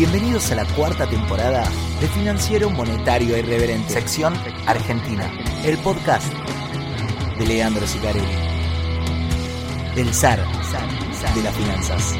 Bienvenidos 0.00 0.50
a 0.50 0.54
la 0.54 0.64
cuarta 0.64 1.06
temporada 1.06 1.62
de 2.00 2.08
Financiero 2.08 2.70
Monetario 2.70 3.36
Irreverente, 3.36 3.92
sección 3.92 4.32
Argentina, 4.66 5.30
el 5.62 5.76
podcast 5.76 6.26
de 7.38 7.46
Leandro 7.46 7.86
Sicarelli, 7.86 8.24
del 9.94 10.14
zar 10.14 10.38
de 11.34 11.42
las 11.42 11.54
finanzas. 11.54 12.14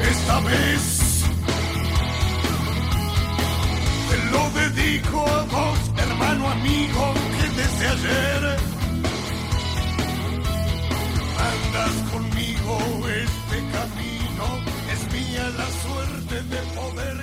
Esta 0.00 0.40
vez 0.40 1.24
te 4.08 4.16
lo 4.30 4.50
dedico 4.52 5.20
a 5.20 5.42
vos, 5.42 5.78
hermano 5.98 6.48
amigo, 6.48 7.12
que 7.36 7.60
desde 7.60 7.88
ayer 7.88 8.56
andas 11.36 12.10
conmigo 12.10 13.06
este 13.06 13.27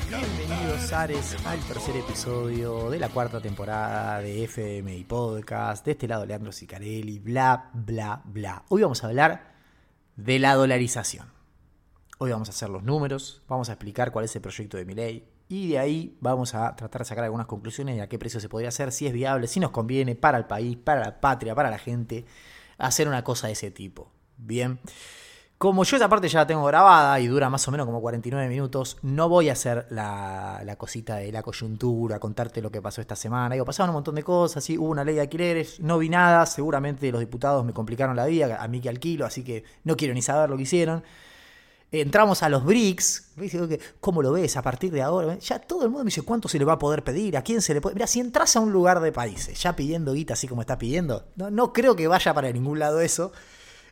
Bienvenidos. 0.10 0.94
Ares 0.94 1.38
al 1.46 1.60
tercer 1.60 1.98
episodio 1.98 2.90
de 2.90 2.98
la 2.98 3.10
cuarta 3.10 3.40
temporada 3.40 4.20
de 4.20 4.44
FMI 4.46 5.04
Podcast. 5.04 5.86
De 5.86 5.92
este 5.92 6.08
lado 6.08 6.26
Leandro 6.26 6.52
Sicarelli, 6.52 7.20
bla, 7.20 7.70
bla, 7.74 8.24
bla. 8.26 8.64
Hoy 8.70 8.82
vamos 8.82 9.04
a 9.04 9.08
hablar 9.08 9.54
de 10.16 10.40
la 10.40 10.56
dolarización. 10.56 11.28
Hoy 12.18 12.32
vamos 12.32 12.50
a 12.50 12.52
hacer 12.52 12.70
los 12.70 12.82
números, 12.82 13.44
vamos 13.48 13.70
a 13.70 13.74
explicar 13.74 14.12
cuál 14.12 14.26
es 14.26 14.36
el 14.36 14.42
proyecto 14.42 14.78
de 14.78 14.86
mi 14.86 14.96
ley 14.96 15.30
y 15.48 15.70
de 15.70 15.80
ahí 15.80 16.18
vamos 16.20 16.56
a 16.56 16.76
tratar 16.76 17.02
de 17.02 17.06
sacar 17.06 17.26
algunas 17.26 17.46
conclusiones 17.46 17.96
de 17.96 18.02
a 18.02 18.10
qué 18.10 18.18
precio 18.18 18.40
se 18.40 18.50
podría 18.50 18.70
hacer, 18.70 18.92
si 18.92 19.06
es 19.06 19.14
viable, 19.14 19.48
si 19.48 19.60
nos 19.60 19.70
conviene 19.70 20.16
para 20.16 20.40
el 20.40 20.46
país, 20.46 20.78
para 20.78 21.02
la 21.02 21.20
patria, 21.22 21.54
para 21.54 21.70
la 21.70 21.78
gente, 21.78 22.26
hacer 22.80 23.08
una 23.08 23.24
cosa 23.24 23.48
de 23.48 23.54
ese 23.54 23.70
tipo. 23.70 24.12
Bien. 24.38 24.80
Como 25.58 25.86
yo 25.86 25.96
esa 25.96 26.10
parte 26.10 26.28
ya 26.28 26.40
la 26.40 26.48
tengo 26.48 26.66
grabada 26.66 27.18
y 27.22 27.28
dura 27.28 27.50
más 27.50 27.66
o 27.70 27.72
menos 27.72 27.86
como 27.86 28.02
49 28.02 28.50
minutos, 28.50 28.98
no 29.04 29.30
voy 29.30 29.48
a 29.48 29.54
hacer 29.54 29.88
la, 29.90 30.76
cosita 30.78 31.16
de 31.16 31.32
la 31.32 31.44
coyuntura, 31.44 32.20
contarte 32.20 32.62
lo 32.62 32.70
que 32.70 32.82
pasó 32.82 33.00
esta 33.00 33.16
semana. 33.16 33.56
Digo, 33.56 33.64
pasaron 33.64 33.92
un 33.92 33.96
montón 33.96 34.16
de 34.16 34.24
cosas, 34.24 34.66
¿sí? 34.66 34.78
hubo 34.78 34.90
una 34.90 35.06
ley 35.06 35.16
de 35.16 35.22
alquileres, 35.22 35.80
no 35.80 35.98
vi 35.98 36.10
nada, 36.10 36.46
seguramente 36.46 37.10
los 37.10 37.22
diputados 37.22 37.64
me 37.64 37.72
complicaron 37.72 38.18
la 38.18 38.26
vida, 38.26 38.62
a 38.62 38.68
mí 38.68 38.82
que 38.82 38.90
alquilo, 38.90 39.26
así 39.26 39.46
que 39.46 39.64
no 39.86 39.96
quiero 39.96 40.14
ni 40.14 40.22
saber 40.22 40.50
lo 40.50 40.58
que 40.58 40.64
hicieron. 40.64 41.04
Entramos 41.90 42.44
a 42.44 42.50
los 42.50 42.66
BRICS, 42.66 43.32
¿cómo 44.02 44.22
lo 44.22 44.34
ves 44.34 44.58
a 44.58 44.62
partir 44.62 44.92
de 44.92 45.04
ahora? 45.04 45.40
Ya 45.40 45.60
todo 45.60 45.84
el 45.84 45.90
mundo 45.90 46.04
me 46.04 46.10
dice 46.10 46.24
cuánto 46.24 46.50
se 46.50 46.60
le 46.60 46.66
va 46.66 46.74
a 46.74 46.80
poder 46.80 47.02
pedir, 47.02 47.38
a 47.38 47.44
quién 47.44 47.62
se 47.62 47.74
le 47.74 47.80
puede... 47.80 47.96
Mira, 47.96 48.08
si 48.08 48.20
entras 48.20 48.58
a 48.58 48.60
un 48.60 48.74
lugar 48.74 49.00
de 49.00 49.14
países 49.14 49.62
ya 49.62 49.74
pidiendo 49.74 50.12
guita 50.12 50.34
así 50.34 50.50
como 50.50 50.60
está 50.60 50.78
pidiendo, 50.78 51.30
no 51.38 51.72
creo 51.72 51.96
que 51.96 52.10
vaya 52.10 52.34
para 52.34 52.52
ningún 52.52 52.80
lado 52.80 53.00
eso 53.00 53.32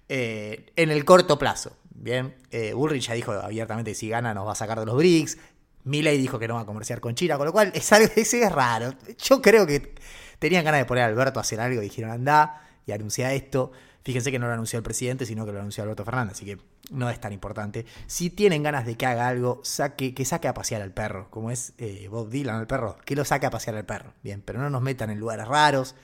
eh, 0.09 0.71
en 0.75 0.91
el 0.91 1.05
corto 1.05 1.37
plazo. 1.37 1.77
Bien, 1.95 2.35
eh, 2.51 2.73
Bullrich 2.73 3.07
ya 3.07 3.13
dijo 3.13 3.31
abiertamente 3.31 3.91
que 3.91 3.95
si 3.95 4.09
gana 4.09 4.33
nos 4.33 4.47
va 4.47 4.51
a 4.51 4.55
sacar 4.55 4.79
de 4.79 4.85
los 4.85 4.95
BRICS. 4.95 5.37
Milley 5.85 6.17
dijo 6.17 6.39
que 6.39 6.47
no 6.47 6.55
va 6.55 6.61
a 6.61 6.65
comerciar 6.65 7.01
con 7.01 7.15
China, 7.15 7.37
con 7.37 7.45
lo 7.45 7.51
cual 7.51 7.71
es 7.73 7.91
algo 7.91 8.11
ese 8.15 8.43
es 8.43 8.51
raro. 8.51 8.93
Yo 9.21 9.41
creo 9.41 9.65
que 9.67 9.95
tenían 10.39 10.63
ganas 10.65 10.81
de 10.81 10.85
poner 10.85 11.03
a 11.03 11.07
Alberto 11.07 11.39
a 11.39 11.41
hacer 11.41 11.59
algo 11.59 11.81
y 11.81 11.85
dijeron 11.85 12.11
anda 12.11 12.67
y 12.85 12.91
anuncia 12.91 13.33
esto. 13.33 13.71
Fíjense 14.03 14.31
que 14.31 14.39
no 14.39 14.47
lo 14.47 14.53
anunció 14.53 14.77
el 14.77 14.83
presidente, 14.83 15.25
sino 15.25 15.45
que 15.45 15.53
lo 15.53 15.59
anunció 15.59 15.83
Alberto 15.83 16.03
Fernández, 16.03 16.33
así 16.33 16.45
que 16.45 16.57
no 16.91 17.09
es 17.09 17.21
tan 17.21 17.31
importante. 17.31 17.85
Si 18.05 18.29
tienen 18.29 18.61
ganas 18.61 18.85
de 18.85 18.95
que 18.95 19.05
haga 19.05 19.29
algo, 19.29 19.61
saque, 19.63 20.13
que 20.13 20.25
saque 20.25 20.49
a 20.49 20.53
pasear 20.53 20.81
al 20.81 20.91
perro, 20.91 21.29
como 21.29 21.51
es 21.51 21.73
eh, 21.77 22.09
Bob 22.09 22.29
Dylan 22.29 22.59
el 22.59 22.67
perro, 22.67 22.97
que 23.05 23.15
lo 23.15 23.23
saque 23.23 23.45
a 23.45 23.49
pasear 23.49 23.77
al 23.77 23.85
perro. 23.85 24.13
Bien, 24.21 24.41
pero 24.41 24.59
no 24.59 24.69
nos 24.69 24.81
metan 24.81 25.09
en 25.09 25.19
lugares 25.19 25.47
raros. 25.47 25.95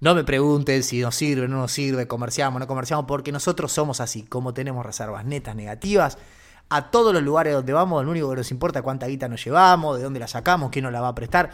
No 0.00 0.14
me 0.14 0.22
pregunten 0.22 0.84
si 0.84 1.00
nos 1.00 1.16
sirve, 1.16 1.48
no 1.48 1.56
nos 1.56 1.72
sirve, 1.72 2.06
comerciamos, 2.06 2.60
no 2.60 2.66
comerciamos, 2.68 3.06
porque 3.06 3.32
nosotros 3.32 3.72
somos 3.72 4.00
así, 4.00 4.22
como 4.22 4.54
tenemos 4.54 4.86
reservas 4.86 5.24
netas 5.24 5.56
negativas. 5.56 6.18
A 6.68 6.90
todos 6.90 7.12
los 7.12 7.22
lugares 7.22 7.54
donde 7.54 7.72
vamos, 7.72 8.04
lo 8.04 8.10
único 8.10 8.30
que 8.30 8.36
nos 8.36 8.50
importa 8.52 8.78
es 8.78 8.82
cuánta 8.82 9.06
guita 9.06 9.26
nos 9.28 9.44
llevamos, 9.44 9.96
de 9.96 10.04
dónde 10.04 10.20
la 10.20 10.28
sacamos, 10.28 10.70
quién 10.70 10.84
nos 10.84 10.92
la 10.92 11.00
va 11.00 11.08
a 11.08 11.14
prestar. 11.14 11.50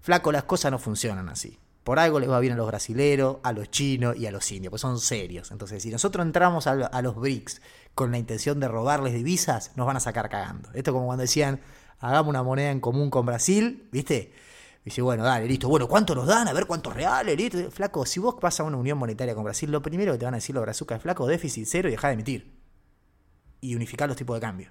Flaco, 0.00 0.30
las 0.30 0.44
cosas 0.44 0.70
no 0.70 0.78
funcionan 0.78 1.28
así. 1.28 1.58
Por 1.82 1.98
algo 1.98 2.20
les 2.20 2.30
va 2.30 2.38
bien 2.40 2.52
a 2.52 2.56
los 2.56 2.66
brasileros, 2.66 3.38
a 3.42 3.52
los 3.52 3.70
chinos 3.70 4.16
y 4.16 4.26
a 4.26 4.30
los 4.30 4.52
indios, 4.52 4.70
pues 4.70 4.82
son 4.82 5.00
serios. 5.00 5.50
Entonces, 5.50 5.82
si 5.82 5.90
nosotros 5.90 6.24
entramos 6.24 6.66
a, 6.66 7.02
los 7.02 7.16
BRICS 7.16 7.60
con 7.94 8.12
la 8.12 8.18
intención 8.18 8.60
de 8.60 8.68
robarles 8.68 9.14
divisas, 9.14 9.72
nos 9.76 9.86
van 9.86 9.96
a 9.96 10.00
sacar 10.00 10.28
cagando. 10.28 10.68
Esto 10.74 10.92
como 10.92 11.06
cuando 11.06 11.22
decían, 11.22 11.60
hagamos 11.98 12.28
una 12.28 12.42
moneda 12.42 12.70
en 12.70 12.80
común 12.80 13.10
con 13.10 13.26
Brasil, 13.26 13.88
¿viste? 13.90 14.32
Dice, 14.84 15.02
bueno, 15.02 15.22
dale, 15.24 15.46
listo. 15.46 15.68
Bueno, 15.68 15.86
¿cuánto 15.88 16.14
nos 16.14 16.26
dan? 16.26 16.48
A 16.48 16.52
ver 16.52 16.66
cuántos 16.66 16.94
reales, 16.94 17.36
listo. 17.36 17.70
Flaco, 17.70 18.06
si 18.06 18.18
vos 18.20 18.36
vas 18.40 18.60
a 18.60 18.64
una 18.64 18.76
unión 18.78 18.98
monetaria 18.98 19.34
con 19.34 19.44
Brasil, 19.44 19.70
lo 19.70 19.82
primero 19.82 20.12
que 20.12 20.18
te 20.18 20.24
van 20.24 20.34
a 20.34 20.38
decir 20.38 20.54
los 20.54 20.62
brazucas 20.62 20.96
es 20.96 21.02
flaco, 21.02 21.26
déficit 21.26 21.66
cero 21.68 21.88
y 21.88 21.92
deja 21.92 22.08
de 22.08 22.14
emitir. 22.14 22.52
Y 23.60 23.74
unificar 23.74 24.08
los 24.08 24.16
tipos 24.16 24.36
de 24.36 24.40
cambio. 24.40 24.70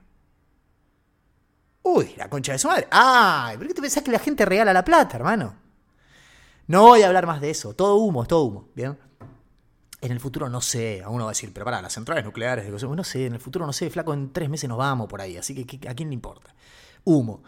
Uy, 1.83 2.13
la 2.17 2.29
concha 2.29 2.51
de 2.53 2.59
su 2.59 2.67
madre. 2.67 2.87
Ay, 2.91 3.57
¿por 3.57 3.67
qué 3.67 3.73
te 3.73 3.81
pensás 3.81 4.03
que 4.03 4.11
la 4.11 4.19
gente 4.19 4.45
regala 4.45 4.73
la 4.73 4.83
plata, 4.83 5.17
hermano? 5.17 5.55
No 6.67 6.83
voy 6.83 7.01
a 7.01 7.07
hablar 7.07 7.25
más 7.25 7.41
de 7.41 7.49
eso. 7.49 7.73
Todo 7.73 7.95
humo, 7.95 8.21
es 8.23 8.27
todo 8.27 8.43
humo, 8.43 8.69
¿bien? 8.75 8.97
En 10.01 10.11
el 10.13 10.19
futuro 10.19 10.47
no 10.49 10.61
sé, 10.61 11.01
a 11.03 11.09
uno 11.09 11.25
va 11.25 11.31
a 11.31 11.33
decir, 11.33 11.51
pero 11.53 11.65
para, 11.65 11.81
las 11.81 11.93
centrales 11.93 12.23
nucleares, 12.23 12.69
no 12.83 13.03
sé, 13.03 13.25
en 13.25 13.33
el 13.33 13.39
futuro 13.39 13.65
no 13.65 13.73
sé, 13.73 13.89
flaco, 13.89 14.13
en 14.13 14.31
tres 14.31 14.49
meses 14.49 14.69
nos 14.69 14.77
vamos 14.77 15.07
por 15.09 15.19
ahí, 15.19 15.35
así 15.35 15.53
que 15.53 15.65
¿qué- 15.65 15.89
¿a 15.89 15.93
quién 15.93 16.09
le 16.09 16.13
importa? 16.15 16.55
Humo. 17.03 17.43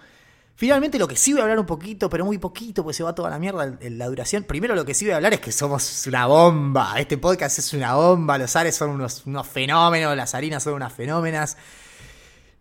Finalmente 0.56 1.00
lo 1.00 1.08
que 1.08 1.16
sí 1.16 1.32
voy 1.32 1.40
a 1.40 1.44
hablar 1.44 1.60
un 1.60 1.66
poquito, 1.66 2.10
pero 2.10 2.24
muy 2.26 2.38
poquito, 2.38 2.84
pues 2.84 2.96
se 2.96 3.04
va 3.04 3.16
toda 3.16 3.30
la 3.30 3.40
mierda 3.40 3.78
la 3.82 4.08
duración. 4.08 4.44
Primero 4.44 4.76
lo 4.76 4.86
que 4.86 4.94
sí 4.94 5.06
voy 5.06 5.14
a 5.14 5.16
hablar 5.16 5.34
es 5.34 5.40
que 5.40 5.52
somos 5.52 6.06
una 6.08 6.28
bomba. 6.28 7.00
Este 7.00 7.18
podcast 7.18 7.58
es 7.60 7.74
una 7.74 7.96
bomba, 7.96 8.38
los 8.38 8.56
Ares 8.56 8.76
son 8.76 8.92
unos, 8.92 9.24
fenómenos, 9.48 10.16
las 10.16 10.36
harinas 10.36 10.64
son 10.64 10.76
unas 10.76 10.94
fenómenas. 10.94 11.58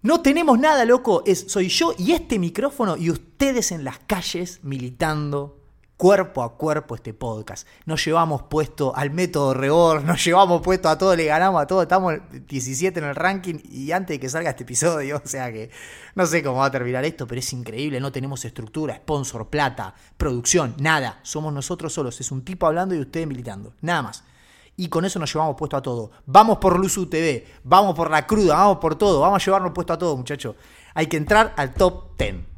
No 0.02 0.22
tenemos 0.22 0.58
nada, 0.58 0.84
loco. 0.86 1.22
Soy 1.46 1.68
yo 1.68 1.94
y 1.98 2.12
este 2.12 2.38
micrófono 2.38 2.96
y 2.96 3.10
ustedes 3.10 3.70
en 3.70 3.84
las 3.84 3.98
calles 3.98 4.60
militando 4.62 5.59
cuerpo 6.00 6.42
a 6.42 6.56
cuerpo 6.56 6.94
este 6.94 7.12
podcast. 7.12 7.68
Nos 7.84 8.02
llevamos 8.02 8.44
puesto 8.44 8.96
al 8.96 9.10
método 9.10 9.52
Rebor, 9.52 10.02
nos 10.06 10.24
llevamos 10.24 10.62
puesto 10.62 10.88
a 10.88 10.96
todo, 10.96 11.14
le 11.14 11.26
ganamos 11.26 11.60
a 11.60 11.66
todo. 11.66 11.82
Estamos 11.82 12.14
17 12.48 12.98
en 13.00 13.04
el 13.04 13.14
ranking 13.14 13.56
y 13.70 13.92
antes 13.92 14.14
de 14.14 14.20
que 14.20 14.30
salga 14.30 14.48
este 14.48 14.62
episodio, 14.62 15.20
o 15.22 15.28
sea 15.28 15.52
que 15.52 15.70
no 16.14 16.24
sé 16.24 16.42
cómo 16.42 16.60
va 16.60 16.64
a 16.64 16.70
terminar 16.70 17.04
esto, 17.04 17.26
pero 17.26 17.40
es 17.40 17.52
increíble. 17.52 18.00
No 18.00 18.10
tenemos 18.10 18.42
estructura, 18.46 18.96
sponsor, 18.96 19.50
plata, 19.50 19.94
producción, 20.16 20.74
nada. 20.78 21.20
Somos 21.22 21.52
nosotros 21.52 21.92
solos. 21.92 22.18
Es 22.18 22.32
un 22.32 22.46
tipo 22.46 22.66
hablando 22.66 22.94
y 22.94 23.00
ustedes 23.00 23.26
militando. 23.26 23.74
Nada 23.82 24.00
más. 24.00 24.24
Y 24.78 24.88
con 24.88 25.04
eso 25.04 25.18
nos 25.18 25.30
llevamos 25.30 25.56
puesto 25.58 25.76
a 25.76 25.82
todo. 25.82 26.12
Vamos 26.24 26.56
por 26.56 26.78
Luzu 26.78 27.10
TV, 27.10 27.46
vamos 27.62 27.94
por 27.94 28.10
la 28.10 28.26
cruda, 28.26 28.54
vamos 28.54 28.78
por 28.78 28.96
todo. 28.96 29.20
Vamos 29.20 29.42
a 29.42 29.44
llevarnos 29.44 29.72
puesto 29.74 29.92
a 29.92 29.98
todo, 29.98 30.16
muchachos. 30.16 30.56
Hay 30.94 31.08
que 31.08 31.18
entrar 31.18 31.52
al 31.58 31.74
top 31.74 32.16
10. 32.16 32.49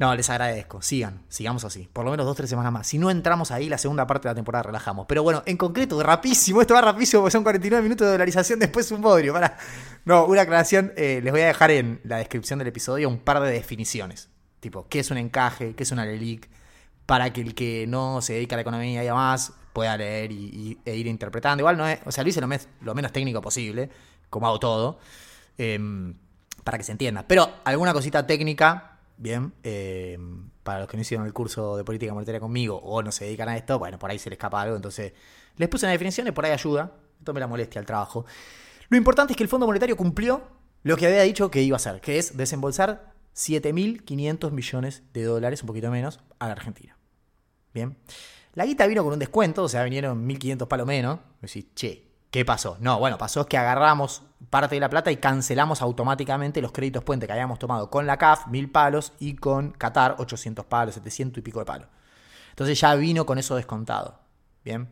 No, 0.00 0.14
les 0.16 0.30
agradezco. 0.30 0.80
Sigan, 0.80 1.20
sigamos 1.28 1.62
así. 1.64 1.86
Por 1.92 2.06
lo 2.06 2.10
menos 2.10 2.24
dos, 2.24 2.34
tres 2.34 2.48
semanas 2.48 2.72
más. 2.72 2.86
Si 2.86 2.96
no 2.98 3.10
entramos 3.10 3.50
ahí, 3.50 3.68
la 3.68 3.76
segunda 3.76 4.06
parte 4.06 4.26
de 4.28 4.30
la 4.30 4.34
temporada 4.34 4.62
relajamos. 4.62 5.04
Pero 5.06 5.22
bueno, 5.22 5.42
en 5.44 5.58
concreto, 5.58 6.02
rapidísimo. 6.02 6.62
Esto 6.62 6.72
va 6.72 6.80
rapidísimo 6.80 7.20
porque 7.20 7.32
son 7.32 7.42
49 7.42 7.82
minutos 7.82 8.06
de 8.06 8.12
dolarización. 8.12 8.58
Después 8.58 8.90
un 8.92 9.02
bodrio. 9.02 9.34
Para. 9.34 9.58
No, 10.06 10.24
una 10.24 10.40
aclaración. 10.40 10.92
eh, 10.96 11.20
les 11.22 11.30
voy 11.30 11.42
a 11.42 11.48
dejar 11.48 11.70
en 11.70 12.00
la 12.04 12.16
descripción 12.16 12.58
del 12.58 12.68
episodio 12.68 13.10
un 13.10 13.18
par 13.18 13.40
de 13.40 13.50
definiciones. 13.50 14.30
Tipo, 14.60 14.86
¿qué 14.88 15.00
es 15.00 15.10
un 15.10 15.18
encaje? 15.18 15.74
¿Qué 15.74 15.82
es 15.82 15.92
una 15.92 16.06
LELIC? 16.06 16.48
Para 17.04 17.30
que 17.32 17.42
el 17.42 17.54
que 17.54 17.84
no 17.86 18.22
se 18.22 18.32
dedica 18.32 18.54
a 18.54 18.58
la 18.58 18.62
economía 18.62 19.02
y 19.02 19.06
demás 19.06 19.52
pueda 19.74 19.96
leer 19.98 20.32
y, 20.32 20.78
e 20.84 20.96
ir 20.96 21.08
interpretando. 21.08 21.60
Igual 21.60 21.76
no 21.76 21.86
es. 21.86 21.98
O 22.06 22.10
sea, 22.10 22.24
lo 22.24 22.30
hice 22.30 22.40
lo, 22.40 22.48
lo 22.80 22.94
menos 22.94 23.12
técnico 23.12 23.42
posible, 23.42 23.90
como 24.30 24.46
hago 24.46 24.58
todo. 24.58 24.98
em, 25.58 26.14
para 26.64 26.78
que 26.78 26.84
se 26.84 26.92
entienda. 26.92 27.24
Pero 27.26 27.50
alguna 27.64 27.92
cosita 27.92 28.26
técnica, 28.26 28.98
bien, 29.20 29.52
eh, 29.62 30.18
para 30.62 30.80
los 30.80 30.88
que 30.88 30.96
no 30.96 31.02
hicieron 31.02 31.26
el 31.26 31.32
curso 31.32 31.76
de 31.76 31.84
política 31.84 32.12
monetaria 32.14 32.40
conmigo 32.40 32.76
o 32.76 33.02
no 33.02 33.12
se 33.12 33.26
dedican 33.26 33.48
a 33.50 33.56
esto, 33.56 33.78
bueno, 33.78 33.98
por 33.98 34.10
ahí 34.10 34.18
se 34.18 34.30
les 34.30 34.38
escapa 34.38 34.62
algo, 34.62 34.76
entonces 34.76 35.12
les 35.56 35.68
puse 35.68 35.86
una 35.86 35.92
definición 35.92 36.26
y 36.26 36.32
por 36.32 36.44
ahí 36.44 36.52
ayuda. 36.52 36.92
Esto 37.18 37.34
me 37.34 37.40
la 37.40 37.46
molestia 37.46 37.78
al 37.78 37.86
trabajo. 37.86 38.24
Lo 38.88 38.96
importante 38.96 39.34
es 39.34 39.36
que 39.36 39.42
el 39.42 39.48
Fondo 39.48 39.66
Monetario 39.66 39.94
cumplió 39.94 40.42
lo 40.82 40.96
que 40.96 41.06
había 41.06 41.22
dicho 41.22 41.50
que 41.50 41.60
iba 41.60 41.74
a 41.74 41.76
hacer, 41.76 42.00
que 42.00 42.18
es 42.18 42.36
desembolsar 42.36 43.12
7.500 43.36 44.50
millones 44.52 45.02
de 45.12 45.24
dólares, 45.24 45.62
un 45.62 45.66
poquito 45.66 45.90
menos, 45.90 46.20
a 46.38 46.46
la 46.46 46.52
Argentina. 46.52 46.96
Bien. 47.74 47.98
La 48.54 48.64
guita 48.64 48.86
vino 48.86 49.04
con 49.04 49.12
un 49.12 49.18
descuento, 49.18 49.64
o 49.64 49.68
sea, 49.68 49.84
vinieron 49.84 50.26
1.500 50.26 50.66
palos 50.66 50.86
menos. 50.86 51.18
Decís, 51.42 51.66
che, 51.74 52.09
¿qué 52.30 52.44
pasó? 52.44 52.76
No, 52.80 52.98
bueno, 52.98 53.18
pasó 53.18 53.46
que 53.46 53.58
agarramos 53.58 54.22
parte 54.48 54.76
de 54.76 54.80
la 54.80 54.88
plata 54.88 55.10
y 55.10 55.16
cancelamos 55.16 55.82
automáticamente 55.82 56.62
los 56.62 56.72
créditos 56.72 57.04
puente 57.04 57.26
que 57.26 57.32
habíamos 57.32 57.58
tomado 57.58 57.90
con 57.90 58.06
la 58.06 58.16
CAF, 58.16 58.46
1.000 58.46 58.72
palos, 58.72 59.12
y 59.18 59.34
con 59.34 59.72
Qatar, 59.72 60.16
800 60.18 60.64
palos, 60.64 60.94
700 60.94 61.38
y 61.38 61.42
pico 61.42 61.58
de 61.58 61.66
palos. 61.66 61.88
Entonces 62.50 62.80
ya 62.80 62.94
vino 62.94 63.26
con 63.26 63.38
eso 63.38 63.56
descontado. 63.56 64.18
Bien. 64.64 64.88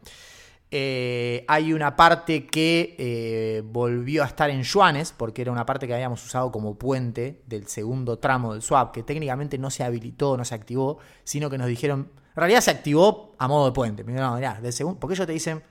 Eh, 0.71 1.47
hay 1.49 1.73
una 1.73 1.97
parte 1.97 2.47
que 2.47 2.95
eh, 2.99 3.63
volvió 3.65 4.23
a 4.23 4.27
estar 4.27 4.51
en 4.51 4.63
yuanes, 4.63 5.15
porque 5.17 5.43
era 5.43 5.51
una 5.51 5.65
parte 5.65 5.87
que 5.87 5.95
habíamos 5.95 6.25
usado 6.25 6.53
como 6.53 6.77
puente 6.77 7.43
del 7.47 7.67
segundo 7.69 8.19
tramo 8.19 8.53
del 8.53 8.63
swap, 8.63 8.93
que 8.93 9.03
técnicamente 9.03 9.57
no 9.57 9.71
se 9.71 9.83
habilitó, 9.83 10.37
no 10.37 10.45
se 10.45 10.55
activó, 10.55 10.99
sino 11.25 11.49
que 11.49 11.57
nos 11.57 11.69
dijeron, 11.69 12.11
en 12.15 12.37
realidad 12.37 12.61
se 12.61 12.71
activó 12.71 13.35
a 13.39 13.49
modo 13.49 13.67
de 13.67 13.73
puente. 13.73 14.03
Del 14.05 14.73
segundo, 14.73 15.01
porque 15.01 15.15
ellos 15.15 15.27
te 15.27 15.33
dicen, 15.33 15.63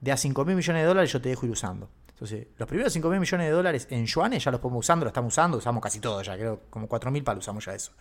de 0.00 0.12
a 0.12 0.16
5 0.16 0.44
mil 0.44 0.56
millones 0.56 0.82
de 0.82 0.86
dólares 0.86 1.12
yo 1.12 1.20
te 1.20 1.28
dejo 1.28 1.46
ir 1.46 1.52
usando. 1.52 1.90
Entonces, 2.08 2.48
los 2.58 2.68
primeros 2.68 2.92
5 2.92 3.08
mil 3.08 3.20
millones 3.20 3.46
de 3.46 3.52
dólares 3.52 3.86
en 3.90 4.06
yuanes 4.06 4.44
ya 4.44 4.50
los 4.50 4.60
podemos 4.60 4.80
usando, 4.80 5.04
lo 5.04 5.08
estamos 5.08 5.32
usando, 5.32 5.58
usamos 5.58 5.82
casi 5.82 6.00
todo 6.00 6.22
ya, 6.22 6.36
creo 6.36 6.60
como 6.68 6.86
4 6.86 7.10
mil 7.10 7.24
palos 7.24 7.44
usamos 7.44 7.64
ya 7.64 7.74
eso. 7.74 7.92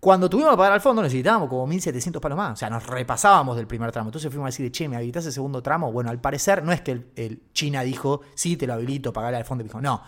Cuando 0.00 0.28
tuvimos 0.28 0.52
que 0.52 0.56
pagar 0.58 0.72
al 0.72 0.80
fondo 0.80 1.02
necesitábamos 1.02 1.48
como 1.48 1.66
1.700 1.66 2.20
palos 2.20 2.36
más. 2.36 2.52
O 2.52 2.56
sea, 2.56 2.70
nos 2.70 2.86
repasábamos 2.86 3.56
del 3.56 3.66
primer 3.66 3.90
tramo. 3.92 4.08
Entonces 4.08 4.30
fuimos 4.30 4.46
a 4.46 4.48
decir, 4.48 4.70
che, 4.70 4.88
¿me 4.88 4.96
habilitas 4.96 5.26
el 5.26 5.32
segundo 5.32 5.62
tramo? 5.62 5.90
Bueno, 5.90 6.10
al 6.10 6.20
parecer 6.20 6.62
no 6.62 6.72
es 6.72 6.80
que 6.82 6.92
el, 7.16 7.42
China 7.52 7.82
dijo, 7.82 8.20
sí, 8.34 8.56
te 8.56 8.66
lo 8.66 8.74
habilito, 8.74 9.12
pagarle 9.12 9.38
al 9.38 9.44
fondo. 9.44 9.64
Dijo, 9.64 9.80
no. 9.80 10.02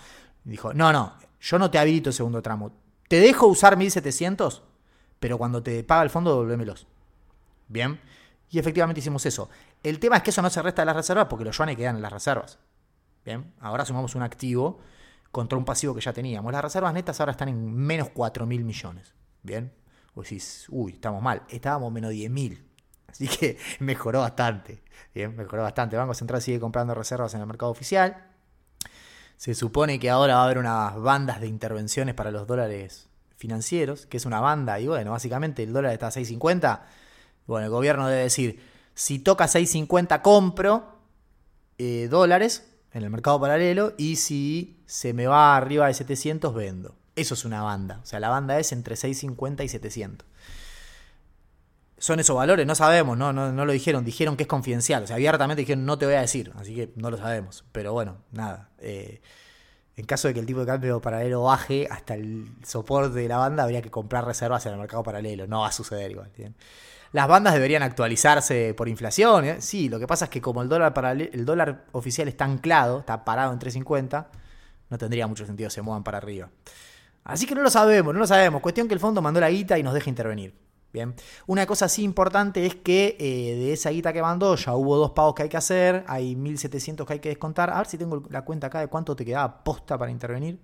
Dijo, 0.45 0.73
no, 0.75 0.93
no, 0.93 1.15
yo 1.41 1.59
no 1.59 1.71
te 1.71 1.79
habilito 1.79 2.11
el 2.11 2.15
segundo 2.15 2.43
tramo. 2.43 2.73
Te 3.09 3.19
dejo 3.21 3.47
usar 3.47 3.77
1.700, 3.77 4.61
pero 5.19 5.39
cuando 5.39 5.63
te 5.63 5.83
paga 5.85 6.03
el 6.03 6.11
fondo, 6.11 6.31
devolvémelos. 6.31 6.87
Bien. 7.69 8.01
Y 8.51 8.59
efectivamente 8.59 9.01
hicimos 9.01 9.25
eso. 9.27 9.49
El 9.83 9.99
tema 9.99 10.17
es 10.17 10.23
que 10.23 10.31
eso 10.31 10.43
no 10.43 10.51
se 10.51 10.63
resta 10.63 10.83
de 10.83 10.87
las 10.87 10.97
reservas 10.97 11.27
porque 11.29 11.45
los 11.45 11.57
yuanes 11.57 11.77
quedan 11.77 11.97
en 11.97 12.03
las 12.03 12.13
reservas. 12.13 12.59
Bien. 13.25 13.53
Ahora 13.61 13.85
sumamos 13.85 14.15
un 14.15 14.23
activo 14.23 14.81
contra 15.31 15.59
un 15.59 15.65
pasivo 15.65 15.95
que 15.95 16.01
ya 16.01 16.13
teníamos. 16.13 16.53
Las 16.53 16.63
reservas 16.63 16.93
netas 16.95 17.21
ahora 17.21 17.33
están 17.33 17.49
en 17.49 17.75
menos 17.75 18.11
4 18.11 18.47
mil 18.47 18.65
millones. 18.65 19.15
Bien. 19.43 19.73
O 20.15 20.23
decís, 20.23 20.67
uy, 20.71 20.95
estamos 20.95 21.23
mal. 21.23 21.43
Estábamos 21.49 21.93
menos 21.93 22.11
10 22.11 22.31
mil. 22.31 22.65
Así 23.09 23.29
que 23.29 23.59
mejoró 23.81 24.21
bastante. 24.21 24.83
Bien, 25.15 25.35
mejoró 25.37 25.63
bastante. 25.63 25.97
El 25.97 26.01
Banco 26.01 26.15
Central 26.15 26.43
sigue 26.43 26.61
comprando 26.61 26.95
reservas 26.95 27.35
en 27.35 27.41
el 27.41 27.47
mercado 27.47 27.71
oficial. 27.71 28.25
Se 29.37 29.55
supone 29.55 30.01
que 30.01 30.11
ahora 30.11 30.35
va 30.35 30.41
a 30.41 30.45
haber 30.45 30.59
unas 30.59 30.97
bandas 31.01 31.41
de 31.41 31.47
intervenciones 31.47 32.15
para 32.15 32.33
los 32.33 32.47
dólares 32.47 33.09
financieros, 33.37 34.07
que 34.07 34.17
es 34.17 34.27
una 34.27 34.41
banda, 34.41 34.81
y 34.81 34.89
bueno, 34.89 35.13
básicamente 35.13 35.63
el 35.63 35.73
dólar 35.73 35.93
está 35.93 36.09
a 36.09 36.11
6.50. 36.11 36.81
Bueno, 37.47 37.67
el 37.67 37.71
gobierno 37.71 38.09
debe 38.09 38.25
decir, 38.25 38.61
si 38.99 39.21
toca 39.21 39.45
6.50 39.45 40.23
compro 40.23 40.99
eh, 41.79 42.09
dólares 42.11 42.69
en 42.93 43.05
el 43.05 43.11
mercado 43.11 43.41
paralelo 43.41 43.95
y 43.97 44.17
si 44.17 44.83
se 44.87 45.13
me 45.13 45.29
va 45.29 45.57
arriba 45.57 45.87
de 45.87 45.95
700 45.95 46.53
vendo. 46.53 46.97
Eso 47.15 47.35
es 47.35 47.45
una 47.45 47.63
banda. 47.63 48.01
O 48.03 48.07
sea, 48.07 48.19
la 48.19 48.29
banda 48.29 48.59
es 48.59 48.73
entre 48.73 48.97
650 48.97 49.63
y 49.63 49.69
700. 49.69 50.27
¿Son 51.97 52.19
esos 52.19 52.35
valores? 52.35 52.67
No 52.67 52.75
sabemos, 52.75 53.17
no, 53.17 53.33
no, 53.33 53.65
lo 53.65 53.73
dijeron. 53.73 54.05
Dijeron 54.05 54.37
que 54.37 54.43
es 54.43 54.49
confidencial. 54.49 55.05
O 55.05 55.07
sea, 55.07 55.15
abiertamente 55.15 55.61
dijeron 55.61 55.87
no 55.87 55.97
te 55.97 56.07
voy 56.07 56.17
a 56.17 56.21
decir. 56.21 56.53
Así 56.57 56.75
que 56.75 56.93
no 56.97 57.13
lo 57.13 57.19
sabemos. 57.19 57.65
Pero 57.71 57.93
bueno, 57.93 58.17
nada. 58.33 58.71
Eh, 58.81 59.23
en 59.95 60.07
caso 60.07 60.27
de 60.27 60.35
que 60.35 60.41
el 60.41 60.47
tipo 60.47 60.59
de 60.59 60.67
cambio 60.67 61.01
paralelo 61.01 61.45
baje 61.45 61.87
hasta 61.89 62.15
el 62.15 62.49
soporte 62.67 63.21
de 63.21 63.29
la 63.29 63.37
banda, 63.37 63.63
habría 63.63 63.81
que 63.81 63.93
comprar 63.93 64.25
reservas 64.25 64.67
en 64.67 64.73
el 64.73 64.81
mercado 64.81 65.05
paralelo. 65.05 65.47
No 65.47 65.61
va 65.61 65.69
a 65.69 65.73
suceder 65.73 66.11
igual. 66.11 66.33
Las 67.13 67.29
bandas 67.29 67.55
deberían 67.55 67.83
actualizarse 67.83 68.75
por 68.75 68.89
inflación. 68.89 69.45
¿eh? 69.45 69.57
Sí, 69.61 69.89
lo 69.89 69.99
que 69.99 70.07
pasa 70.07 70.27
es 70.27 70.31
que 70.31 70.41
como 70.41 70.63
el 70.63 70.69
dólar, 70.69 70.93
el 71.33 71.45
dólar 71.45 71.85
oficial 71.93 72.29
está 72.29 72.45
anclado, 72.45 73.01
está 73.01 73.25
parado 73.25 73.53
en 73.53 73.59
3.50, 73.59 74.27
no 74.91 74.99
tendría 74.99 75.27
mucho 75.27 75.47
sentido 75.47 75.71
se 75.71 75.83
muevan 75.83 76.05
para 76.05 76.19
arriba. 76.19 76.51
Así 77.25 77.47
que 77.47 77.55
no 77.55 77.63
lo 77.63 77.71
sabemos, 77.71 78.15
no 78.15 78.21
lo 78.21 78.27
sabemos. 78.27 78.61
Cuestión 78.63 78.89
que 78.89 78.95
el 78.95 79.01
fondo 79.01 79.21
mandó 79.21 79.41
la 79.41 79.51
guita 79.51 79.79
y 79.79 79.83
nos 79.83 79.95
deja 79.95 80.09
intervenir. 80.09 80.55
Bien. 80.91 81.15
Una 81.47 81.67
cosa 81.67 81.85
así 81.85 82.03
importante 82.03 82.65
es 82.65 82.75
que 82.75 83.17
eh, 83.21 83.57
de 83.57 83.73
esa 83.75 83.91
guita 83.91 84.13
que 84.15 84.23
mandó 84.23 84.57
ya 84.57 84.75
hubo 84.75 84.97
dos 84.97 85.11
pagos 85.11 85.35
que 85.35 85.43
hay 85.43 85.49
que 85.51 85.59
hacer, 85.59 86.05
hay 86.09 86.35
1.700 86.35 87.05
que 87.05 87.13
hay 87.13 87.19
que 87.19 87.29
descontar. 87.29 87.71
A 87.71 87.77
ver 87.77 87.87
si 87.87 87.99
tengo 87.99 88.23
la 88.31 88.43
cuenta 88.43 88.69
acá 88.69 88.81
de 88.81 88.89
cuánto 88.89 89.15
te 89.15 89.25
quedaba 89.25 89.63
posta 89.63 89.99
para 89.99 90.11
intervenir. 90.11 90.59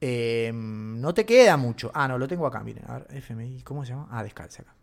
Em, 0.00 1.00
no 1.00 1.12
te 1.12 1.26
queda 1.26 1.56
mucho. 1.56 1.90
Ah, 1.94 2.06
no, 2.08 2.18
lo 2.18 2.28
tengo 2.28 2.46
acá, 2.46 2.60
miren. 2.60 2.84
A 2.88 2.98
ver, 2.98 3.06
FMI, 3.10 3.62
¿cómo 3.62 3.84
se 3.84 3.92
llama? 3.92 4.08
Ah, 4.10 4.22
descalce 4.22 4.62
acá. 4.62 4.74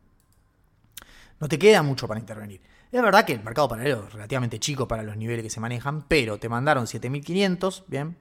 No 1.40 1.48
te 1.48 1.60
queda 1.60 1.82
mucho 1.84 2.08
para 2.08 2.20
intervenir. 2.20 2.62
Es 2.92 3.02
verdad 3.02 3.26
que 3.26 3.34
el 3.34 3.44
mercado 3.44 3.68
paralelo 3.68 4.06
es 4.08 4.14
relativamente 4.14 4.60
chico 4.60 4.88
para 4.88 5.04
los 5.04 5.18
niveles 5.18 5.44
que 5.44 5.50
se 5.50 5.60
manejan, 5.60 6.06
pero 6.08 6.38
te 6.38 6.48
mandaron 6.48 6.86
7.500, 6.86 7.84
bien. 7.88 8.16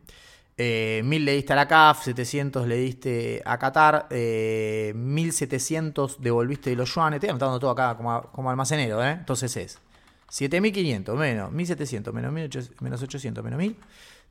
Eh, 0.56 1.02
1000 1.05 1.25
le 1.25 1.32
diste 1.32 1.52
a 1.52 1.56
la 1.56 1.67
CAF, 1.67 2.05
700 2.05 2.67
le 2.69 2.76
diste 2.76 3.43
a 3.44 3.58
Qatar, 3.58 4.06
eh, 4.11 4.93
1700 4.94 6.23
devolviste 6.23 6.70
de 6.70 6.76
los 6.76 6.94
yuanes, 6.94 7.17
estoy 7.17 7.31
anotando 7.31 7.58
todo 7.58 7.70
acá 7.70 7.96
como, 7.96 8.50
almacenero, 8.50 9.05
¿eh? 9.05 9.17
entonces 9.19 9.56
es 9.56 9.81
7500 10.29 11.19
menos 11.19 11.50
1700 11.50 12.14
menos, 12.14 12.32
1800, 12.32 12.82
menos 12.82 13.02
800 13.02 13.43
menos 13.44 13.58
1000, 13.58 13.76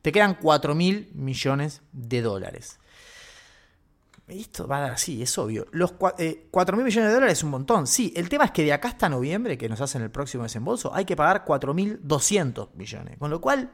te 0.03 0.11
quedan 0.11 0.35
4000 0.35 1.11
millones 1.15 1.81
de 1.93 2.21
dólares. 2.21 2.77
Esto 4.27 4.67
va 4.67 4.77
a 4.77 4.81
dar 4.81 4.91
así, 4.91 5.23
es 5.23 5.37
obvio. 5.37 5.65
Los 5.71 5.97
4.000 5.97 6.13
eh, 6.19 6.83
millones 6.83 7.09
de 7.09 7.13
dólares 7.13 7.37
es 7.37 7.43
un 7.43 7.51
montón. 7.51 7.87
Sí, 7.87 8.13
el 8.15 8.27
tema 8.27 8.43
es 8.45 8.51
que 8.51 8.63
de 8.63 8.73
acá 8.73 8.89
hasta 8.89 9.07
noviembre, 9.07 9.57
que 9.57 9.69
nos 9.69 9.79
hacen 9.79 10.01
el 10.01 10.11
próximo 10.11 10.43
desembolso, 10.43 10.93
hay 10.93 11.05
que 11.05 11.15
pagar 11.15 11.45
4.200 11.45 12.73
millones. 12.75 13.17
Con 13.17 13.31
lo 13.31 13.39
cual, 13.39 13.71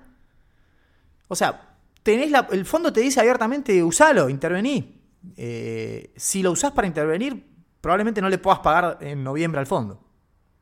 o 1.28 1.36
sea, 1.36 1.78
tenés 2.04 2.32
el 2.52 2.66
fondo 2.66 2.94
te 2.94 3.02
dice 3.02 3.20
abiertamente, 3.20 3.84
usalo, 3.84 4.30
intervení. 4.30 5.02
Eh, 5.36 6.14
si 6.16 6.44
lo 6.44 6.52
usás 6.52 6.74
para 6.74 6.88
intervenir, 6.88 7.44
probablemente 7.82 8.22
no 8.22 8.30
le 8.30 8.38
puedas 8.38 8.60
pagar 8.60 9.00
en 9.02 9.24
noviembre 9.24 9.60
al 9.60 9.68
fondo. 9.68 10.00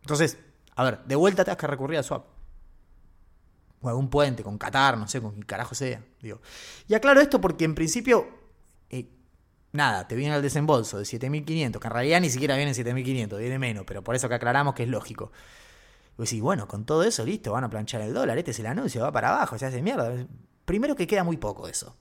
Entonces, 0.01 0.37
a 0.75 0.83
ver, 0.85 1.03
de 1.03 1.15
vuelta 1.17 1.43
te 1.43 1.51
has 1.51 1.57
que 1.57 1.67
recurrir 1.67 1.97
al 1.97 2.05
swap. 2.05 2.36
O 3.87 3.89
algún 3.89 4.09
puente, 4.09 4.43
con 4.43 4.57
Qatar, 4.57 4.97
no 4.97 5.07
sé, 5.07 5.21
con 5.21 5.39
qué 5.39 5.45
carajo 5.45 5.75
sea. 5.75 6.03
Digo. 6.21 6.41
Y 6.87 6.93
aclaro 6.93 7.21
esto 7.21 7.39
porque 7.39 7.65
en 7.65 7.75
principio, 7.75 8.27
eh, 8.89 9.07
nada, 9.71 10.07
te 10.07 10.15
viene 10.15 10.35
el 10.35 10.41
desembolso 10.41 10.97
de 10.97 11.05
7.500, 11.05 11.79
que 11.79 11.87
en 11.87 11.93
realidad 11.93 12.21
ni 12.21 12.29
siquiera 12.29 12.55
viene 12.55 12.71
7.500, 12.71 13.37
viene 13.37 13.59
menos, 13.59 13.85
pero 13.85 14.03
por 14.03 14.15
eso 14.15 14.27
que 14.27 14.35
aclaramos 14.35 14.73
que 14.73 14.83
es 14.83 14.89
lógico. 14.89 15.31
Y 16.17 16.23
decís, 16.23 16.41
bueno, 16.41 16.67
con 16.67 16.85
todo 16.85 17.03
eso, 17.03 17.25
listo, 17.25 17.51
van 17.51 17.63
a 17.63 17.69
planchar 17.69 18.01
el 18.01 18.13
dólar, 18.13 18.37
este 18.37 18.51
es 18.51 18.59
el 18.59 18.65
anuncio, 18.65 19.01
va 19.01 19.11
para 19.11 19.29
abajo, 19.29 19.57
se 19.57 19.65
hace 19.65 19.81
mierda. 19.81 20.27
Primero 20.65 20.95
que 20.95 21.07
queda 21.07 21.23
muy 21.23 21.37
poco 21.37 21.67
eso. 21.67 21.95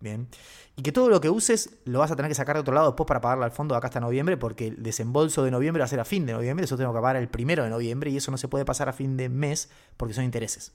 Bien. 0.00 0.28
Y 0.76 0.82
que 0.82 0.92
todo 0.92 1.08
lo 1.08 1.20
que 1.20 1.30
uses 1.30 1.78
lo 1.84 2.00
vas 2.00 2.10
a 2.10 2.16
tener 2.16 2.28
que 2.28 2.34
sacar 2.34 2.56
de 2.56 2.60
otro 2.60 2.74
lado 2.74 2.88
después 2.88 3.06
para 3.06 3.22
pagarlo 3.22 3.44
al 3.44 3.52
fondo 3.52 3.74
de 3.74 3.78
acá 3.78 3.86
hasta 3.86 4.00
noviembre, 4.00 4.36
porque 4.36 4.66
el 4.66 4.82
desembolso 4.82 5.44
de 5.44 5.50
noviembre 5.50 5.80
va 5.80 5.86
a 5.86 5.88
ser 5.88 6.00
a 6.00 6.04
fin 6.04 6.26
de 6.26 6.32
noviembre, 6.32 6.64
eso 6.64 6.76
tengo 6.76 6.92
que 6.92 7.00
pagar 7.00 7.16
el 7.16 7.28
primero 7.28 7.64
de 7.64 7.70
noviembre 7.70 8.10
y 8.10 8.16
eso 8.16 8.30
no 8.30 8.36
se 8.36 8.48
puede 8.48 8.64
pasar 8.64 8.88
a 8.88 8.92
fin 8.92 9.16
de 9.16 9.28
mes 9.28 9.70
porque 9.96 10.12
son 10.12 10.24
intereses. 10.24 10.74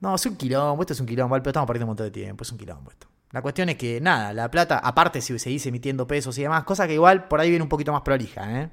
No, 0.00 0.14
es 0.14 0.26
un 0.26 0.36
quilombo, 0.36 0.82
esto 0.82 0.92
es 0.92 1.00
un 1.00 1.06
quilombo, 1.06 1.34
pero 1.36 1.50
estamos 1.50 1.66
perdiendo 1.66 1.86
un 1.86 1.90
montón 1.90 2.06
de 2.06 2.10
tiempo, 2.12 2.42
es 2.42 2.52
un 2.52 2.58
quilombo 2.58 2.90
esto. 2.90 3.08
La 3.30 3.42
cuestión 3.42 3.68
es 3.68 3.76
que, 3.76 4.00
nada, 4.00 4.32
la 4.32 4.50
plata, 4.50 4.78
aparte 4.78 5.20
si 5.20 5.38
seguís 5.38 5.66
emitiendo 5.66 6.06
pesos 6.06 6.38
y 6.38 6.42
demás, 6.42 6.64
cosa 6.64 6.86
que 6.86 6.94
igual 6.94 7.28
por 7.28 7.40
ahí 7.40 7.50
viene 7.50 7.62
un 7.62 7.68
poquito 7.68 7.92
más 7.92 8.02
prolija, 8.02 8.62
¿eh? 8.62 8.70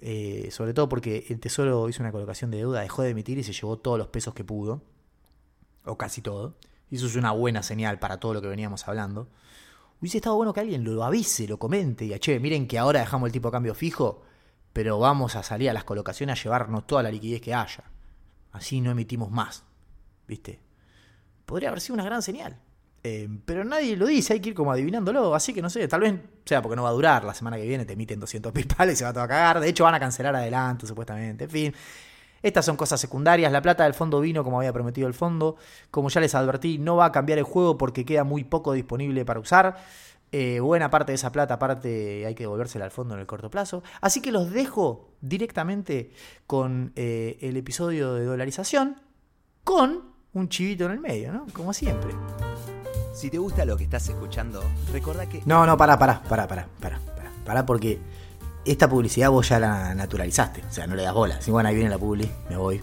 Eh, 0.00 0.48
sobre 0.52 0.74
todo 0.74 0.88
porque 0.88 1.26
el 1.28 1.40
Tesoro 1.40 1.88
hizo 1.88 2.02
una 2.02 2.12
colocación 2.12 2.50
de 2.50 2.58
deuda, 2.58 2.80
dejó 2.80 3.02
de 3.02 3.10
emitir 3.10 3.38
y 3.38 3.42
se 3.42 3.52
llevó 3.52 3.78
todos 3.78 3.98
los 3.98 4.08
pesos 4.08 4.32
que 4.32 4.44
pudo 4.44 4.82
o 5.84 5.96
casi 5.96 6.22
todo, 6.22 6.56
y 6.90 6.96
eso 6.96 7.06
es 7.06 7.16
una 7.16 7.32
buena 7.32 7.62
señal 7.62 7.98
para 7.98 8.18
todo 8.18 8.34
lo 8.34 8.42
que 8.42 8.48
veníamos 8.48 8.86
hablando, 8.86 9.28
hubiese 10.00 10.18
estado 10.18 10.36
bueno 10.36 10.52
que 10.52 10.60
alguien 10.60 10.84
lo 10.84 11.02
avise, 11.02 11.48
lo 11.48 11.58
comente, 11.58 12.04
y 12.04 12.18
che, 12.18 12.38
miren 12.40 12.68
que 12.68 12.78
ahora 12.78 13.00
dejamos 13.00 13.28
el 13.28 13.32
tipo 13.32 13.48
de 13.48 13.52
cambio 13.52 13.74
fijo, 13.74 14.22
pero 14.72 14.98
vamos 14.98 15.34
a 15.34 15.42
salir 15.42 15.70
a 15.70 15.72
las 15.72 15.84
colocaciones 15.84 16.38
a 16.38 16.42
llevarnos 16.42 16.86
toda 16.86 17.02
la 17.02 17.10
liquidez 17.10 17.40
que 17.40 17.54
haya. 17.54 17.84
Así 18.52 18.80
no 18.80 18.90
emitimos 18.90 19.30
más. 19.30 19.64
¿Viste? 20.28 20.60
Podría 21.46 21.70
haber 21.70 21.80
sido 21.80 21.94
una 21.94 22.04
gran 22.04 22.22
señal. 22.22 22.56
Eh, 23.02 23.28
pero 23.44 23.64
nadie 23.64 23.96
lo 23.96 24.06
dice, 24.06 24.34
hay 24.34 24.40
que 24.40 24.50
ir 24.50 24.54
como 24.54 24.70
adivinándolo. 24.70 25.34
Así 25.34 25.54
que 25.54 25.62
no 25.62 25.70
sé, 25.70 25.88
tal 25.88 26.02
vez 26.02 26.14
sea 26.44 26.62
porque 26.62 26.76
no 26.76 26.82
va 26.82 26.90
a 26.90 26.92
durar. 26.92 27.24
La 27.24 27.34
semana 27.34 27.56
que 27.56 27.66
viene 27.66 27.84
te 27.84 27.94
emiten 27.94 28.20
200 28.20 28.52
pipales 28.52 28.94
y 28.94 28.96
se 28.98 29.04
va 29.04 29.12
todo 29.12 29.24
a 29.24 29.28
cagar. 29.28 29.60
De 29.60 29.68
hecho, 29.68 29.84
van 29.84 29.94
a 29.94 30.00
cancelar 30.00 30.36
adelanto, 30.36 30.86
supuestamente. 30.86 31.44
En 31.44 31.50
fin, 31.50 31.74
estas 32.42 32.64
son 32.66 32.76
cosas 32.76 33.00
secundarias. 33.00 33.50
La 33.50 33.62
plata 33.62 33.84
del 33.84 33.94
fondo 33.94 34.20
vino 34.20 34.44
como 34.44 34.58
había 34.58 34.72
prometido 34.72 35.08
el 35.08 35.14
fondo. 35.14 35.56
Como 35.90 36.10
ya 36.10 36.20
les 36.20 36.34
advertí, 36.34 36.78
no 36.78 36.96
va 36.96 37.06
a 37.06 37.12
cambiar 37.12 37.38
el 37.38 37.44
juego 37.44 37.78
porque 37.78 38.04
queda 38.04 38.24
muy 38.24 38.44
poco 38.44 38.72
disponible 38.72 39.24
para 39.24 39.40
usar. 39.40 39.76
Eh, 40.30 40.60
buena 40.60 40.90
parte 40.90 41.12
de 41.12 41.16
esa 41.16 41.32
plata, 41.32 41.54
aparte, 41.54 42.26
hay 42.26 42.34
que 42.34 42.42
devolvérsela 42.42 42.84
al 42.84 42.90
fondo 42.90 43.14
en 43.14 43.20
el 43.20 43.26
corto 43.26 43.50
plazo. 43.50 43.82
Así 44.02 44.20
que 44.20 44.30
los 44.30 44.50
dejo 44.50 45.08
directamente 45.22 46.10
con 46.46 46.92
eh, 46.96 47.38
el 47.40 47.56
episodio 47.56 48.12
de 48.14 48.24
dolarización, 48.24 49.00
con 49.64 50.17
un 50.38 50.48
chivito 50.48 50.86
en 50.86 50.92
el 50.92 51.00
medio, 51.00 51.32
¿no? 51.32 51.46
Como 51.52 51.72
siempre. 51.72 52.10
Si 53.12 53.30
te 53.30 53.38
gusta 53.38 53.64
lo 53.64 53.76
que 53.76 53.84
estás 53.84 54.08
escuchando, 54.08 54.62
recuerda 54.92 55.28
que. 55.28 55.42
No, 55.44 55.66
no, 55.66 55.76
para, 55.76 55.98
para, 55.98 56.22
para, 56.22 56.46
para, 56.46 56.68
para, 56.80 57.00
para, 57.44 57.66
porque 57.66 57.98
esta 58.64 58.88
publicidad 58.88 59.30
vos 59.30 59.48
ya 59.48 59.58
la 59.58 59.94
naturalizaste, 59.94 60.62
o 60.68 60.72
sea, 60.72 60.86
no 60.86 60.94
le 60.94 61.02
das 61.02 61.14
bola. 61.14 61.40
Si 61.40 61.50
bueno, 61.50 61.68
ahí 61.68 61.74
viene 61.74 61.90
la 61.90 61.98
publi, 61.98 62.30
me 62.48 62.56
voy, 62.56 62.80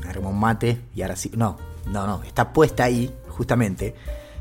me 0.00 0.08
armo 0.08 0.30
un 0.30 0.38
mate 0.38 0.80
y 0.94 1.02
ahora 1.02 1.16
sí. 1.16 1.30
No, 1.34 1.56
no, 1.86 2.06
no, 2.06 2.22
está 2.22 2.52
puesta 2.52 2.84
ahí 2.84 3.14
justamente 3.28 3.94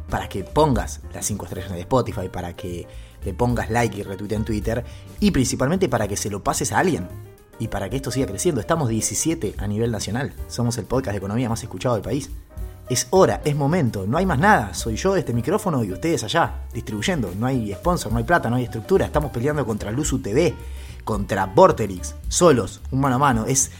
para 0.09 0.27
que 0.27 0.43
pongas 0.43 0.99
las 1.13 1.25
5 1.25 1.45
estrellas 1.45 1.71
de 1.71 1.79
Spotify, 1.79 2.27
para 2.27 2.53
que 2.53 2.87
le 3.23 3.33
pongas 3.33 3.69
like 3.69 3.97
y 3.97 4.03
retweet 4.03 4.33
en 4.33 4.43
Twitter 4.43 4.83
y 5.19 5.31
principalmente 5.31 5.87
para 5.87 6.07
que 6.07 6.17
se 6.17 6.29
lo 6.29 6.43
pases 6.43 6.71
a 6.73 6.79
alguien 6.79 7.07
y 7.61 7.67
para 7.67 7.91
que 7.91 7.95
esto 7.95 8.09
siga 8.09 8.25
creciendo. 8.25 8.59
Estamos 8.59 8.89
17 8.89 9.53
a 9.59 9.67
nivel 9.67 9.91
nacional, 9.91 10.33
somos 10.47 10.79
el 10.79 10.85
podcast 10.85 11.11
de 11.11 11.19
economía 11.19 11.47
más 11.47 11.61
escuchado 11.61 11.93
del 11.93 12.03
país. 12.03 12.31
Es 12.89 13.07
hora, 13.11 13.39
es 13.45 13.55
momento, 13.55 14.05
no 14.07 14.17
hay 14.17 14.25
más 14.25 14.39
nada. 14.39 14.73
Soy 14.73 14.95
yo 14.95 15.15
este 15.15 15.31
micrófono 15.31 15.83
y 15.83 15.93
ustedes 15.93 16.23
allá, 16.23 16.55
distribuyendo. 16.73 17.31
No 17.37 17.45
hay 17.45 17.71
sponsor, 17.73 18.11
no 18.11 18.17
hay 18.17 18.23
plata, 18.23 18.49
no 18.49 18.55
hay 18.55 18.63
estructura. 18.63 19.05
Estamos 19.05 19.31
peleando 19.31 19.63
contra 19.63 19.91
Luzu 19.91 20.19
TV, 20.19 20.55
contra 21.03 21.45
Vorterix, 21.45 22.15
solos, 22.27 22.81
un 22.89 22.99
mano 22.99 23.15
a 23.15 23.19
mano. 23.19 23.45
Es, 23.45 23.71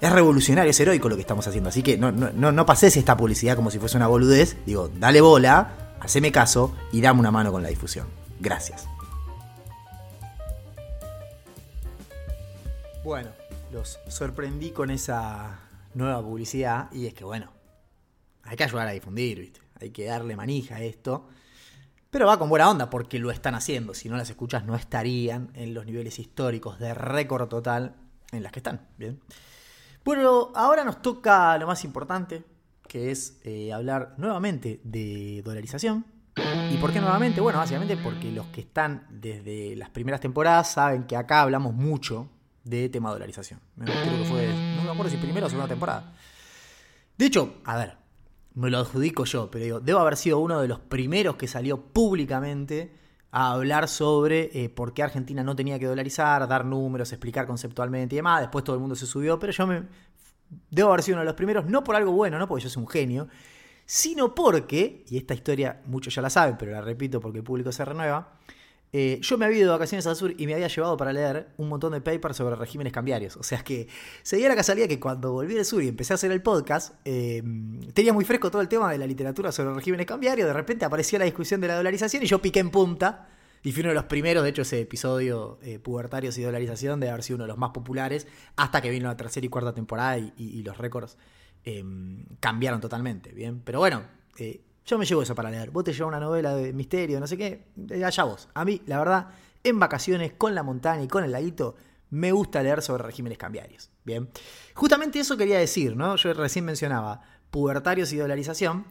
Es 0.00 0.10
revolucionario, 0.10 0.70
es 0.70 0.80
heroico 0.80 1.10
lo 1.10 1.14
que 1.16 1.20
estamos 1.20 1.46
haciendo. 1.46 1.68
Así 1.68 1.82
que 1.82 1.98
no, 1.98 2.10
no, 2.10 2.52
no 2.52 2.66
pases 2.66 2.96
esta 2.96 3.18
publicidad 3.18 3.54
como 3.54 3.70
si 3.70 3.78
fuese 3.78 3.98
una 3.98 4.06
boludez. 4.06 4.56
Digo, 4.64 4.90
dale 4.98 5.20
bola, 5.20 5.94
haceme 6.00 6.32
caso 6.32 6.72
y 6.90 7.02
dame 7.02 7.20
una 7.20 7.30
mano 7.30 7.52
con 7.52 7.62
la 7.62 7.68
difusión. 7.68 8.06
Gracias. 8.40 8.88
Bueno, 13.02 13.30
los 13.72 13.98
sorprendí 14.08 14.72
con 14.72 14.90
esa 14.90 15.58
nueva 15.94 16.22
publicidad 16.22 16.92
y 16.92 17.06
es 17.06 17.14
que 17.14 17.24
bueno, 17.24 17.50
hay 18.42 18.58
que 18.58 18.64
ayudar 18.64 18.88
a 18.88 18.90
difundir, 18.90 19.40
¿viste? 19.40 19.60
Hay 19.80 19.88
que 19.90 20.04
darle 20.04 20.36
manija 20.36 20.76
a 20.76 20.82
esto. 20.82 21.26
Pero 22.10 22.26
va 22.26 22.38
con 22.38 22.50
buena 22.50 22.68
onda 22.68 22.90
porque 22.90 23.18
lo 23.18 23.30
están 23.30 23.54
haciendo. 23.54 23.94
Si 23.94 24.10
no 24.10 24.18
las 24.18 24.28
escuchas, 24.28 24.66
no 24.66 24.76
estarían 24.76 25.50
en 25.54 25.72
los 25.72 25.86
niveles 25.86 26.18
históricos 26.18 26.78
de 26.78 26.92
récord 26.92 27.48
total 27.48 27.96
en 28.32 28.42
las 28.42 28.52
que 28.52 28.58
están. 28.58 28.86
Bien. 28.98 29.18
Bueno, 30.04 30.50
ahora 30.54 30.84
nos 30.84 31.00
toca 31.00 31.56
lo 31.56 31.66
más 31.66 31.84
importante, 31.84 32.44
que 32.86 33.10
es 33.10 33.40
eh, 33.44 33.72
hablar 33.72 34.14
nuevamente 34.18 34.80
de 34.84 35.40
dolarización. 35.42 36.04
¿Y 36.70 36.76
por 36.76 36.92
qué 36.92 37.00
nuevamente? 37.00 37.40
Bueno, 37.40 37.60
básicamente 37.60 37.96
porque 37.96 38.30
los 38.30 38.46
que 38.48 38.60
están 38.60 39.06
desde 39.08 39.74
las 39.76 39.88
primeras 39.88 40.20
temporadas 40.20 40.72
saben 40.72 41.04
que 41.04 41.16
acá 41.16 41.40
hablamos 41.42 41.72
mucho 41.72 42.28
de 42.64 42.88
tema 42.88 43.10
dolarización. 43.10 43.60
Creo 43.76 44.18
que 44.18 44.24
fue, 44.24 44.48
no 44.76 44.82
me 44.82 44.90
acuerdo 44.90 45.10
si 45.10 45.16
primera 45.16 45.46
o 45.46 45.48
segunda 45.48 45.68
temporada. 45.68 46.12
De 47.16 47.26
hecho, 47.26 47.54
a 47.64 47.76
ver, 47.76 47.96
me 48.54 48.70
lo 48.70 48.78
adjudico 48.78 49.24
yo, 49.24 49.50
pero 49.50 49.64
digo, 49.64 49.80
debo 49.80 50.00
haber 50.00 50.16
sido 50.16 50.38
uno 50.38 50.60
de 50.60 50.68
los 50.68 50.80
primeros 50.80 51.36
que 51.36 51.46
salió 51.46 51.80
públicamente 51.80 52.92
a 53.30 53.52
hablar 53.52 53.88
sobre 53.88 54.50
eh, 54.52 54.68
por 54.68 54.92
qué 54.92 55.02
Argentina 55.02 55.42
no 55.42 55.54
tenía 55.54 55.78
que 55.78 55.86
dolarizar, 55.86 56.46
dar 56.48 56.64
números, 56.64 57.12
explicar 57.12 57.46
conceptualmente 57.46 58.14
y 58.14 58.18
demás. 58.18 58.40
Después 58.40 58.64
todo 58.64 58.74
el 58.74 58.80
mundo 58.80 58.96
se 58.96 59.06
subió, 59.06 59.38
pero 59.38 59.52
yo 59.52 59.66
me 59.66 59.84
debo 60.70 60.88
haber 60.88 61.02
sido 61.02 61.16
uno 61.16 61.22
de 61.22 61.26
los 61.26 61.36
primeros, 61.36 61.66
no 61.66 61.84
por 61.84 61.94
algo 61.94 62.12
bueno, 62.12 62.38
no 62.38 62.48
porque 62.48 62.64
yo 62.64 62.70
soy 62.70 62.82
un 62.82 62.88
genio, 62.88 63.28
sino 63.84 64.34
porque, 64.34 65.04
y 65.08 65.16
esta 65.16 65.34
historia 65.34 65.82
muchos 65.86 66.14
ya 66.14 66.22
la 66.22 66.30
saben, 66.30 66.56
pero 66.58 66.72
la 66.72 66.80
repito 66.80 67.20
porque 67.20 67.38
el 67.38 67.44
público 67.44 67.70
se 67.70 67.84
renueva, 67.84 68.32
eh, 68.92 69.18
yo 69.22 69.38
me 69.38 69.44
había 69.44 69.58
ido 69.58 69.68
de 69.68 69.72
vacaciones 69.72 70.06
al 70.06 70.16
sur 70.16 70.34
y 70.36 70.46
me 70.46 70.54
había 70.54 70.66
llevado 70.66 70.96
para 70.96 71.12
leer 71.12 71.48
un 71.58 71.68
montón 71.68 71.92
de 71.92 72.00
papers 72.00 72.36
sobre 72.36 72.56
regímenes 72.56 72.92
cambiarios. 72.92 73.36
O 73.36 73.42
sea 73.42 73.62
que 73.62 73.88
se 74.22 74.36
dio 74.36 74.48
la 74.48 74.56
casualidad 74.56 74.88
que 74.88 74.98
cuando 74.98 75.32
volví 75.32 75.54
del 75.54 75.64
sur 75.64 75.82
y 75.82 75.88
empecé 75.88 76.12
a 76.12 76.16
hacer 76.16 76.32
el 76.32 76.42
podcast, 76.42 76.94
eh, 77.04 77.42
tenía 77.94 78.12
muy 78.12 78.24
fresco 78.24 78.50
todo 78.50 78.62
el 78.62 78.68
tema 78.68 78.90
de 78.90 78.98
la 78.98 79.06
literatura 79.06 79.52
sobre 79.52 79.74
regímenes 79.74 80.06
cambiarios. 80.06 80.48
De 80.48 80.52
repente 80.52 80.84
apareció 80.84 81.18
la 81.18 81.24
discusión 81.24 81.60
de 81.60 81.68
la 81.68 81.76
dolarización 81.76 82.22
y 82.24 82.26
yo 82.26 82.42
piqué 82.42 82.60
en 82.60 82.70
punta. 82.70 83.28
Y 83.62 83.72
fui 83.72 83.82
uno 83.82 83.90
de 83.90 83.94
los 83.94 84.04
primeros, 84.04 84.42
de 84.42 84.48
hecho 84.48 84.62
ese 84.62 84.80
episodio 84.80 85.58
eh, 85.62 85.78
Pubertarios 85.78 86.36
y 86.38 86.42
Dolarización 86.42 86.98
de 86.98 87.10
haber 87.10 87.22
sido 87.22 87.36
uno 87.36 87.44
de 87.44 87.48
los 87.48 87.58
más 87.58 87.70
populares, 87.72 88.26
hasta 88.56 88.80
que 88.80 88.88
vino 88.88 89.06
la 89.06 89.18
tercera 89.18 89.44
y 89.44 89.50
cuarta 89.50 89.74
temporada 89.74 90.16
y, 90.16 90.62
los 90.62 90.78
récords 90.78 91.18
cambiaron 92.40 92.80
totalmente. 92.80 93.32
Bien, 93.32 93.60
pero 93.62 93.80
bueno, 93.80 94.02
yo 94.90 94.98
me 94.98 95.06
llevo 95.06 95.22
eso 95.22 95.36
para 95.36 95.50
leer. 95.50 95.70
Vos 95.70 95.84
te 95.84 95.92
llevas 95.92 96.08
una 96.08 96.18
novela 96.18 96.54
de 96.56 96.72
misterio, 96.72 97.20
no 97.20 97.26
sé 97.28 97.36
qué, 97.36 97.68
allá 98.04 98.24
vos. 98.24 98.48
A 98.54 98.64
mí, 98.64 98.82
la 98.86 98.98
verdad, 98.98 99.28
en 99.62 99.78
vacaciones, 99.78 100.32
con 100.32 100.52
la 100.52 100.64
montaña 100.64 101.04
y 101.04 101.06
con 101.06 101.22
el 101.22 101.30
laguito, 101.30 101.76
me 102.10 102.32
gusta 102.32 102.60
leer 102.60 102.82
sobre 102.82 103.04
regímenes 103.04 103.38
cambiarios. 103.38 103.88
Bien. 104.04 104.28
Justamente 104.74 105.20
eso 105.20 105.36
quería 105.36 105.60
decir, 105.60 105.96
¿no? 105.96 106.16
Yo 106.16 106.34
recién 106.34 106.64
mencionaba 106.64 107.20
pubertarios 107.52 108.12
y 108.12 108.16
dolarización. 108.16 108.84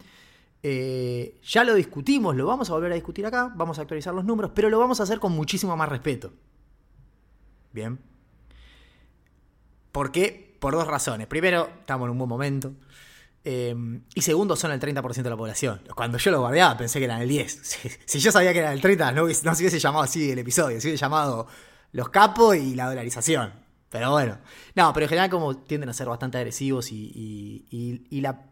Eh, 0.64 1.38
ya 1.44 1.66
lo 1.66 1.74
discutimos, 1.74 2.34
lo 2.34 2.46
vamos 2.46 2.70
a 2.70 2.74
volver 2.74 2.94
a 2.94 2.96
discutir 2.96 3.26
acá, 3.26 3.52
vamos 3.54 3.78
a 3.78 3.82
actualizar 3.82 4.14
los 4.14 4.24
números, 4.24 4.52
pero 4.56 4.70
lo 4.70 4.80
vamos 4.80 5.02
a 5.02 5.04
hacer 5.04 5.20
con 5.20 5.34
muchísimo 5.34 5.76
más 5.76 5.90
respeto. 5.90 6.32
Bien. 7.74 8.00
¿Por 9.92 10.14
qué? 10.14 10.56
Por 10.62 10.76
dos 10.76 10.88
razones. 10.88 11.28
Primero, 11.28 11.70
estamos 11.82 12.06
en 12.06 12.12
un 12.12 12.18
buen 12.20 12.30
momento. 12.30 12.74
Em, 13.44 14.04
y 14.14 14.22
segundo, 14.22 14.56
son 14.56 14.72
el 14.72 14.80
30% 14.80 15.24
de 15.24 15.30
la 15.30 15.38
población. 15.38 15.82
Cuando 15.96 16.18
yo 16.18 16.32
lo 16.32 16.42
guardaba 16.42 16.78
pensé 16.78 17.00
que 17.00 17.06
eran 17.06 17.22
el 17.22 17.30
10. 17.30 17.62
Si, 18.06 18.20
yo 18.20 18.32
sabía 18.32 18.54
que 18.54 18.60
era 18.60 18.74
el 18.74 18.82
30, 18.82 19.12
no, 19.14 19.28
no 19.28 19.34
se 19.34 19.64
hubiese 19.64 19.80
llamado 19.80 20.04
así 20.04 20.32
el 20.32 20.40
episodio, 20.40 20.80
se 20.82 20.88
hubiese 20.88 21.02
llamado 21.02 21.48
los 21.92 22.10
capos 22.10 22.56
y 22.56 22.76
la 22.76 22.88
dolarización. 22.88 23.54
Pero 23.90 24.12
bueno. 24.12 24.38
No, 24.76 24.94
pero 24.94 25.06
en 25.06 25.10
general 25.10 25.30
como 25.30 25.58
tienden 25.58 25.90
a 25.90 25.94
ser 25.94 26.08
bastante 26.08 26.38
agresivos 26.38 26.92
y, 26.92 27.66
y, 28.10 28.22
la, 28.22 28.46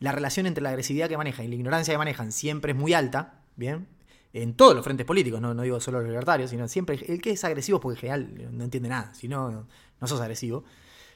la, 0.00 0.12
relación 0.12 0.46
entre 0.46 0.62
la 0.62 0.70
agresividad 0.70 1.08
que 1.08 1.16
manejan 1.16 1.46
y 1.46 1.48
la 1.48 1.54
ignorancia 1.54 1.94
que 1.94 1.98
manejan 1.98 2.32
siempre 2.32 2.72
es 2.72 2.78
muy 2.78 2.92
alta, 2.92 3.40
¿bien? 3.56 3.86
En 4.34 4.54
todos 4.54 4.74
los 4.74 4.84
frentes 4.84 5.06
políticos, 5.06 5.40
no, 5.40 5.54
no 5.54 5.62
digo 5.62 5.80
solo 5.80 6.00
los 6.00 6.08
libertarios, 6.08 6.50
sino 6.50 6.66
siempre 6.68 6.98
el 7.06 7.20
que 7.20 7.32
es 7.32 7.44
agresivo 7.44 7.80
porque 7.80 7.96
en 7.96 8.00
general 8.00 8.56
no 8.56 8.64
entiende 8.64 8.88
nada, 8.88 9.14
si 9.14 9.28
no, 9.28 9.66
no 10.00 10.06
sos 10.06 10.20
agresivo. 10.20 10.64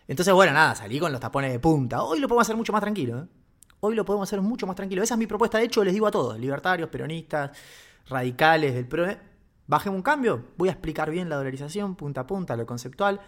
Entonces, 0.08 0.32
bueno, 0.32 0.52
nada, 0.52 0.74
salí 0.74 1.00
con 1.00 1.10
los 1.10 1.20
tapones 1.20 1.52
de 1.52 1.58
punta. 1.58 2.02
Hoy 2.02 2.20
lo 2.20 2.28
podemos 2.28 2.46
hacer 2.46 2.56
mucho 2.56 2.72
más 2.72 2.80
tranquilo. 2.80 3.18
¿eh? 3.18 3.26
Hoy 3.80 3.94
lo 3.94 4.04
podemos 4.04 4.28
hacer 4.28 4.40
mucho 4.40 4.66
más 4.66 4.76
tranquilo. 4.76 5.02
Esa 5.02 5.14
es 5.14 5.18
mi 5.18 5.26
propuesta. 5.26 5.58
De 5.58 5.64
hecho, 5.64 5.82
les 5.82 5.92
digo 5.92 6.06
a 6.06 6.10
todos, 6.10 6.38
libertarios, 6.38 6.88
peronistas, 6.88 7.50
radicales 8.08 8.74
del 8.74 8.86
PRO, 8.86 9.06
bajemos 9.66 9.96
un 9.96 10.02
cambio. 10.02 10.44
Voy 10.56 10.68
a 10.68 10.72
explicar 10.72 11.10
bien 11.10 11.28
la 11.28 11.36
dolarización, 11.36 11.96
punta 11.96 12.22
a 12.22 12.26
punta, 12.26 12.56
lo 12.56 12.66
conceptual. 12.66 13.20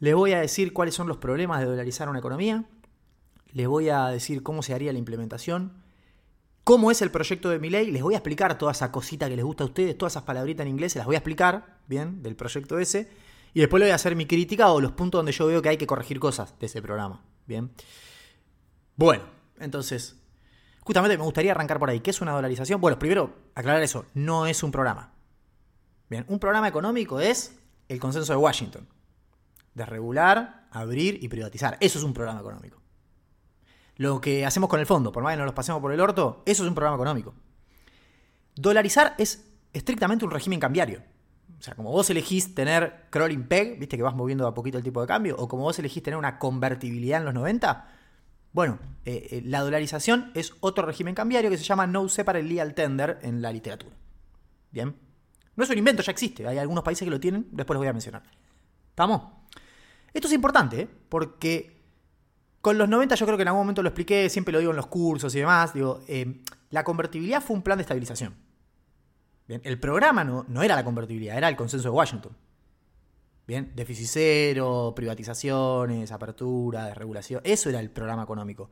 Les 0.00 0.14
voy 0.14 0.32
a 0.32 0.40
decir 0.40 0.72
cuáles 0.72 0.94
son 0.94 1.08
los 1.08 1.16
problemas 1.16 1.60
de 1.60 1.66
dolarizar 1.66 2.08
una 2.08 2.18
economía. 2.18 2.64
Les 3.52 3.66
voy 3.66 3.88
a 3.88 4.08
decir 4.08 4.42
cómo 4.42 4.62
se 4.62 4.74
haría 4.74 4.92
la 4.92 4.98
implementación. 4.98 5.72
Cómo 6.64 6.90
es 6.90 7.02
el 7.02 7.10
proyecto 7.10 7.48
de 7.48 7.58
mi 7.58 7.70
ley. 7.70 7.90
Les 7.90 8.02
voy 8.02 8.14
a 8.14 8.18
explicar 8.18 8.56
toda 8.58 8.72
esa 8.72 8.92
cosita 8.92 9.28
que 9.28 9.36
les 9.36 9.44
gusta 9.44 9.64
a 9.64 9.66
ustedes, 9.66 9.96
todas 9.96 10.12
esas 10.12 10.22
palabritas 10.22 10.64
en 10.64 10.70
inglés, 10.72 10.92
se 10.92 10.98
las 10.98 11.06
voy 11.06 11.16
a 11.16 11.18
explicar, 11.18 11.78
bien, 11.88 12.22
del 12.22 12.36
proyecto 12.36 12.78
ese. 12.78 13.10
Y 13.54 13.60
después 13.60 13.80
le 13.80 13.86
voy 13.86 13.92
a 13.92 13.96
hacer 13.96 14.16
mi 14.16 14.26
crítica 14.26 14.70
o 14.72 14.80
los 14.80 14.92
puntos 14.92 15.18
donde 15.18 15.32
yo 15.32 15.46
veo 15.46 15.60
que 15.60 15.68
hay 15.68 15.76
que 15.76 15.86
corregir 15.86 16.18
cosas 16.18 16.58
de 16.58 16.66
ese 16.66 16.80
programa. 16.80 17.22
Bien. 17.46 17.70
Bueno, 18.96 19.24
entonces, 19.58 20.16
justamente 20.80 21.18
me 21.18 21.24
gustaría 21.24 21.52
arrancar 21.52 21.78
por 21.78 21.90
ahí. 21.90 22.00
¿Qué 22.00 22.10
es 22.10 22.20
una 22.20 22.32
dolarización? 22.32 22.80
Bueno, 22.80 22.98
primero, 22.98 23.34
aclarar 23.54 23.82
eso. 23.82 24.06
No 24.14 24.46
es 24.46 24.62
un 24.62 24.70
programa. 24.70 25.12
Bien, 26.08 26.24
un 26.28 26.38
programa 26.38 26.68
económico 26.68 27.20
es 27.20 27.58
el 27.88 28.00
consenso 28.00 28.32
de 28.32 28.38
Washington. 28.38 28.88
Desregular, 29.74 30.68
abrir 30.70 31.22
y 31.22 31.28
privatizar. 31.28 31.76
Eso 31.80 31.98
es 31.98 32.04
un 32.04 32.14
programa 32.14 32.40
económico. 32.40 32.80
Lo 33.96 34.20
que 34.20 34.46
hacemos 34.46 34.68
con 34.68 34.80
el 34.80 34.86
fondo, 34.86 35.12
por 35.12 35.22
más 35.22 35.32
que 35.32 35.38
nos 35.38 35.46
los 35.46 35.54
pasemos 35.54 35.80
por 35.80 35.92
el 35.92 36.00
orto, 36.00 36.42
eso 36.46 36.62
es 36.62 36.68
un 36.68 36.74
programa 36.74 36.96
económico. 36.96 37.34
Dolarizar 38.54 39.14
es 39.18 39.50
estrictamente 39.72 40.24
un 40.24 40.30
régimen 40.30 40.60
cambiario. 40.60 41.02
O 41.62 41.64
sea, 41.64 41.76
como 41.76 41.92
vos 41.92 42.10
elegís 42.10 42.56
tener 42.56 43.04
crawling 43.10 43.44
peg, 43.44 43.78
viste 43.78 43.96
que 43.96 44.02
vas 44.02 44.16
moviendo 44.16 44.48
a 44.48 44.52
poquito 44.52 44.78
el 44.78 44.82
tipo 44.82 45.00
de 45.00 45.06
cambio, 45.06 45.36
o 45.38 45.46
como 45.46 45.62
vos 45.62 45.78
elegís 45.78 46.02
tener 46.02 46.18
una 46.18 46.40
convertibilidad 46.40 47.20
en 47.20 47.24
los 47.24 47.34
90, 47.34 47.86
bueno, 48.52 48.80
eh, 49.04 49.28
eh, 49.30 49.42
la 49.44 49.60
dolarización 49.60 50.32
es 50.34 50.54
otro 50.58 50.84
régimen 50.84 51.14
cambiario 51.14 51.50
que 51.50 51.56
se 51.56 51.62
llama 51.62 51.86
No 51.86 52.08
Separate 52.08 52.44
Legal 52.44 52.74
Tender 52.74 53.20
en 53.22 53.42
la 53.42 53.52
literatura. 53.52 53.94
Bien. 54.72 54.96
No 55.54 55.62
es 55.62 55.70
un 55.70 55.78
invento, 55.78 56.02
ya 56.02 56.10
existe. 56.10 56.44
Hay 56.48 56.58
algunos 56.58 56.82
países 56.82 57.04
que 57.06 57.12
lo 57.12 57.20
tienen, 57.20 57.46
después 57.52 57.76
los 57.76 57.82
voy 57.82 57.88
a 57.88 57.92
mencionar. 57.92 58.24
¿Estamos? 58.88 59.22
Esto 60.12 60.26
es 60.26 60.34
importante, 60.34 60.80
¿eh? 60.80 60.88
porque 61.08 61.80
con 62.60 62.76
los 62.76 62.88
90 62.88 63.14
yo 63.14 63.24
creo 63.24 63.38
que 63.38 63.42
en 63.42 63.48
algún 63.48 63.60
momento 63.60 63.84
lo 63.84 63.88
expliqué, 63.90 64.28
siempre 64.28 64.50
lo 64.50 64.58
digo 64.58 64.72
en 64.72 64.78
los 64.78 64.88
cursos 64.88 65.32
y 65.36 65.38
demás. 65.38 65.74
Digo, 65.74 66.00
la 66.70 66.82
convertibilidad 66.82 67.40
fue 67.40 67.54
un 67.54 67.62
plan 67.62 67.78
de 67.78 67.82
estabilización 67.82 68.34
el 69.62 69.80
programa 69.80 70.24
no, 70.24 70.62
era 70.62 70.76
la 70.76 70.84
convertibilidad, 70.84 71.36
era 71.36 71.48
el 71.48 71.56
consenso 71.56 71.88
de 71.88 71.94
Washington. 71.94 72.36
Bien, 73.46 73.72
déficit 73.74 74.06
cero, 74.08 74.92
privatizaciones, 74.94 76.12
apertura, 76.12 76.86
desregulación, 76.86 77.40
eso 77.44 77.68
era 77.68 77.80
el 77.80 77.90
programa 77.90 78.22
económico. 78.22 78.70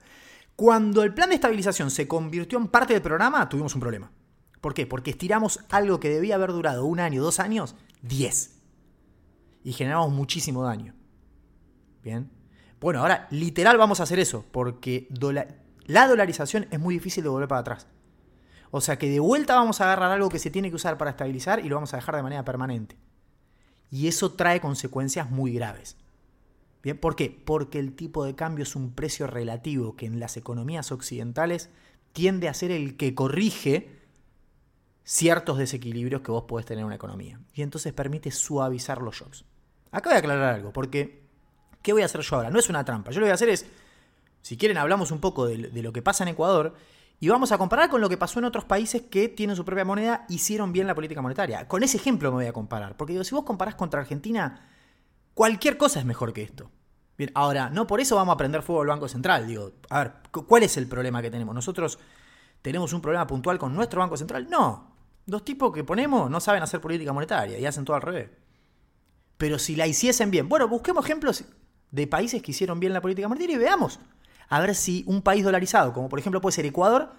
Cuando 0.56 1.02
el 1.02 1.12
plan 1.12 1.30
de 1.30 1.34
estabilización 1.36 1.90
se 1.90 2.06
convirtió 2.06 2.58
en 2.58 2.68
parte 2.68 2.92
del 2.92 3.02
programa, 3.02 3.48
tuvimos 3.48 3.74
un 3.74 3.80
problema. 3.80 4.12
¿Por 4.60 4.74
qué? 4.74 4.86
Porque 4.86 5.10
estiramos 5.10 5.60
algo 5.70 5.98
que 6.00 6.10
debía 6.10 6.34
haber 6.34 6.52
durado 6.52 6.84
un 6.84 7.00
año, 7.00 7.22
dos 7.22 7.40
años, 7.40 7.74
diez. 8.02 8.60
Y 9.64 9.72
generamos 9.72 10.12
muchísimo 10.12 10.62
daño. 10.62 10.94
Bien. 12.02 12.30
Bueno, 12.80 13.00
ahora 13.00 13.26
literal 13.30 13.76
vamos 13.76 14.00
a 14.00 14.04
hacer 14.04 14.18
eso, 14.18 14.44
porque 14.52 15.08
la 15.86 16.08
dolarización 16.08 16.66
es 16.70 16.78
muy 16.78 16.94
difícil 16.94 17.22
de 17.22 17.28
volver 17.28 17.48
para 17.48 17.60
atrás. 17.62 17.86
O 18.70 18.80
sea 18.80 18.98
que 18.98 19.10
de 19.10 19.20
vuelta 19.20 19.56
vamos 19.56 19.80
a 19.80 19.84
agarrar 19.84 20.12
algo 20.12 20.28
que 20.28 20.38
se 20.38 20.50
tiene 20.50 20.70
que 20.70 20.76
usar 20.76 20.96
para 20.96 21.10
estabilizar 21.10 21.64
y 21.64 21.68
lo 21.68 21.76
vamos 21.76 21.92
a 21.92 21.96
dejar 21.96 22.16
de 22.16 22.22
manera 22.22 22.44
permanente. 22.44 22.96
Y 23.90 24.06
eso 24.06 24.32
trae 24.32 24.60
consecuencias 24.60 25.30
muy 25.30 25.52
graves. 25.52 25.96
¿Bien? 26.82 26.96
¿Por 26.96 27.16
qué? 27.16 27.30
Porque 27.44 27.78
el 27.78 27.94
tipo 27.94 28.24
de 28.24 28.34
cambio 28.34 28.62
es 28.62 28.76
un 28.76 28.92
precio 28.92 29.26
relativo 29.26 29.96
que 29.96 30.06
en 30.06 30.20
las 30.20 30.36
economías 30.36 30.92
occidentales 30.92 31.68
tiende 32.12 32.48
a 32.48 32.54
ser 32.54 32.70
el 32.70 32.96
que 32.96 33.14
corrige 33.14 34.00
ciertos 35.04 35.58
desequilibrios 35.58 36.22
que 36.22 36.30
vos 36.30 36.44
podés 36.44 36.66
tener 36.66 36.80
en 36.80 36.86
una 36.86 36.94
economía. 36.94 37.40
Y 37.52 37.62
entonces 37.62 37.92
permite 37.92 38.30
suavizar 38.30 39.02
los 39.02 39.16
shocks. 39.16 39.44
Acá 39.90 40.10
voy 40.10 40.16
a 40.16 40.20
aclarar 40.20 40.54
algo, 40.54 40.72
porque 40.72 41.24
¿qué 41.82 41.92
voy 41.92 42.02
a 42.02 42.06
hacer 42.06 42.20
yo 42.20 42.36
ahora? 42.36 42.50
No 42.50 42.60
es 42.60 42.70
una 42.70 42.84
trampa. 42.84 43.10
Yo 43.10 43.18
lo 43.20 43.24
que 43.24 43.28
voy 43.28 43.32
a 43.32 43.34
hacer 43.34 43.48
es, 43.48 43.66
si 44.40 44.56
quieren 44.56 44.78
hablamos 44.78 45.10
un 45.10 45.20
poco 45.20 45.46
de, 45.46 45.56
de 45.56 45.82
lo 45.82 45.92
que 45.92 46.00
pasa 46.00 46.24
en 46.24 46.28
Ecuador 46.28 46.74
y 47.22 47.28
vamos 47.28 47.52
a 47.52 47.58
comparar 47.58 47.90
con 47.90 48.00
lo 48.00 48.08
que 48.08 48.16
pasó 48.16 48.38
en 48.38 48.46
otros 48.46 48.64
países 48.64 49.02
que 49.02 49.28
tienen 49.28 49.54
su 49.54 49.62
propia 49.62 49.84
moneda, 49.84 50.24
hicieron 50.30 50.72
bien 50.72 50.86
la 50.86 50.94
política 50.94 51.20
monetaria. 51.20 51.68
Con 51.68 51.82
ese 51.82 51.98
ejemplo 51.98 52.30
me 52.30 52.36
voy 52.36 52.46
a 52.46 52.54
comparar. 52.54 52.96
Porque 52.96 53.12
digo, 53.12 53.24
si 53.24 53.34
vos 53.34 53.44
comparás 53.44 53.74
contra 53.74 54.00
Argentina, 54.00 54.66
cualquier 55.34 55.76
cosa 55.76 56.00
es 56.00 56.06
mejor 56.06 56.32
que 56.32 56.42
esto. 56.42 56.70
Bien, 57.18 57.30
ahora, 57.34 57.68
no 57.68 57.86
por 57.86 58.00
eso 58.00 58.16
vamos 58.16 58.32
a 58.32 58.38
prender 58.38 58.62
fuego 58.62 58.80
al 58.80 58.88
Banco 58.88 59.06
Central. 59.06 59.46
Digo, 59.46 59.72
a 59.90 59.98
ver, 59.98 60.12
¿cuál 60.30 60.62
es 60.62 60.78
el 60.78 60.88
problema 60.88 61.20
que 61.20 61.30
tenemos? 61.30 61.54
¿Nosotros 61.54 61.98
tenemos 62.62 62.94
un 62.94 63.02
problema 63.02 63.26
puntual 63.26 63.58
con 63.58 63.74
nuestro 63.74 64.00
Banco 64.00 64.16
Central? 64.16 64.48
No. 64.48 64.96
Los 65.26 65.44
tipos 65.44 65.74
que 65.74 65.84
ponemos 65.84 66.30
no 66.30 66.40
saben 66.40 66.62
hacer 66.62 66.80
política 66.80 67.12
monetaria 67.12 67.58
y 67.58 67.66
hacen 67.66 67.84
todo 67.84 67.96
al 67.96 68.02
revés. 68.02 68.30
Pero 69.36 69.58
si 69.58 69.76
la 69.76 69.86
hiciesen 69.86 70.30
bien, 70.30 70.48
bueno, 70.48 70.68
busquemos 70.68 71.04
ejemplos 71.04 71.44
de 71.90 72.06
países 72.06 72.40
que 72.42 72.52
hicieron 72.52 72.80
bien 72.80 72.94
la 72.94 73.02
política 73.02 73.28
monetaria 73.28 73.56
y 73.56 73.58
veamos. 73.58 74.00
A 74.50 74.60
ver 74.60 74.74
si 74.74 75.04
un 75.06 75.22
país 75.22 75.44
dolarizado, 75.44 75.92
como 75.92 76.08
por 76.08 76.18
ejemplo 76.18 76.40
puede 76.40 76.56
ser 76.56 76.66
Ecuador, 76.66 77.12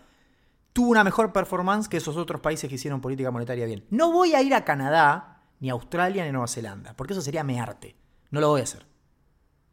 tuvo 0.74 0.92
una 0.92 1.04
mejor 1.04 1.32
performance 1.32 1.88
que 1.88 1.98
esos 1.98 2.18
otros 2.18 2.42
países 2.42 2.70
que 2.70 2.76
hicieron 2.76 3.02
política 3.02 3.32
monetaria 3.32 3.66
bien. 3.66 3.86
No 3.90 4.12
voy 4.12 4.36
a 4.36 4.42
ir 4.42 4.54
a 4.54 4.66
Canadá, 4.66 5.42
ni 5.62 5.70
a 5.70 5.74
Australia, 5.74 6.24
ni 6.24 6.30
a 6.30 6.32
Nueva 6.34 6.48
Zelanda, 6.48 6.94
porque 6.96 7.14
eso 7.14 7.22
sería 7.22 7.44
mearte. 7.44 7.96
No 8.32 8.42
lo 8.42 8.50
voy 8.50 8.62
a 8.62 8.66
hacer. 8.66 8.86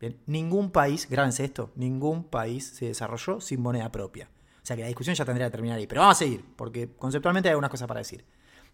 Bien, 0.00 0.16
ningún 0.26 0.70
país, 0.70 1.08
grábense 1.10 1.44
esto, 1.44 1.72
ningún 1.74 2.24
país 2.24 2.64
se 2.64 2.86
desarrolló 2.86 3.40
sin 3.40 3.60
moneda 3.60 3.90
propia. 3.90 4.30
O 4.62 4.66
sea 4.68 4.76
que 4.76 4.82
la 4.82 4.88
discusión 4.88 5.16
ya 5.16 5.24
tendría 5.24 5.48
que 5.48 5.52
terminar 5.52 5.78
ahí. 5.78 5.88
Pero 5.88 6.02
vamos 6.02 6.16
a 6.16 6.18
seguir, 6.20 6.44
porque 6.54 6.94
conceptualmente 6.96 7.48
hay 7.48 7.52
algunas 7.52 7.70
cosas 7.70 7.88
para 7.88 7.98
decir. 7.98 8.24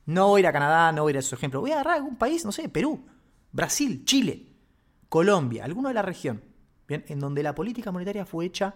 No 0.05 0.29
voy 0.29 0.41
a 0.41 0.41
ir 0.41 0.47
a 0.49 0.53
Canadá, 0.53 0.93
no 0.93 1.03
voy 1.03 1.11
a 1.11 1.13
ir 1.13 1.17
a 1.17 1.21
esos 1.21 1.33
ejemplos. 1.33 1.63
Voy 1.63 1.71
a 1.71 1.77
agarrar 1.77 1.95
algún 1.97 2.17
país, 2.17 2.45
no 2.45 2.53
sé, 2.53 2.69
Perú, 2.69 3.07
Brasil, 3.51 4.05
Chile, 4.05 4.47
Colombia, 5.09 5.65
alguno 5.65 5.89
de 5.89 5.95
la 5.95 6.03
región, 6.03 6.43
¿bien? 6.89 7.05
en 7.09 7.21
donde 7.21 7.43
la 7.43 7.55
política 7.55 7.93
monetaria 7.93 8.27
fue 8.27 8.47
hecha 8.47 8.75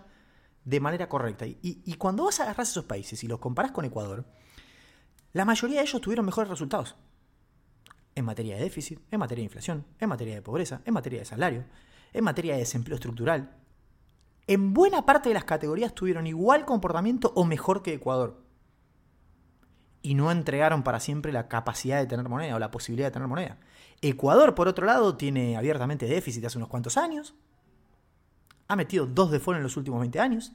de 0.64 0.80
manera 0.80 1.08
correcta. 1.08 1.46
Y, 1.46 1.58
y 1.62 1.94
cuando 1.94 2.24
vas 2.24 2.40
a 2.40 2.44
agarrar 2.44 2.64
esos 2.64 2.84
países 2.84 3.22
y 3.24 3.28
los 3.28 3.38
comparás 3.38 3.72
con 3.72 3.84
Ecuador, 3.84 4.26
la 5.32 5.44
mayoría 5.44 5.78
de 5.78 5.86
ellos 5.86 6.00
tuvieron 6.00 6.26
mejores 6.26 6.50
resultados. 6.50 6.96
En 8.14 8.24
materia 8.24 8.56
de 8.56 8.62
déficit, 8.62 9.00
en 9.10 9.20
materia 9.20 9.42
de 9.42 9.46
inflación, 9.46 9.86
en 10.00 10.08
materia 10.08 10.34
de 10.34 10.42
pobreza, 10.42 10.82
en 10.84 10.94
materia 10.94 11.20
de 11.20 11.24
salario, 11.24 11.64
en 12.12 12.24
materia 12.24 12.54
de 12.54 12.60
desempleo 12.60 12.96
estructural, 12.96 13.56
en 14.48 14.72
buena 14.72 15.04
parte 15.04 15.28
de 15.28 15.34
las 15.34 15.44
categorías 15.44 15.94
tuvieron 15.94 16.26
igual 16.26 16.64
comportamiento 16.64 17.32
o 17.36 17.44
mejor 17.44 17.82
que 17.82 17.92
Ecuador. 17.92 18.42
Y 20.00 20.14
no 20.14 20.30
entregaron 20.30 20.82
para 20.82 21.00
siempre 21.00 21.32
la 21.32 21.48
capacidad 21.48 21.98
de 21.98 22.06
tener 22.06 22.28
moneda 22.28 22.56
o 22.56 22.58
la 22.58 22.70
posibilidad 22.70 23.08
de 23.08 23.12
tener 23.12 23.28
moneda. 23.28 23.58
Ecuador, 24.00 24.54
por 24.54 24.66
otro 24.66 24.86
lado, 24.86 25.16
tiene 25.16 25.58
abiertamente 25.58 26.06
déficit 26.06 26.46
hace 26.46 26.56
unos 26.56 26.70
cuantos 26.70 26.96
años. 26.96 27.34
Ha 28.68 28.76
metido 28.76 29.06
dos 29.06 29.30
default 29.30 29.56
en 29.56 29.62
los 29.62 29.76
últimos 29.76 30.00
20 30.00 30.20
años. 30.20 30.52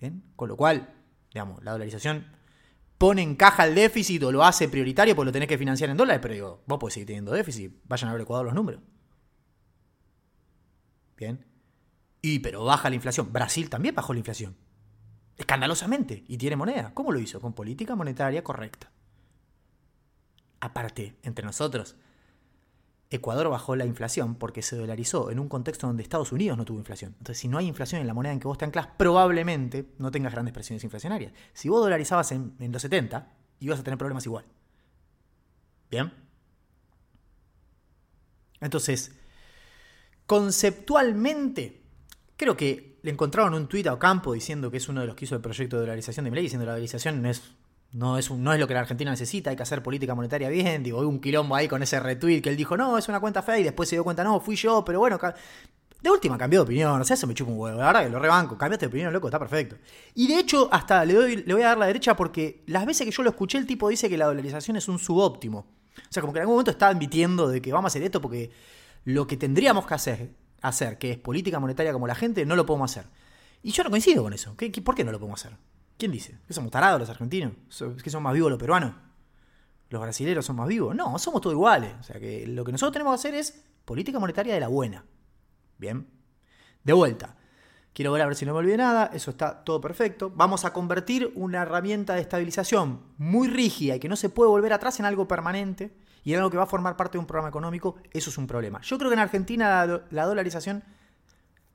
¿Bien? 0.00 0.22
Con 0.36 0.48
lo 0.48 0.56
cual, 0.56 0.94
digamos, 1.32 1.62
la 1.62 1.72
dolarización 1.72 2.26
pone 2.98 3.22
en 3.22 3.36
caja 3.36 3.66
el 3.66 3.74
déficit 3.74 4.22
o 4.22 4.32
lo 4.32 4.44
hace 4.44 4.68
prioritario 4.68 5.14
porque 5.14 5.26
lo 5.26 5.32
tenés 5.32 5.48
que 5.48 5.58
financiar 5.58 5.90
en 5.90 5.96
dólares, 5.96 6.20
pero 6.22 6.34
digo, 6.34 6.62
vos 6.66 6.78
podés 6.78 6.94
seguir 6.94 7.08
teniendo 7.08 7.32
déficit, 7.32 7.72
vayan 7.84 8.10
a 8.10 8.12
ver 8.12 8.22
Ecuador 8.22 8.46
los 8.46 8.54
números. 8.54 8.80
Bien. 11.16 11.44
Y 12.22 12.40
pero 12.40 12.64
baja 12.64 12.88
la 12.88 12.96
inflación. 12.96 13.32
Brasil 13.32 13.70
también 13.70 13.94
bajó 13.94 14.12
la 14.12 14.18
inflación. 14.18 14.56
Escandalosamente. 15.36 16.24
Y 16.28 16.38
tiene 16.38 16.56
moneda. 16.56 16.92
¿Cómo 16.94 17.12
lo 17.12 17.18
hizo? 17.18 17.40
Con 17.40 17.52
política 17.54 17.94
monetaria 17.94 18.42
correcta. 18.42 18.90
Aparte, 20.60 21.16
entre 21.22 21.44
nosotros, 21.44 21.96
Ecuador 23.10 23.48
bajó 23.48 23.76
la 23.76 23.86
inflación 23.86 24.34
porque 24.34 24.62
se 24.62 24.76
dolarizó 24.76 25.30
en 25.30 25.38
un 25.38 25.48
contexto 25.48 25.86
donde 25.86 26.02
Estados 26.02 26.32
Unidos 26.32 26.58
no 26.58 26.64
tuvo 26.64 26.78
inflación. 26.78 27.14
Entonces, 27.18 27.38
si 27.38 27.48
no 27.48 27.58
hay 27.58 27.66
inflación 27.66 28.00
en 28.00 28.06
la 28.06 28.14
moneda 28.14 28.32
en 28.32 28.40
que 28.40 28.48
vos 28.48 28.58
te 28.58 28.64
anclas, 28.64 28.88
probablemente 28.96 29.92
no 29.98 30.10
tengas 30.10 30.32
grandes 30.32 30.52
presiones 30.52 30.82
inflacionarias. 30.84 31.32
Si 31.52 31.68
vos 31.68 31.80
dolarizabas 31.82 32.32
en, 32.32 32.54
en 32.58 32.72
los 32.72 32.82
70, 32.82 33.32
ibas 33.60 33.80
a 33.80 33.84
tener 33.84 33.98
problemas 33.98 34.26
igual. 34.26 34.44
¿Bien? 35.90 36.12
Entonces, 38.60 39.12
Conceptualmente, 40.26 41.82
creo 42.36 42.56
que 42.56 42.98
le 43.02 43.12
encontraron 43.12 43.54
un 43.54 43.68
tuit 43.68 43.86
a 43.86 43.94
Ocampo 43.94 44.32
diciendo 44.32 44.70
que 44.70 44.78
es 44.78 44.88
uno 44.88 45.00
de 45.00 45.06
los 45.06 45.14
que 45.14 45.24
hizo 45.24 45.36
el 45.36 45.40
proyecto 45.40 45.76
de 45.76 45.82
dolarización 45.82 46.24
de 46.24 46.30
Milei, 46.30 46.42
diciendo 46.42 46.64
que 46.64 46.66
la 46.66 46.72
dolarización 46.72 47.22
no 47.22 47.30
es, 47.30 47.42
no, 47.92 48.18
es 48.18 48.30
no 48.30 48.52
es 48.52 48.60
lo 48.60 48.66
que 48.66 48.74
la 48.74 48.80
Argentina 48.80 49.10
necesita, 49.10 49.50
hay 49.50 49.56
que 49.56 49.62
hacer 49.62 49.82
política 49.82 50.14
monetaria 50.14 50.48
bien. 50.48 50.82
Digo, 50.82 51.00
hay 51.00 51.06
un 51.06 51.20
quilombo 51.20 51.54
ahí 51.54 51.68
con 51.68 51.82
ese 51.82 51.98
retweet 52.00 52.42
que 52.42 52.50
él 52.50 52.56
dijo, 52.56 52.76
no, 52.76 52.98
es 52.98 53.08
una 53.08 53.20
cuenta 53.20 53.42
fea 53.42 53.58
y 53.58 53.62
después 53.62 53.88
se 53.88 53.96
dio 53.96 54.04
cuenta, 54.04 54.24
no, 54.24 54.40
fui 54.40 54.56
yo, 54.56 54.84
pero 54.84 54.98
bueno, 54.98 55.18
de 56.02 56.10
última 56.10 56.36
cambió 56.36 56.60
de 56.60 56.64
opinión, 56.64 57.00
o 57.00 57.04
sea, 57.04 57.14
eso 57.14 57.26
me 57.26 57.34
chupa 57.34 57.50
un 57.50 57.58
huevo. 57.58 57.78
La 57.78 57.86
verdad 57.86 58.04
que 58.04 58.10
lo 58.10 58.18
rebanco, 58.18 58.56
cambiaste 58.58 58.86
de 58.86 58.88
opinión, 58.88 59.12
loco, 59.12 59.28
está 59.28 59.38
perfecto. 59.38 59.76
Y 60.14 60.28
de 60.28 60.38
hecho, 60.38 60.68
hasta 60.70 61.04
le, 61.04 61.14
doy, 61.14 61.36
le 61.36 61.54
voy 61.54 61.62
a 61.62 61.68
dar 61.68 61.78
la 61.78 61.86
derecha 61.86 62.14
porque 62.14 62.62
las 62.66 62.86
veces 62.86 63.06
que 63.06 63.10
yo 63.10 63.22
lo 63.22 63.30
escuché, 63.30 63.58
el 63.58 63.66
tipo 63.66 63.88
dice 63.88 64.08
que 64.08 64.18
la 64.18 64.26
dolarización 64.26 64.76
es 64.76 64.88
un 64.88 64.98
subóptimo. 64.98 65.66
O 65.98 66.12
sea, 66.12 66.20
como 66.20 66.32
que 66.32 66.38
en 66.38 66.42
algún 66.42 66.54
momento 66.54 66.70
estaba 66.70 66.92
admitiendo 66.92 67.48
de 67.48 67.62
que 67.62 67.72
vamos 67.72 67.86
a 67.86 67.90
hacer 67.92 68.02
esto 68.02 68.20
porque 68.20 68.50
lo 69.04 69.26
que 69.26 69.36
tendríamos 69.36 69.86
que 69.86 69.94
hacer 69.94 70.30
hacer, 70.62 70.98
que 70.98 71.12
es 71.12 71.18
política 71.18 71.60
monetaria 71.60 71.92
como 71.92 72.06
la 72.06 72.14
gente, 72.14 72.44
no 72.44 72.56
lo 72.56 72.66
podemos 72.66 72.90
hacer. 72.90 73.10
Y 73.62 73.72
yo 73.72 73.82
no 73.84 73.90
coincido 73.90 74.22
con 74.22 74.32
eso. 74.32 74.56
¿Qué, 74.56 74.70
por 74.82 74.94
qué 74.94 75.04
no 75.04 75.12
lo 75.12 75.18
podemos 75.18 75.44
hacer? 75.44 75.56
¿Quién 75.98 76.12
dice? 76.12 76.38
¿Que 76.46 76.52
somos 76.52 76.70
tarados 76.70 77.00
los 77.00 77.08
argentinos? 77.08 77.52
¿Que 78.02 78.10
son 78.10 78.22
más 78.22 78.34
vivos 78.34 78.50
los 78.50 78.58
peruanos? 78.58 78.94
¿Los 79.88 80.02
brasileños 80.02 80.44
son 80.44 80.56
más 80.56 80.68
vivos? 80.68 80.94
No, 80.94 81.18
somos 81.18 81.40
todos 81.40 81.54
iguales. 81.54 81.94
O 82.00 82.02
sea 82.02 82.20
que 82.20 82.46
lo 82.46 82.64
que 82.64 82.72
nosotros 82.72 82.92
tenemos 82.92 83.12
que 83.12 83.28
hacer 83.28 83.34
es 83.34 83.64
política 83.84 84.18
monetaria 84.18 84.54
de 84.54 84.60
la 84.60 84.68
buena. 84.68 85.04
Bien. 85.78 86.06
De 86.82 86.92
vuelta. 86.92 87.36
Quiero 87.92 88.12
ver 88.12 88.20
a 88.20 88.26
ver 88.26 88.36
si 88.36 88.44
no 88.44 88.52
me 88.52 88.58
olvidé 88.58 88.76
nada. 88.76 89.10
Eso 89.14 89.30
está 89.30 89.64
todo 89.64 89.80
perfecto. 89.80 90.30
Vamos 90.34 90.64
a 90.66 90.72
convertir 90.72 91.32
una 91.34 91.62
herramienta 91.62 92.14
de 92.14 92.20
estabilización 92.20 93.00
muy 93.16 93.48
rígida 93.48 93.96
y 93.96 94.00
que 94.00 94.08
no 94.08 94.16
se 94.16 94.28
puede 94.28 94.50
volver 94.50 94.72
atrás 94.74 95.00
en 95.00 95.06
algo 95.06 95.26
permanente 95.26 95.96
y 96.22 96.32
en 96.32 96.38
algo 96.38 96.50
que 96.50 96.56
va 96.56 96.64
a 96.64 96.66
formar 96.66 96.96
parte 96.96 97.12
de 97.12 97.20
un 97.20 97.26
programa 97.26 97.48
económico, 97.48 97.96
eso 98.12 98.30
es 98.30 98.36
un 98.36 98.48
problema. 98.48 98.80
Yo 98.82 98.98
creo 98.98 99.10
que 99.10 99.14
en 99.14 99.20
Argentina 99.20 100.02
la, 100.10 100.26
dolarización 100.26 100.82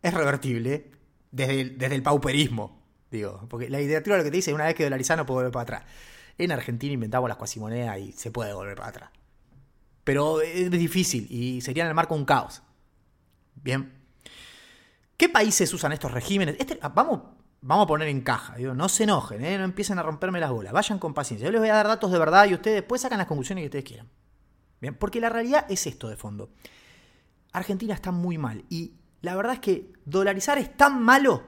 es 0.03 0.13
revertible 0.13 0.91
desde 1.31 1.62
el, 1.62 1.77
desde 1.77 1.95
el 1.95 2.03
pauperismo, 2.03 2.81
digo, 3.12 3.45
porque 3.50 3.69
la 3.69 3.80
literatura 3.80 4.17
lo 4.17 4.24
que 4.24 4.32
te 4.32 4.38
dice, 4.38 4.54
una 4.54 4.65
vez 4.65 4.76
que 4.76 4.84
dolarizar 4.84 5.17
no 5.17 5.26
puedo 5.26 5.39
volver 5.39 5.52
para 5.52 5.63
atrás. 5.63 5.84
En 6.38 6.52
Argentina 6.52 6.93
inventamos 6.93 7.28
las 7.28 7.38
cuasimonedas 7.38 8.00
y 8.00 8.12
se 8.13 8.32
puede 8.32 8.54
volver 8.54 8.76
para 8.76 8.89
atrás. 8.89 9.10
Pero 10.04 10.41
es 10.41 10.71
difícil 10.71 11.28
y 11.30 11.62
sería 11.62 11.84
en 11.84 11.89
el 11.89 11.95
marco 11.95 12.15
un 12.15 12.26
caos. 12.26 12.63
Bien. 13.56 13.93
¿Qué 15.17 15.30
países 15.30 15.71
usan 15.74 15.91
estos 15.91 16.12
regímenes? 16.12 16.56
Este, 16.58 16.80
ah, 16.82 16.89
vamos, 16.89 17.21
vamos 17.62 17.84
a 17.84 17.88
poner 17.88 18.08
en 18.08 18.21
caja. 18.21 18.56
Digo, 18.56 18.74
no 18.74 18.89
se 18.89 19.04
enojen, 19.04 19.43
¿eh? 19.45 19.58
no 19.58 19.63
empiecen 19.63 20.00
a 20.00 20.04
romperme 20.04 20.39
las 20.39 20.50
bolas. 20.50 20.74
Vayan 20.74 20.97
con 20.97 21.13
paciencia. 21.13 21.45
Yo 21.45 21.52
les 21.52 21.62
voy 21.62 21.69
a 21.69 21.76
dar 21.76 21.88
datos 21.88 22.12
de 22.12 22.17
verdad 22.17 22.47
y 22.47 22.56
ustedes 22.56 22.78
después 22.78 23.02
sacan 23.02 23.19
las 23.19 23.28
conclusiones 23.28 23.62
que 23.63 23.67
ustedes 23.67 23.86
quieran. 23.86 24.10
Bien, 24.80 24.95
porque 24.95 25.19
la 25.19 25.30
realidad 25.30 25.67
es 25.69 25.86
esto 25.86 26.10
de 26.10 26.15
fondo. 26.15 26.50
Argentina 27.52 27.93
está 27.93 28.12
muy 28.12 28.39
mal 28.39 28.65
y 28.69 28.95
la 29.21 29.36
verdad 29.36 29.54
es 29.54 29.60
que 29.60 29.93
dolarizar 30.06 30.58
es 30.58 30.76
tan 30.76 31.04
malo 31.04 31.43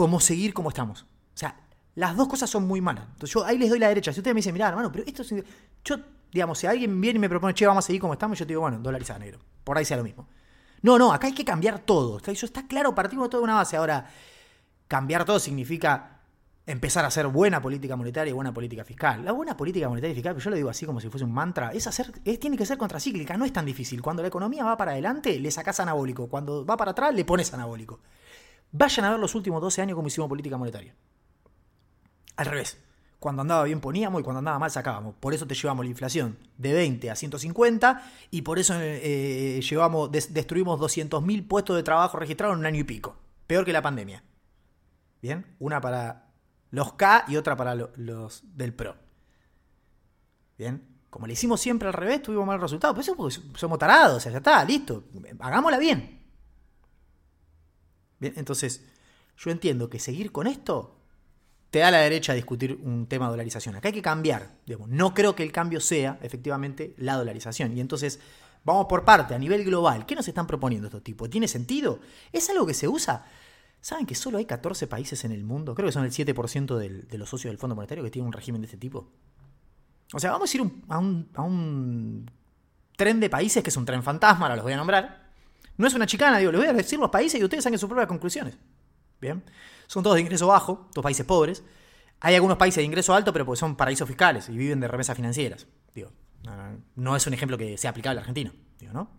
como 0.00 0.18
seguir 0.18 0.54
como 0.54 0.70
estamos. 0.70 1.02
O 1.02 1.06
sea, 1.34 1.60
las 1.94 2.16
dos 2.16 2.26
cosas 2.26 2.48
son 2.48 2.66
muy 2.66 2.80
malas. 2.80 3.04
Entonces 3.04 3.34
yo 3.34 3.44
ahí 3.44 3.58
les 3.58 3.68
doy 3.68 3.78
la 3.78 3.88
derecha. 3.88 4.14
Si 4.14 4.20
ustedes 4.20 4.34
me 4.34 4.38
dicen, 4.38 4.54
mirá, 4.54 4.70
hermano, 4.70 4.90
pero 4.90 5.04
esto 5.06 5.20
es... 5.20 5.34
Yo, 5.84 5.96
digamos, 6.32 6.58
si 6.58 6.66
alguien 6.66 6.98
viene 6.98 7.18
y 7.18 7.20
me 7.20 7.28
propone, 7.28 7.52
che, 7.52 7.66
vamos 7.66 7.84
a 7.84 7.86
seguir 7.86 8.00
como 8.00 8.14
estamos, 8.14 8.38
yo 8.38 8.46
te 8.46 8.52
digo, 8.52 8.62
bueno, 8.62 8.78
dolarizar 8.78 9.20
negro. 9.20 9.40
Por 9.62 9.76
ahí 9.76 9.84
sea 9.84 9.98
lo 9.98 10.02
mismo. 10.02 10.26
No, 10.80 10.98
no, 10.98 11.12
acá 11.12 11.26
hay 11.26 11.34
que 11.34 11.44
cambiar 11.44 11.80
todo. 11.80 12.18
Eso 12.18 12.46
está 12.46 12.66
claro, 12.66 12.94
partimos 12.94 13.26
de 13.26 13.28
toda 13.28 13.42
una 13.42 13.56
base. 13.56 13.76
Ahora, 13.76 14.08
cambiar 14.88 15.26
todo 15.26 15.38
significa 15.38 16.22
empezar 16.64 17.04
a 17.04 17.08
hacer 17.08 17.26
buena 17.26 17.60
política 17.60 17.94
monetaria 17.94 18.30
y 18.30 18.32
buena 18.32 18.54
política 18.54 18.82
fiscal. 18.82 19.22
La 19.22 19.32
buena 19.32 19.54
política 19.54 19.86
monetaria 19.86 20.12
y 20.12 20.14
fiscal, 20.14 20.38
yo 20.38 20.48
lo 20.48 20.56
digo 20.56 20.70
así 20.70 20.86
como 20.86 20.98
si 20.98 21.10
fuese 21.10 21.26
un 21.26 21.32
mantra, 21.34 21.72
es 21.72 21.86
hacer, 21.86 22.10
tiene 22.38 22.56
que 22.56 22.64
ser 22.64 22.78
contracíclica, 22.78 23.36
no 23.36 23.44
es 23.44 23.52
tan 23.52 23.66
difícil. 23.66 24.00
Cuando 24.00 24.22
la 24.22 24.28
economía 24.28 24.64
va 24.64 24.78
para 24.78 24.92
adelante, 24.92 25.38
le 25.38 25.50
sacas 25.50 25.78
anabólico. 25.80 26.28
Cuando 26.28 26.64
va 26.64 26.78
para 26.78 26.92
atrás, 26.92 27.14
le 27.14 27.26
pones 27.26 27.52
anabólico. 27.52 28.00
Vayan 28.72 29.04
a 29.06 29.10
ver 29.10 29.20
los 29.20 29.34
últimos 29.34 29.60
12 29.60 29.82
años 29.82 29.96
como 29.96 30.08
hicimos 30.08 30.28
política 30.28 30.56
monetaria. 30.56 30.94
Al 32.36 32.46
revés. 32.46 32.78
Cuando 33.18 33.42
andaba 33.42 33.64
bien 33.64 33.80
poníamos 33.80 34.20
y 34.20 34.24
cuando 34.24 34.38
andaba 34.38 34.58
mal 34.58 34.70
sacábamos. 34.70 35.14
Por 35.20 35.34
eso 35.34 35.46
te 35.46 35.54
llevamos 35.54 35.84
la 35.84 35.90
inflación 35.90 36.38
de 36.56 36.72
20 36.72 37.10
a 37.10 37.16
150 37.16 38.02
y 38.30 38.42
por 38.42 38.58
eso 38.58 38.74
eh, 38.78 39.60
llevamos, 39.60 40.10
destruimos 40.10 40.80
200.000 40.80 41.46
puestos 41.46 41.76
de 41.76 41.82
trabajo 41.82 42.16
registrados 42.16 42.54
en 42.54 42.60
un 42.60 42.66
año 42.66 42.80
y 42.80 42.84
pico. 42.84 43.16
Peor 43.46 43.66
que 43.66 43.74
la 43.74 43.82
pandemia. 43.82 44.22
Bien, 45.20 45.44
una 45.58 45.82
para 45.82 46.30
los 46.70 46.94
K 46.94 47.26
y 47.28 47.36
otra 47.36 47.56
para 47.56 47.74
los 47.74 48.42
del 48.56 48.72
Pro. 48.72 48.96
Bien. 50.56 50.90
Como 51.10 51.26
le 51.26 51.32
hicimos 51.32 51.60
siempre 51.60 51.88
al 51.88 51.94
revés, 51.94 52.22
tuvimos 52.22 52.46
mal 52.46 52.60
resultado. 52.60 52.94
Pero 52.94 53.02
eso 53.02 53.16
porque 53.16 53.36
somos 53.58 53.78
tarados, 53.78 54.24
ya 54.24 54.30
está, 54.30 54.64
listo. 54.64 55.04
Hagámosla 55.40 55.78
bien. 55.78 56.19
Bien, 58.20 58.34
entonces, 58.36 58.84
yo 59.36 59.50
entiendo 59.50 59.90
que 59.90 59.98
seguir 59.98 60.30
con 60.30 60.46
esto 60.46 60.96
te 61.70 61.80
da 61.80 61.90
la 61.90 61.98
derecha 61.98 62.32
a 62.32 62.34
discutir 62.34 62.78
un 62.82 63.06
tema 63.06 63.26
de 63.26 63.30
dolarización. 63.32 63.76
Acá 63.76 63.88
hay 63.88 63.94
que 63.94 64.02
cambiar. 64.02 64.50
Digamos. 64.66 64.88
No 64.88 65.14
creo 65.14 65.34
que 65.34 65.42
el 65.42 65.52
cambio 65.52 65.80
sea, 65.80 66.18
efectivamente, 66.22 66.94
la 66.98 67.16
dolarización. 67.16 67.76
Y 67.76 67.80
entonces, 67.80 68.20
vamos 68.64 68.86
por 68.86 69.04
parte, 69.04 69.34
a 69.34 69.38
nivel 69.38 69.64
global. 69.64 70.06
¿Qué 70.06 70.14
nos 70.14 70.28
están 70.28 70.46
proponiendo 70.46 70.88
estos 70.88 71.02
tipos? 71.02 71.30
¿Tiene 71.30 71.48
sentido? 71.48 72.00
¿Es 72.32 72.48
algo 72.50 72.66
que 72.66 72.74
se 72.74 72.88
usa? 72.88 73.24
¿Saben 73.80 74.04
que 74.04 74.14
solo 74.14 74.38
hay 74.38 74.44
14 74.44 74.86
países 74.88 75.24
en 75.24 75.32
el 75.32 75.44
mundo? 75.44 75.74
Creo 75.74 75.86
que 75.86 75.92
son 75.92 76.04
el 76.04 76.10
7% 76.10 76.76
de 76.76 77.18
los 77.18 77.28
socios 77.30 77.50
del 77.50 77.58
Fondo 77.58 77.74
Monetario 77.74 78.04
que 78.04 78.10
tienen 78.10 78.26
un 78.26 78.32
régimen 78.32 78.60
de 78.60 78.66
este 78.66 78.76
tipo. 78.76 79.10
O 80.12 80.18
sea, 80.18 80.32
vamos 80.32 80.52
a 80.52 80.56
ir 80.56 80.64
a, 80.88 80.98
un, 80.98 82.30
tren 82.96 83.20
de 83.20 83.30
países 83.30 83.62
que 83.62 83.70
es 83.70 83.76
un 83.76 83.84
tren 83.84 84.02
fantasma, 84.02 84.46
ahora 84.46 84.56
los 84.56 84.64
voy 84.64 84.72
a 84.72 84.76
nombrar. 84.76 85.19
No 85.80 85.86
es 85.86 85.94
una 85.94 86.04
chicana, 86.04 86.36
digo, 86.36 86.52
les 86.52 86.60
voy 86.60 86.68
a 86.68 86.74
decir 86.74 86.98
los 86.98 87.08
países 87.08 87.40
y 87.40 87.42
ustedes 87.42 87.64
saquen 87.64 87.78
sus 87.78 87.88
propias 87.88 88.06
conclusiones. 88.06 88.58
Bien. 89.18 89.42
Son 89.86 90.02
todos 90.02 90.16
de 90.16 90.20
ingreso 90.20 90.46
bajo, 90.46 90.90
todos 90.92 91.02
países 91.02 91.24
pobres. 91.24 91.64
Hay 92.20 92.34
algunos 92.34 92.58
países 92.58 92.76
de 92.76 92.82
ingreso 92.82 93.14
alto, 93.14 93.32
pero 93.32 93.46
porque 93.46 93.60
son 93.60 93.76
paraísos 93.76 94.06
fiscales 94.06 94.50
y 94.50 94.58
viven 94.58 94.78
de 94.78 94.88
remesas 94.88 95.16
financieras. 95.16 95.66
Digo, 95.94 96.12
no, 96.96 97.16
es 97.16 97.26
un 97.26 97.32
ejemplo 97.32 97.56
que 97.56 97.78
sea 97.78 97.90
aplicable 97.90 98.18
a 98.18 98.20
Argentina. 98.20 98.52
¿no? 98.92 99.10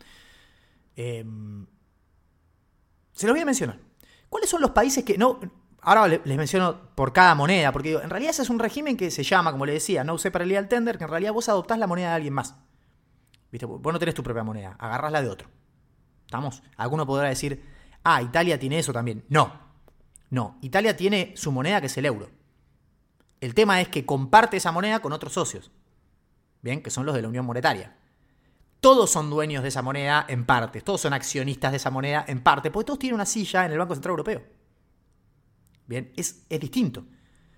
Em, 0.96 1.66
se 3.12 3.26
los 3.26 3.34
voy 3.34 3.42
a 3.42 3.46
mencionar. 3.46 3.80
¿Cuáles 4.30 4.48
son 4.48 4.62
los 4.62 4.70
países 4.70 5.04
que 5.04 5.18
no... 5.18 5.40
Ahora 5.82 6.08
les 6.08 6.38
menciono 6.38 6.94
por 6.94 7.12
cada 7.12 7.34
moneda, 7.34 7.72
porque 7.72 7.94
en 7.94 8.10
realidad 8.12 8.30
ese 8.30 8.44
es 8.44 8.52
un 8.52 8.60
régimen 8.60 8.98
que 8.98 9.10
se 9.10 9.24
llama, 9.24 9.52
como 9.52 9.66
le 9.66 9.74
decía, 9.74 10.04
no 10.04 10.14
usé 10.14 10.30
para 10.30 10.46
el 10.46 10.68
tender, 10.68 11.00
que 11.00 11.06
en 11.06 11.10
realidad 11.10 11.34
vos 11.34 11.50
adoptás 11.50 11.80
la 11.80 11.88
moneda 11.88 12.10
de 12.10 12.16
alguien 12.18 12.36
más. 12.36 12.56
¿Viste? 13.52 13.66
Vos 13.66 13.92
no 13.92 13.98
tenés 13.98 14.14
tu 14.14 14.22
propia 14.22 14.44
moneda, 14.44 14.76
agarrás 14.78 15.12
la 15.12 15.24
de 15.24 15.30
otro. 15.30 15.61
¿Estamos? 16.32 16.64
Alguno 16.78 17.06
podrá 17.06 17.28
decir, 17.28 17.62
ah, 18.06 18.22
Italia 18.22 18.58
tiene 18.58 18.80
eso 18.80 18.94
también. 18.94 19.26
No, 19.28 19.52
no, 20.30 20.58
Italia 20.62 20.96
tiene 20.96 21.34
su 21.36 21.52
moneda 21.52 21.82
que 21.82 21.88
es 21.88 21.98
el 21.98 22.06
euro. 22.06 22.30
El 23.42 23.54
tema 23.54 23.82
es 23.82 23.90
que 23.90 24.06
comparte 24.06 24.56
esa 24.56 24.72
moneda 24.72 25.02
con 25.02 25.12
otros 25.12 25.34
socios. 25.34 25.72
Bien, 26.62 26.82
que 26.82 26.90
son 26.90 27.06
los 27.06 27.16
de 27.16 27.22
la 27.22 27.28
Unión 27.28 27.46
Monetaria. 27.46 27.98
Todos 28.80 29.12
son 29.12 29.30
dueños 29.30 29.62
de 29.62 29.68
esa 29.68 29.82
moneda 29.82 30.26
en 30.30 30.46
parte, 30.46 30.80
todos 30.80 31.02
son 31.02 31.12
accionistas 31.12 31.72
de 31.72 31.78
esa 31.78 31.92
moneda 31.92 32.24
en 32.26 32.42
parte, 32.42 32.72
porque 32.72 32.86
todos 32.86 33.00
tienen 33.00 33.16
una 33.16 33.26
silla 33.26 33.66
en 33.66 33.74
el 33.74 33.80
Banco 33.80 33.94
Central 33.94 34.12
Europeo. 34.12 34.42
Bien, 35.86 36.14
es, 36.16 36.46
es 36.48 36.60
distinto. 36.62 37.04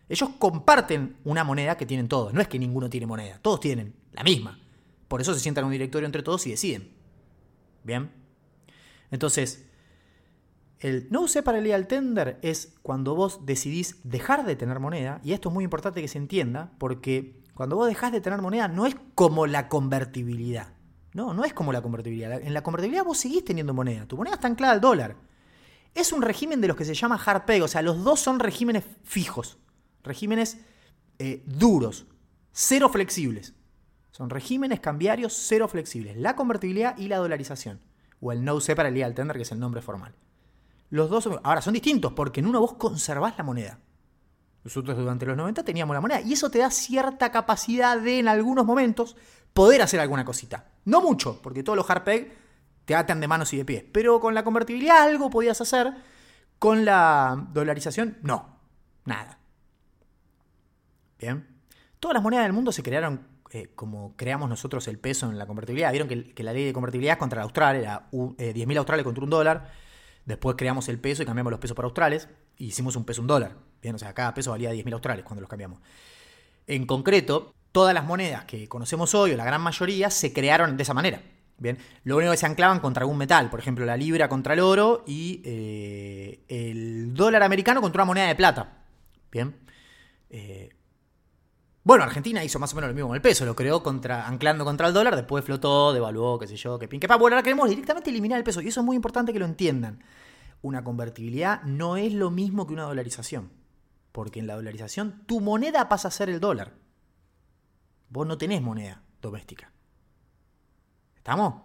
Ellos 0.09 0.31
comparten 0.39 1.17
una 1.25 1.43
moneda 1.43 1.77
que 1.77 1.85
tienen 1.85 2.07
todos. 2.07 2.33
No 2.33 2.41
es 2.41 2.47
que 2.47 2.57
ninguno 2.57 2.89
tiene 2.89 3.05
moneda, 3.05 3.37
todos 3.39 3.59
tienen 3.59 3.93
la 4.13 4.23
misma. 4.23 4.59
Por 5.07 5.21
eso 5.21 5.31
se 5.35 5.39
sientan 5.41 5.61
en 5.61 5.67
un 5.67 5.73
directorio 5.73 6.07
entre 6.07 6.23
todos 6.23 6.47
y 6.47 6.49
deciden. 6.49 6.91
Bien. 7.83 8.22
Entonces, 9.11 9.65
el 10.79 11.07
no 11.11 11.21
usé 11.21 11.43
para 11.43 11.59
el 11.59 11.87
tender 11.87 12.39
es 12.41 12.75
cuando 12.81 13.15
vos 13.15 13.45
decidís 13.45 13.97
dejar 14.03 14.45
de 14.45 14.55
tener 14.55 14.79
moneda, 14.79 15.21
y 15.23 15.33
esto 15.33 15.49
es 15.49 15.53
muy 15.53 15.63
importante 15.63 16.01
que 16.01 16.07
se 16.07 16.17
entienda, 16.17 16.73
porque 16.77 17.41
cuando 17.53 17.75
vos 17.75 17.87
dejás 17.87 18.11
de 18.11 18.21
tener 18.21 18.41
moneda 18.41 18.67
no 18.67 18.85
es 18.85 18.95
como 19.15 19.47
la 19.47 19.69
convertibilidad. 19.69 20.73
No, 21.13 21.33
no 21.33 21.45
es 21.45 21.53
como 21.53 21.71
la 21.71 21.81
convertibilidad. 21.81 22.41
En 22.41 22.53
la 22.53 22.63
convertibilidad 22.63 23.05
vos 23.05 23.19
seguís 23.19 23.45
teniendo 23.45 23.73
moneda. 23.73 24.07
Tu 24.07 24.17
moneda 24.17 24.35
está 24.35 24.47
anclada 24.47 24.73
al 24.73 24.81
dólar. 24.81 25.15
Es 25.93 26.11
un 26.11 26.23
régimen 26.23 26.59
de 26.59 26.67
los 26.67 26.75
que 26.75 26.85
se 26.85 26.95
llama 26.95 27.21
hard 27.23 27.45
peg, 27.45 27.61
o 27.61 27.67
sea, 27.67 27.83
los 27.83 28.03
dos 28.03 28.19
son 28.19 28.39
regímenes 28.39 28.83
fijos, 29.03 29.59
regímenes 30.03 30.57
eh, 31.19 31.43
duros, 31.45 32.07
cero 32.51 32.89
flexibles. 32.89 33.53
Son 34.11 34.29
regímenes 34.29 34.79
cambiarios 34.79 35.33
cero 35.33 35.67
flexibles. 35.67 36.17
La 36.17 36.35
convertibilidad 36.35 36.97
y 36.97 37.07
la 37.07 37.17
dolarización. 37.17 37.79
O 38.23 38.31
el 38.31 38.43
no 38.43 38.59
sé 38.61 38.73
para 38.73 38.87
el 38.87 38.95
legal 38.95 39.13
tender, 39.13 39.35
que 39.35 39.43
es 39.43 39.51
el 39.51 39.59
nombre 39.59 39.81
formal. 39.81 40.15
Los 40.89 41.09
dos 41.09 41.29
ahora 41.43 41.61
son 41.61 41.73
distintos 41.73 42.13
porque 42.13 42.39
en 42.39 42.47
uno 42.47 42.61
vos 42.61 42.73
conservás 42.75 43.37
la 43.37 43.43
moneda. 43.43 43.79
Nosotros 44.63 44.97
durante 44.97 45.25
los 45.25 45.35
90 45.35 45.63
teníamos 45.63 45.93
la 45.93 45.99
moneda 45.99 46.21
y 46.21 46.31
eso 46.31 46.49
te 46.49 46.59
da 46.59 46.71
cierta 46.71 47.31
capacidad 47.31 47.99
de 47.99 48.19
en 48.19 48.29
algunos 48.29 48.65
momentos 48.65 49.17
poder 49.53 49.81
hacer 49.81 49.99
alguna 49.99 50.23
cosita. 50.23 50.69
No 50.85 51.01
mucho, 51.01 51.41
porque 51.41 51.63
todos 51.63 51.75
los 51.75 51.85
hardpeg 51.85 52.33
te 52.85 52.95
atan 52.95 53.19
de 53.19 53.27
manos 53.27 53.51
y 53.53 53.57
de 53.57 53.65
pies, 53.65 53.83
pero 53.91 54.21
con 54.21 54.33
la 54.33 54.45
convertibilidad 54.45 55.01
algo 55.01 55.29
podías 55.29 55.59
hacer, 55.59 55.93
con 56.59 56.85
la 56.85 57.47
dolarización 57.51 58.19
no, 58.21 58.59
nada. 59.03 59.37
Bien. 61.19 61.45
Todas 61.99 62.13
las 62.15 62.23
monedas 62.23 62.45
del 62.45 62.53
mundo 62.53 62.71
se 62.71 62.83
crearon 62.83 63.32
eh, 63.53 63.69
como 63.75 64.15
creamos 64.17 64.49
nosotros 64.49 64.87
el 64.87 64.99
peso 64.99 65.29
en 65.29 65.37
la 65.37 65.45
convertibilidad. 65.45 65.91
Vieron 65.91 66.09
que, 66.09 66.43
la 66.43 66.51
ley 66.51 66.65
de 66.65 66.73
convertibilidad 66.73 67.17
contra 67.17 67.41
el 67.41 67.43
austral, 67.43 67.77
era 67.77 68.09
10.000 68.11 68.77
australes 68.77 69.03
contra 69.05 69.23
un 69.23 69.29
dólar 69.29 69.71
Después 70.25 70.55
creamos 70.57 70.87
el 70.87 70.99
peso 70.99 71.23
y 71.23 71.25
cambiamos 71.25 71.51
los 71.51 71.59
pesos 71.59 71.75
para 71.75 71.85
australes 71.85 72.29
y 72.57 72.67
hicimos 72.67 72.95
un 72.95 73.03
peso 73.03 73.21
un 73.21 73.27
dólar. 73.27 73.55
Bien, 73.81 73.95
o 73.95 73.97
sea, 73.97 74.13
cada 74.13 74.33
peso 74.33 74.51
valía 74.51 74.73
10.000 74.73 74.93
australes 74.93 75.25
cuando 75.25 75.41
los 75.41 75.49
cambiamos. 75.49 75.79
En 76.65 76.85
concreto, 76.85 77.53
todas 77.71 77.93
las 77.93 78.05
monedas 78.05 78.45
que 78.45 78.69
conocemos 78.69 79.13
hoy, 79.15 79.33
o 79.33 79.37
la 79.37 79.43
gran 79.43 79.61
mayoría, 79.61 80.09
se 80.09 80.31
crearon 80.31 80.77
de 80.77 80.83
esa 80.83 80.93
manera. 80.93 81.21
Bien, 81.57 81.77
lo 82.03 82.17
único 82.17 82.31
que 82.31 82.37
se 82.37 82.45
anclaban 82.45 82.79
contra 82.79 83.01
algún 83.01 83.17
metal, 83.17 83.49
por 83.49 83.59
ejemplo, 83.59 83.85
la 83.85 83.97
libra 83.97 84.29
contra 84.29 84.53
el 84.53 84.61
oro 84.61 85.03
y 85.05 85.41
eh, 85.45 86.43
el 86.47 87.13
dólar 87.13 87.43
americano 87.43 87.81
contra 87.81 88.03
una 88.03 88.07
moneda 88.07 88.27
de 88.27 88.35
plata. 88.35 88.83
Bien. 89.31 89.55
Eh, 90.29 90.69
bueno, 91.83 92.03
Argentina 92.05 92.43
hizo 92.43 92.59
más 92.59 92.71
o 92.71 92.75
menos 92.77 92.89
lo 92.89 92.95
mismo 92.95 93.09
con 93.09 93.15
el 93.15 93.21
peso, 93.21 93.45
lo 93.45 93.55
creó 93.55 93.83
contra, 93.83 94.25
anclando 94.25 94.63
contra 94.63 94.87
el 94.87 94.93
dólar, 94.93 95.15
después 95.17 95.43
flotó, 95.43 95.91
devaluó, 95.91 96.39
qué 96.39 96.47
sé 96.47 96.55
yo, 96.55 96.79
qué 96.79 96.87
pin, 96.87 96.99
qué 96.99 97.09
pa. 97.09 97.17
Bueno, 97.17 97.35
ahora 97.35 97.43
queremos 97.43 97.69
directamente 97.69 98.09
eliminar 98.09 98.37
el 98.37 98.45
peso 98.45 98.61
y 98.61 98.69
eso 98.69 98.79
es 98.79 98.85
muy 98.85 98.95
importante 98.95 99.33
que 99.33 99.39
lo 99.39 99.45
entiendan. 99.45 100.01
Una 100.61 100.83
convertibilidad 100.83 101.61
no 101.63 101.97
es 101.97 102.13
lo 102.13 102.31
mismo 102.31 102.65
que 102.65 102.73
una 102.73 102.83
dolarización, 102.83 103.51
porque 104.13 104.39
en 104.39 104.47
la 104.47 104.55
dolarización 104.55 105.23
tu 105.25 105.41
moneda 105.41 105.89
pasa 105.89 106.07
a 106.07 106.11
ser 106.11 106.29
el 106.29 106.39
dólar. 106.39 106.73
Vos 108.07 108.25
no 108.25 108.37
tenés 108.37 108.61
moneda 108.61 109.03
doméstica. 109.21 109.73
¿Estamos? 111.17 111.55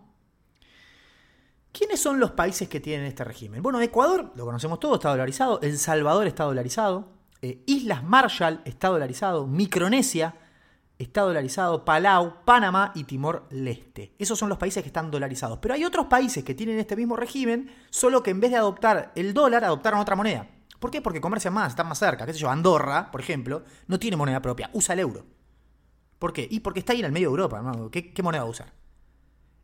¿Quiénes 1.70 2.00
son 2.00 2.18
los 2.18 2.32
países 2.32 2.68
que 2.68 2.80
tienen 2.80 3.06
este 3.06 3.22
régimen? 3.22 3.62
Bueno, 3.62 3.80
Ecuador, 3.80 4.32
lo 4.34 4.44
conocemos 4.44 4.80
todo, 4.80 4.94
está 4.94 5.10
dolarizado. 5.10 5.60
El 5.60 5.78
Salvador 5.78 6.26
está 6.26 6.42
dolarizado. 6.42 7.17
Eh, 7.40 7.62
Islas 7.66 8.02
Marshall 8.02 8.60
está 8.64 8.88
dolarizado, 8.88 9.46
Micronesia 9.46 10.34
está 10.98 11.22
dolarizado, 11.22 11.84
Palau, 11.84 12.44
Panamá 12.44 12.92
y 12.94 13.04
Timor-Leste. 13.04 14.14
Esos 14.18 14.38
son 14.38 14.48
los 14.48 14.58
países 14.58 14.82
que 14.82 14.88
están 14.88 15.10
dolarizados. 15.10 15.58
Pero 15.58 15.74
hay 15.74 15.84
otros 15.84 16.06
países 16.06 16.42
que 16.42 16.54
tienen 16.54 16.78
este 16.78 16.96
mismo 16.96 17.16
régimen, 17.16 17.70
solo 17.90 18.22
que 18.22 18.30
en 18.30 18.40
vez 18.40 18.50
de 18.50 18.56
adoptar 18.56 19.12
el 19.14 19.32
dólar, 19.32 19.64
adoptaron 19.64 20.00
otra 20.00 20.16
moneda. 20.16 20.48
¿Por 20.80 20.90
qué? 20.90 21.00
Porque 21.00 21.20
comercian 21.20 21.54
más, 21.54 21.70
están 21.70 21.88
más 21.88 21.98
cerca. 21.98 22.26
¿Qué 22.26 22.32
sé 22.32 22.40
yo? 22.40 22.50
Andorra, 22.50 23.10
por 23.10 23.20
ejemplo, 23.20 23.62
no 23.86 23.98
tiene 23.98 24.16
moneda 24.16 24.42
propia, 24.42 24.70
usa 24.72 24.94
el 24.94 25.00
euro. 25.00 25.24
¿Por 26.18 26.32
qué? 26.32 26.46
Y 26.50 26.60
porque 26.60 26.80
está 26.80 26.92
ahí 26.92 27.00
en 27.00 27.06
el 27.06 27.12
medio 27.12 27.28
de 27.28 27.32
Europa, 27.32 27.62
¿Qué, 27.92 28.12
¿Qué, 28.12 28.22
moneda 28.22 28.42
va 28.42 28.48
a 28.48 28.50
usar? 28.50 28.72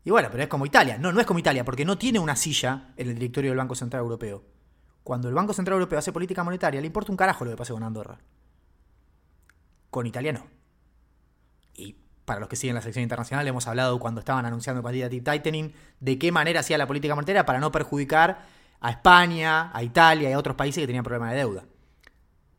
Y 0.05 0.11
bueno, 0.11 0.29
pero 0.31 0.45
es 0.45 0.49
como 0.49 0.67
Italia. 0.67 0.99
No, 0.99 1.11
no 1.13 1.21
es 1.21 1.27
como 1.27 1.41
Italia, 1.41 1.65
porque 1.65 1.85
no 1.85 1.99
tiene 1.99 2.21
una 2.21 2.37
silla 2.37 2.93
en 2.97 3.09
el 3.09 3.15
directorio 3.15 3.51
del 3.51 3.59
Banco 3.59 3.75
Central 3.75 4.03
Europeo 4.03 4.54
cuando 5.05 5.29
el 5.29 5.35
Banco 5.35 5.53
Central 5.53 5.75
Europeo 5.75 5.99
hace 5.99 6.13
política 6.13 6.43
monetaria, 6.43 6.81
le 6.81 6.87
importa 6.87 7.13
un 7.13 7.17
carajo 7.17 7.45
lo 7.45 7.51
que 7.51 7.57
pase 7.57 7.75
con 7.75 7.83
Andorra. 7.83 8.19
Con 9.91 10.07
Italia 10.07 10.33
no. 10.33 10.47
Y 11.75 11.97
para 12.25 12.41
los 12.41 12.49
que 12.49 12.57
siguen 12.57 12.75
la 12.75 12.81
sección 12.81 13.03
internacional, 13.03 13.47
hemos 13.47 13.69
hablado 13.69 13.99
cuando 14.01 14.21
estaban 14.21 14.47
anunciando 14.47 14.83
quantitative 14.83 15.23
tightening 15.23 15.75
de 16.01 16.19
qué 16.19 16.33
manera 16.33 16.61
hacía 16.61 16.79
la 16.79 16.87
política 16.87 17.15
monetaria 17.15 17.45
para 17.45 17.61
no 17.61 17.71
perjudicar 17.71 18.47
a 18.81 18.91
España, 18.91 19.71
a 19.77 19.83
Italia 19.83 20.31
y 20.31 20.33
a 20.33 20.39
otros 20.39 20.57
países 20.57 20.83
que 20.83 20.87
tenían 20.87 21.05
problemas 21.05 21.33
de 21.33 21.37
deuda. 21.37 21.65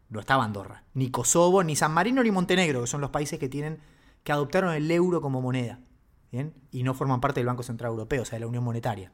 No 0.09 0.19
estaba 0.19 0.45
Andorra, 0.45 0.83
ni 0.93 1.09
Kosovo, 1.09 1.63
ni 1.63 1.75
San 1.75 1.91
Marino, 1.91 2.21
ni 2.21 2.29
Montenegro, 2.29 2.81
que 2.81 2.87
son 2.87 3.01
los 3.01 3.09
países 3.09 3.39
que 3.39 3.49
tienen 3.49 3.79
que 4.23 4.31
adoptaron 4.31 4.73
el 4.73 4.89
euro 4.91 5.19
como 5.19 5.41
moneda. 5.41 5.79
Y 6.71 6.83
no 6.83 6.93
forman 6.93 7.21
parte 7.21 7.39
del 7.39 7.47
Banco 7.47 7.63
Central 7.63 7.91
Europeo, 7.91 8.21
o 8.21 8.25
sea, 8.25 8.35
de 8.35 8.41
la 8.41 8.47
Unión 8.47 8.63
Monetaria. 8.63 9.11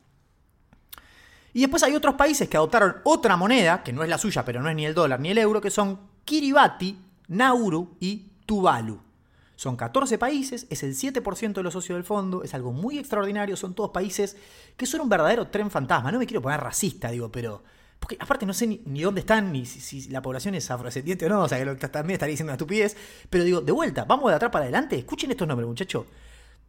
Y 1.53 1.61
después 1.61 1.83
hay 1.83 1.95
otros 1.95 2.15
países 2.15 2.47
que 2.47 2.57
adoptaron 2.57 2.97
otra 3.03 3.35
moneda, 3.35 3.83
que 3.83 3.93
no 3.93 4.03
es 4.03 4.09
la 4.09 4.17
suya, 4.17 4.45
pero 4.45 4.61
no 4.61 4.69
es 4.69 4.75
ni 4.75 4.85
el 4.85 4.93
dólar 4.93 5.19
ni 5.19 5.29
el 5.29 5.37
euro, 5.37 5.59
que 5.59 5.69
son 5.69 5.99
Kiribati, 6.23 6.97
Nauru 7.27 7.95
y 7.99 8.31
Tuvalu. 8.45 8.99
Son 9.55 9.75
14 9.75 10.17
países, 10.17 10.65
es 10.69 10.81
el 10.81 10.95
7% 10.95 11.53
de 11.53 11.63
los 11.63 11.73
socios 11.73 11.95
del 11.95 12.03
fondo, 12.03 12.43
es 12.43 12.53
algo 12.55 12.71
muy 12.71 12.97
extraordinario, 12.97 13.55
son 13.55 13.75
todos 13.75 13.91
países 13.91 14.35
que 14.75 14.87
son 14.87 15.01
un 15.01 15.09
verdadero 15.09 15.49
tren 15.49 15.69
fantasma. 15.69 16.11
No 16.11 16.17
me 16.17 16.25
quiero 16.25 16.41
poner 16.41 16.59
racista, 16.59 17.11
digo, 17.11 17.31
pero... 17.31 17.61
Porque 17.99 18.17
aparte 18.19 18.47
no 18.47 18.53
sé 18.53 18.65
ni, 18.65 19.01
dónde 19.01 19.19
están, 19.19 19.51
ni 19.51 19.67
si, 19.67 20.09
la 20.09 20.23
población 20.23 20.55
es 20.55 20.71
afrodescendiente 20.71 21.27
o 21.27 21.29
no, 21.29 21.43
o 21.43 21.47
sea, 21.47 21.63
que 21.77 21.87
también 21.89 22.15
estaría 22.15 22.31
diciendo 22.31 22.49
una 22.49 22.55
estupidez. 22.55 22.97
Pero 23.29 23.43
digo, 23.43 23.61
de 23.61 23.71
vuelta, 23.71 24.05
vamos 24.05 24.31
de 24.31 24.35
atrás 24.37 24.51
para 24.51 24.63
adelante, 24.63 24.97
escuchen 24.97 25.29
estos 25.29 25.47
nombres, 25.47 25.67
muchachos. 25.67 26.05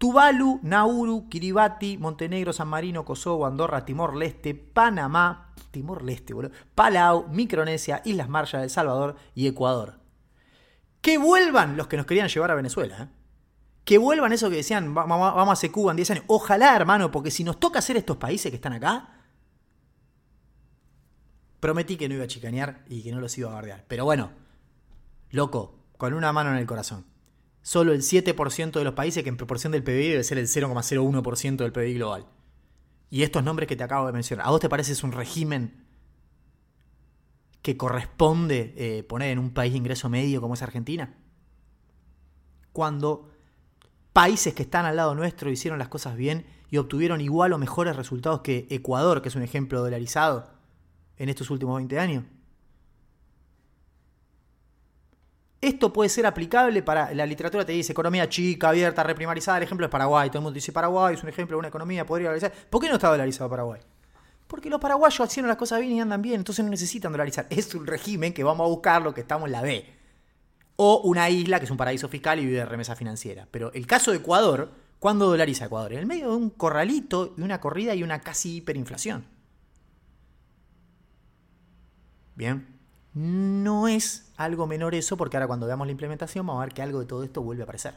Tuvalu, 0.03 0.59
Nauru, 0.65 1.29
Kiribati, 1.29 1.97
Montenegro, 1.97 2.53
San 2.53 2.67
Marino, 2.67 3.05
Kosovo, 3.05 3.47
Andorra, 3.47 3.85
Timor-Leste, 3.85 4.53
Panamá, 4.53 5.55
Timor-Leste, 5.71 6.35
boludo, 6.35 6.53
Palau, 6.75 7.29
Micronesia, 7.29 8.03
Islas 8.05 8.29
Marshall, 8.29 8.65
El 8.65 8.71
Salvador 8.71 9.15
y 9.37 9.47
Ecuador. 9.47 10.01
Que 11.01 11.19
vuelvan 11.19 11.77
los 11.77 11.87
que 11.87 11.97
nos 11.97 12.07
querían 12.07 12.27
llevar 12.27 12.51
a 12.51 12.57
Venezuela, 12.57 13.01
¿eh? 13.01 13.09
Que 13.85 13.97
vuelvan 13.97 14.33
eso 14.33 14.51
que 14.51 14.57
decían, 14.57 14.93
vamos 14.93 15.49
a 15.49 15.53
hacer 15.53 15.71
Cuba 15.71 15.93
en 15.93 15.97
10 15.99 16.11
años. 16.11 16.25
Ojalá, 16.27 16.75
hermano, 16.75 17.13
porque 17.13 17.31
si 17.31 17.45
nos 17.45 17.61
toca 17.61 17.79
hacer 17.79 17.97
estos 17.97 18.17
países 18.17 18.51
que 18.51 18.57
están 18.57 18.73
acá, 18.73 19.21
prometí 21.61 21.97
que 21.97 22.09
no 22.09 22.17
iba 22.17 22.25
a 22.25 22.27
chicanear 22.27 22.85
y 22.89 23.05
que 23.05 23.13
no 23.13 23.21
los 23.21 23.39
iba 23.39 23.51
a 23.51 23.53
guardiar. 23.53 23.85
Pero 23.87 24.05
bueno, 24.05 24.33
loco, 25.31 25.79
con 25.97 26.13
una 26.13 26.33
mano 26.33 26.51
en 26.51 26.57
el 26.57 26.67
corazón 26.67 27.12
solo 27.63 27.93
el 27.93 28.03
7% 28.03 28.73
de 28.73 28.85
los 28.85 28.95
países 28.95 29.23
que 29.23 29.29
en 29.29 29.37
proporción 29.37 29.73
del 29.73 29.85
PBI 29.85 30.11
debe 30.11 30.25
ser 30.25 30.39
el 30.39 30.49
0,01% 30.49 31.57
del 31.57 31.73
PBI 31.73 31.95
global. 31.95 32.27
Y 33.09 33.23
estos 33.23 33.45
nombres 33.45 33.69
que 33.69 33.77
te 33.77 33.85
acabo 33.85 34.07
de 34.07 34.13
mencionar, 34.13 34.47
¿a 34.47 34.51
vos 34.51 34.61
te 34.61 34.69
parece 34.69 34.93
es 34.93 35.05
un 35.05 35.13
régimen 35.13 35.85
que 37.63 37.77
corresponde 37.77 38.75
eh, 38.77 39.03
poner 39.05 39.31
en 39.31 39.39
un 39.39 39.53
país 39.53 39.73
de 39.73 39.79
ingreso 39.79 40.09
medio 40.09 40.41
como 40.41 40.55
es 40.55 40.63
Argentina? 40.63 41.15
Cuando 42.73 43.31
países 44.13 44.55
que 44.55 44.63
están 44.63 44.85
al 44.85 44.97
lado 44.97 45.15
nuestro 45.15 45.51
hicieron 45.51 45.79
las 45.79 45.89
cosas 45.89 46.17
bien 46.17 46.47
y 46.71 46.79
obtuvieron 46.79 47.21
igual 47.21 47.53
o 47.53 47.59
mejores 47.59 47.97
resultados 47.97 48.41
que 48.41 48.67
Ecuador, 48.71 49.23
que 49.23 49.29
es 49.29 49.37
un 49.37 49.43
ejemplo 49.43 49.83
dolarizado 49.83 50.51
en 51.19 51.29
estos 51.29 51.51
últimos 51.51 51.77
20 51.77 51.99
años. 51.99 52.25
Esto 55.63 55.93
puede 55.93 56.11
ser 56.11 56.27
aplicable 56.27 56.83
para. 56.83 57.15
La 57.15 57.25
literatura 57.25 57.65
te 57.65 57.71
dice 57.71 57.93
economía 57.93 58.29
chica, 58.29 58.71
abierta, 58.71 59.05
reprimarizada. 59.05 59.59
El 59.59 59.63
ejemplo 59.63 59.87
es 59.87 59.93
Paraguay. 59.93 60.29
Todo 60.29 60.41
el 60.41 60.43
mundo 60.43 60.55
dice 60.57 60.73
Paraguay 60.73 61.15
es 61.15 61.23
un 61.23 61.29
ejemplo 61.29 61.57
de 61.57 61.61
una 61.61 61.69
economía, 61.69 62.05
podría 62.05 62.29
dolarizar. 62.31 62.53
¿Por 62.69 62.81
qué 62.81 62.89
no 62.89 62.95
está 62.95 63.09
dolarizado 63.09 63.49
Paraguay? 63.49 63.81
Porque 64.49 64.69
los 64.69 64.81
paraguayos 64.81 65.31
hicieron 65.31 65.49
las 65.49 65.57
cosas 65.57 65.81
bien 65.81 65.93
y 65.93 66.01
andan 66.01 66.21
bien, 66.21 66.35
entonces 66.41 66.65
no 66.65 66.71
necesitan 66.71 67.13
dolarizar. 67.13 67.47
Es 67.49 67.75
un 67.77 67.87
régimen 67.87 68.35
que 68.35 68.43
vamos 68.43 68.67
a 68.67 68.69
buscar 68.69 69.03
lo 69.03 69.15
que 69.15 69.21
estamos 69.21 69.47
en 69.47 69.53
la 69.53 69.63
B. 69.63 69.87
O 70.77 71.03
una 71.05 71.31
isla 71.31 71.61
que 71.61 71.67
es 71.67 71.71
un 71.71 71.77
paraíso 71.77 72.09
fiscal 72.09 72.41
y 72.41 72.45
vive 72.45 72.59
de 72.59 72.67
remesa 72.67 72.97
financiera. 72.97 73.47
Pero 73.51 73.73
el 73.73 73.87
caso 73.87 74.11
de 74.11 74.17
Ecuador, 74.17 74.73
¿cuándo 74.99 75.27
dolariza 75.27 75.67
Ecuador? 75.67 75.93
En 75.93 76.01
el 76.01 76.07
medio 76.07 76.31
de 76.31 76.37
un 76.37 76.51
corralito 76.51 77.35
y 77.39 77.41
una 77.41 77.61
corrida 77.61 77.95
y 77.95 78.03
una 78.03 78.21
casi 78.21 78.57
hiperinflación. 78.57 79.25
Bien. 82.35 82.67
No 83.15 83.89
es 83.89 84.32
algo 84.45 84.67
menor 84.67 84.95
eso, 84.95 85.17
porque 85.17 85.37
ahora 85.37 85.47
cuando 85.47 85.67
veamos 85.67 85.87
la 85.87 85.93
implementación 85.93 86.47
vamos 86.47 86.63
a 86.63 86.67
ver 86.67 86.75
que 86.75 86.83
algo 86.83 87.01
de 87.01 87.07
todo 87.07 87.25
esto 87.25 87.43
vuelve 87.43 87.63
a 87.63 87.65
aparecer. 87.65 87.95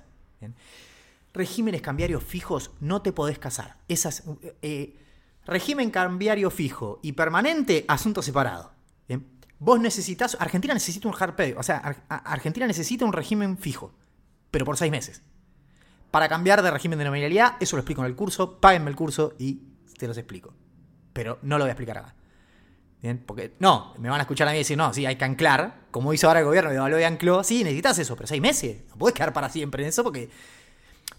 Regímenes 1.34 1.81
cambiarios 1.81 2.23
fijos 2.23 2.71
no 2.79 3.01
te 3.01 3.12
podés 3.12 3.39
casar. 3.39 3.77
Esas, 3.88 4.23
eh, 4.62 4.97
régimen 5.45 5.91
cambiario 5.91 6.49
fijo 6.49 6.99
y 7.01 7.13
permanente, 7.13 7.86
asunto 7.88 8.21
separado. 8.21 8.71
Vos 9.58 9.79
necesitas, 9.79 10.36
Argentina 10.39 10.73
necesita 10.73 11.08
un 11.08 11.15
hard 11.17 11.36
pay, 11.36 11.53
o 11.53 11.63
sea, 11.63 11.77
Argentina 12.10 12.67
necesita 12.67 13.05
un 13.05 13.13
régimen 13.13 13.58
fijo, 13.58 13.93
pero 14.51 14.65
por 14.65 14.75
seis 14.75 14.91
meses. 14.91 15.21
Para 16.12 16.27
cambiar 16.27 16.62
de 16.62 16.71
régimen 16.71 16.99
de 16.99 17.05
nominalidad, 17.05 17.55
eso 17.62 17.77
lo 17.77 17.79
explico 17.79 18.01
en 18.01 18.08
el 18.08 18.15
curso, 18.15 18.60
páguenme 18.60 18.89
el 18.89 18.97
curso 18.97 19.34
y 19.39 19.62
te 19.97 20.08
los 20.08 20.17
explico. 20.17 20.53
Pero 21.13 21.39
no 21.41 21.58
lo 21.58 21.63
voy 21.63 21.69
a 21.69 21.71
explicar 21.71 21.97
acá. 21.97 22.15
Porque, 23.26 23.54
no, 23.60 23.94
me 24.00 24.10
van 24.10 24.20
a 24.20 24.24
escuchar 24.24 24.48
a 24.48 24.52
mí 24.52 24.58
decir, 24.58 24.78
no, 24.78 24.94
sí, 24.94 25.06
hay 25.06 25.15
que 25.15 25.26
anclar, 25.26 25.86
como 25.91 26.13
hizo 26.13 26.28
ahora 26.28 26.39
el 26.39 26.46
gobierno, 26.46 26.72
de 26.72 26.80
valor 26.80 27.00
y 27.00 27.04
ancló, 27.04 27.44
sí, 27.44 27.63
necesitas 27.63 28.00
eso, 28.00 28.15
pero 28.15 28.28
seis 28.28 28.41
meses, 28.41 28.84
no 28.89 28.96
puedes 28.96 29.13
quedar 29.13 29.34
para 29.34 29.50
siempre 29.50 29.84
en 29.84 29.89
eso 29.89 30.04
porque, 30.04 30.30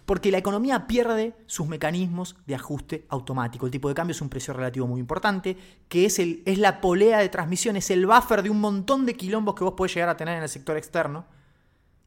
porque 0.04 0.30
la 0.30 0.38
economía 0.38 0.86
pierde 0.86 1.34
sus 1.46 1.66
mecanismos 1.66 2.36
de 2.46 2.54
ajuste 2.54 3.06
automático. 3.08 3.66
El 3.66 3.72
tipo 3.72 3.88
de 3.88 3.94
cambio 3.94 4.12
es 4.12 4.20
un 4.20 4.28
precio 4.28 4.52
relativo 4.54 4.86
muy 4.86 5.00
importante, 5.00 5.56
que 5.88 6.06
es, 6.06 6.18
el, 6.18 6.42
es 6.44 6.58
la 6.58 6.80
polea 6.80 7.18
de 7.18 7.28
transmisión, 7.28 7.76
es 7.76 7.90
el 7.90 8.06
buffer 8.06 8.42
de 8.42 8.50
un 8.50 8.60
montón 8.60 9.06
de 9.06 9.14
quilombos 9.14 9.54
que 9.54 9.64
vos 9.64 9.74
podés 9.74 9.94
llegar 9.94 10.08
a 10.08 10.16
tener 10.16 10.36
en 10.36 10.42
el 10.42 10.48
sector 10.48 10.76
externo 10.76 11.26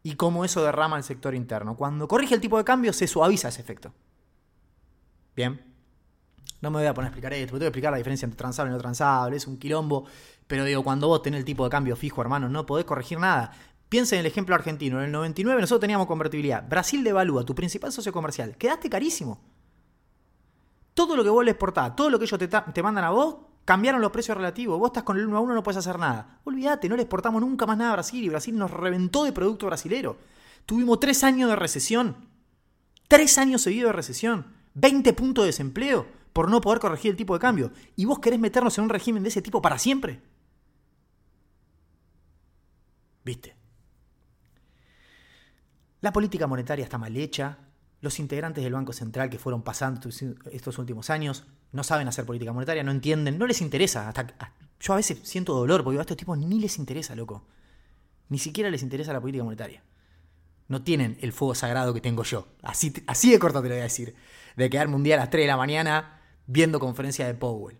y 0.04 0.16
cómo 0.16 0.46
eso 0.46 0.64
derrama 0.64 0.98
el 0.98 1.04
sector 1.04 1.36
interno. 1.36 1.76
Cuando 1.76 2.08
corrige 2.08 2.36
el 2.36 2.42
tipo 2.42 2.58
de 2.58 2.64
cambio 2.64 2.94
se 2.94 3.08
suaviza 3.08 3.50
ese 3.50 3.62
efecto. 3.62 3.94
Bien. 5.36 5.69
No 6.62 6.72
me 6.72 6.80
voy 6.80 6.88
a 6.88 6.94
poner 6.94 7.08
a 7.08 7.10
explicar 7.10 7.34
esto, 7.34 7.54
te 7.54 7.60
voy 7.60 7.66
a 7.66 7.68
explicar 7.68 7.92
la 7.92 7.98
diferencia 7.98 8.26
entre 8.26 8.38
transable 8.38 8.72
y 8.72 8.74
no 8.74 8.80
transable, 8.80 9.38
es 9.38 9.48
un 9.48 9.58
quilombo. 9.58 10.06
Pero 10.46 10.66
digo, 10.66 10.84
cuando 10.84 11.08
vos 11.08 11.22
tenés 11.22 11.40
el 11.40 11.46
tipo 11.46 11.64
de 11.64 11.70
cambio 11.70 11.96
fijo, 11.96 12.22
hermano, 12.22 12.50
no 12.50 12.66
podés 12.66 12.86
corregir 12.86 13.20
nada. 13.20 13.52
Piensa 13.88 14.16
en 14.16 14.22
el 14.22 14.26
ejemplo 14.26 14.56
argentino. 14.56 15.00
En 15.00 15.06
el 15.06 15.12
99 15.12 15.62
nosotros 15.62 15.82
teníamos 15.82 16.08
convertibilidad. 16.08 16.68
Brasil 16.68 17.04
devalúa, 17.04 17.46
tu 17.46 17.56
principal 17.56 17.92
socio 17.92 18.12
comercial. 18.12 18.58
Quedaste 18.58 18.90
carísimo. 18.90 19.40
Todo 20.94 21.16
lo 21.16 21.24
que 21.24 21.30
vos 21.30 21.46
le 21.46 21.52
exportás, 21.52 21.96
todo 21.96 22.10
lo 22.10 22.20
que 22.20 22.26
ellos 22.26 22.38
te, 22.38 22.48
te 22.48 22.84
mandan 22.84 23.06
a 23.06 23.12
vos, 23.12 23.38
cambiaron 23.64 24.02
los 24.02 24.12
precios 24.12 24.36
relativos. 24.36 24.78
Vos 24.78 24.90
estás 24.90 25.04
con 25.04 25.18
el 25.18 25.26
1 25.26 25.38
a 25.38 25.40
1, 25.40 25.54
no 25.54 25.64
puedes 25.64 25.78
hacer 25.78 25.98
nada. 25.98 26.40
Olvídate, 26.44 26.90
no 26.90 26.98
le 26.98 27.04
exportamos 27.04 27.42
nunca 27.42 27.66
más 27.66 27.78
nada 27.78 27.92
a 27.92 27.94
Brasil 27.94 28.24
y 28.24 28.30
Brasil 28.30 28.58
nos 28.58 28.70
reventó 28.70 29.24
de 29.24 29.32
producto 29.32 29.68
brasilero. 29.68 30.18
Tuvimos 30.66 31.00
tres 31.00 31.24
años 31.24 31.50
de 31.50 31.56
recesión. 31.56 32.18
Tres 33.08 33.38
años 33.38 33.62
seguidos 33.62 33.90
de 33.90 33.94
recesión. 33.94 34.46
20 34.74 35.14
puntos 35.14 35.44
de 35.44 35.48
desempleo 35.48 36.19
por 36.34 36.50
no 36.50 36.62
poder 36.62 36.80
corregir 36.80 37.12
el 37.12 37.18
tipo 37.18 37.34
de 37.34 37.40
cambio. 37.40 37.72
¿Y 37.96 38.06
vos 38.06 38.20
querés 38.20 38.40
meternos 38.40 38.78
en 38.78 38.86
un 38.86 38.90
régimen 38.90 39.24
de 39.24 39.30
ese 39.30 39.42
tipo 39.42 39.62
para 39.62 39.78
siempre? 39.78 40.22
¿Viste? 43.24 43.56
La 46.02 46.14
política 46.14 46.48
monetaria 46.48 46.84
está 46.84 46.98
mal 46.98 47.16
hecha. 47.18 47.58
Los 48.02 48.20
integrantes 48.20 48.64
del 48.64 48.74
Banco 48.74 48.94
Central 48.94 49.30
que 49.30 49.38
fueron 49.38 49.62
pasando 49.62 50.10
estos 50.52 50.78
últimos 50.78 51.10
años 51.10 51.46
no 51.72 51.84
saben 51.84 52.08
hacer 52.08 52.26
política 52.26 52.54
monetaria, 52.54 52.84
no 52.84 52.92
entienden, 52.92 53.38
no 53.38 53.46
les 53.46 53.62
interesa. 53.62 54.08
Hasta, 54.08 54.54
yo 54.80 54.94
a 54.94 54.96
veces 54.96 55.20
siento 55.24 55.54
dolor 55.54 55.84
porque 55.84 56.00
a 56.00 56.02
estos 56.02 56.16
tipos 56.16 56.38
ni 56.38 56.60
les 56.60 56.78
interesa, 56.78 57.16
loco. 57.16 57.46
Ni 58.30 58.40
siquiera 58.40 58.70
les 58.70 58.84
interesa 58.84 59.12
la 59.12 59.20
política 59.20 59.44
monetaria. 59.44 59.84
No 60.70 60.84
tienen 60.84 61.18
el 61.22 61.34
fuego 61.34 61.56
sagrado 61.56 61.94
que 61.94 62.00
tengo 62.00 62.24
yo. 62.24 62.48
Así, 62.62 62.94
así 63.08 63.32
de 63.32 63.40
corto 63.40 63.62
te 63.62 63.68
lo 63.68 63.74
voy 63.74 63.82
a 63.82 63.84
decir. 63.84 64.16
De 64.56 64.70
quedarme 64.70 64.96
un 64.96 65.04
día 65.04 65.16
a 65.16 65.18
las 65.18 65.30
3 65.30 65.44
de 65.44 65.48
la 65.48 65.58
mañana 65.58 66.19
viendo 66.50 66.80
conferencia 66.80 67.28
de 67.28 67.36
Powell. 67.36 67.78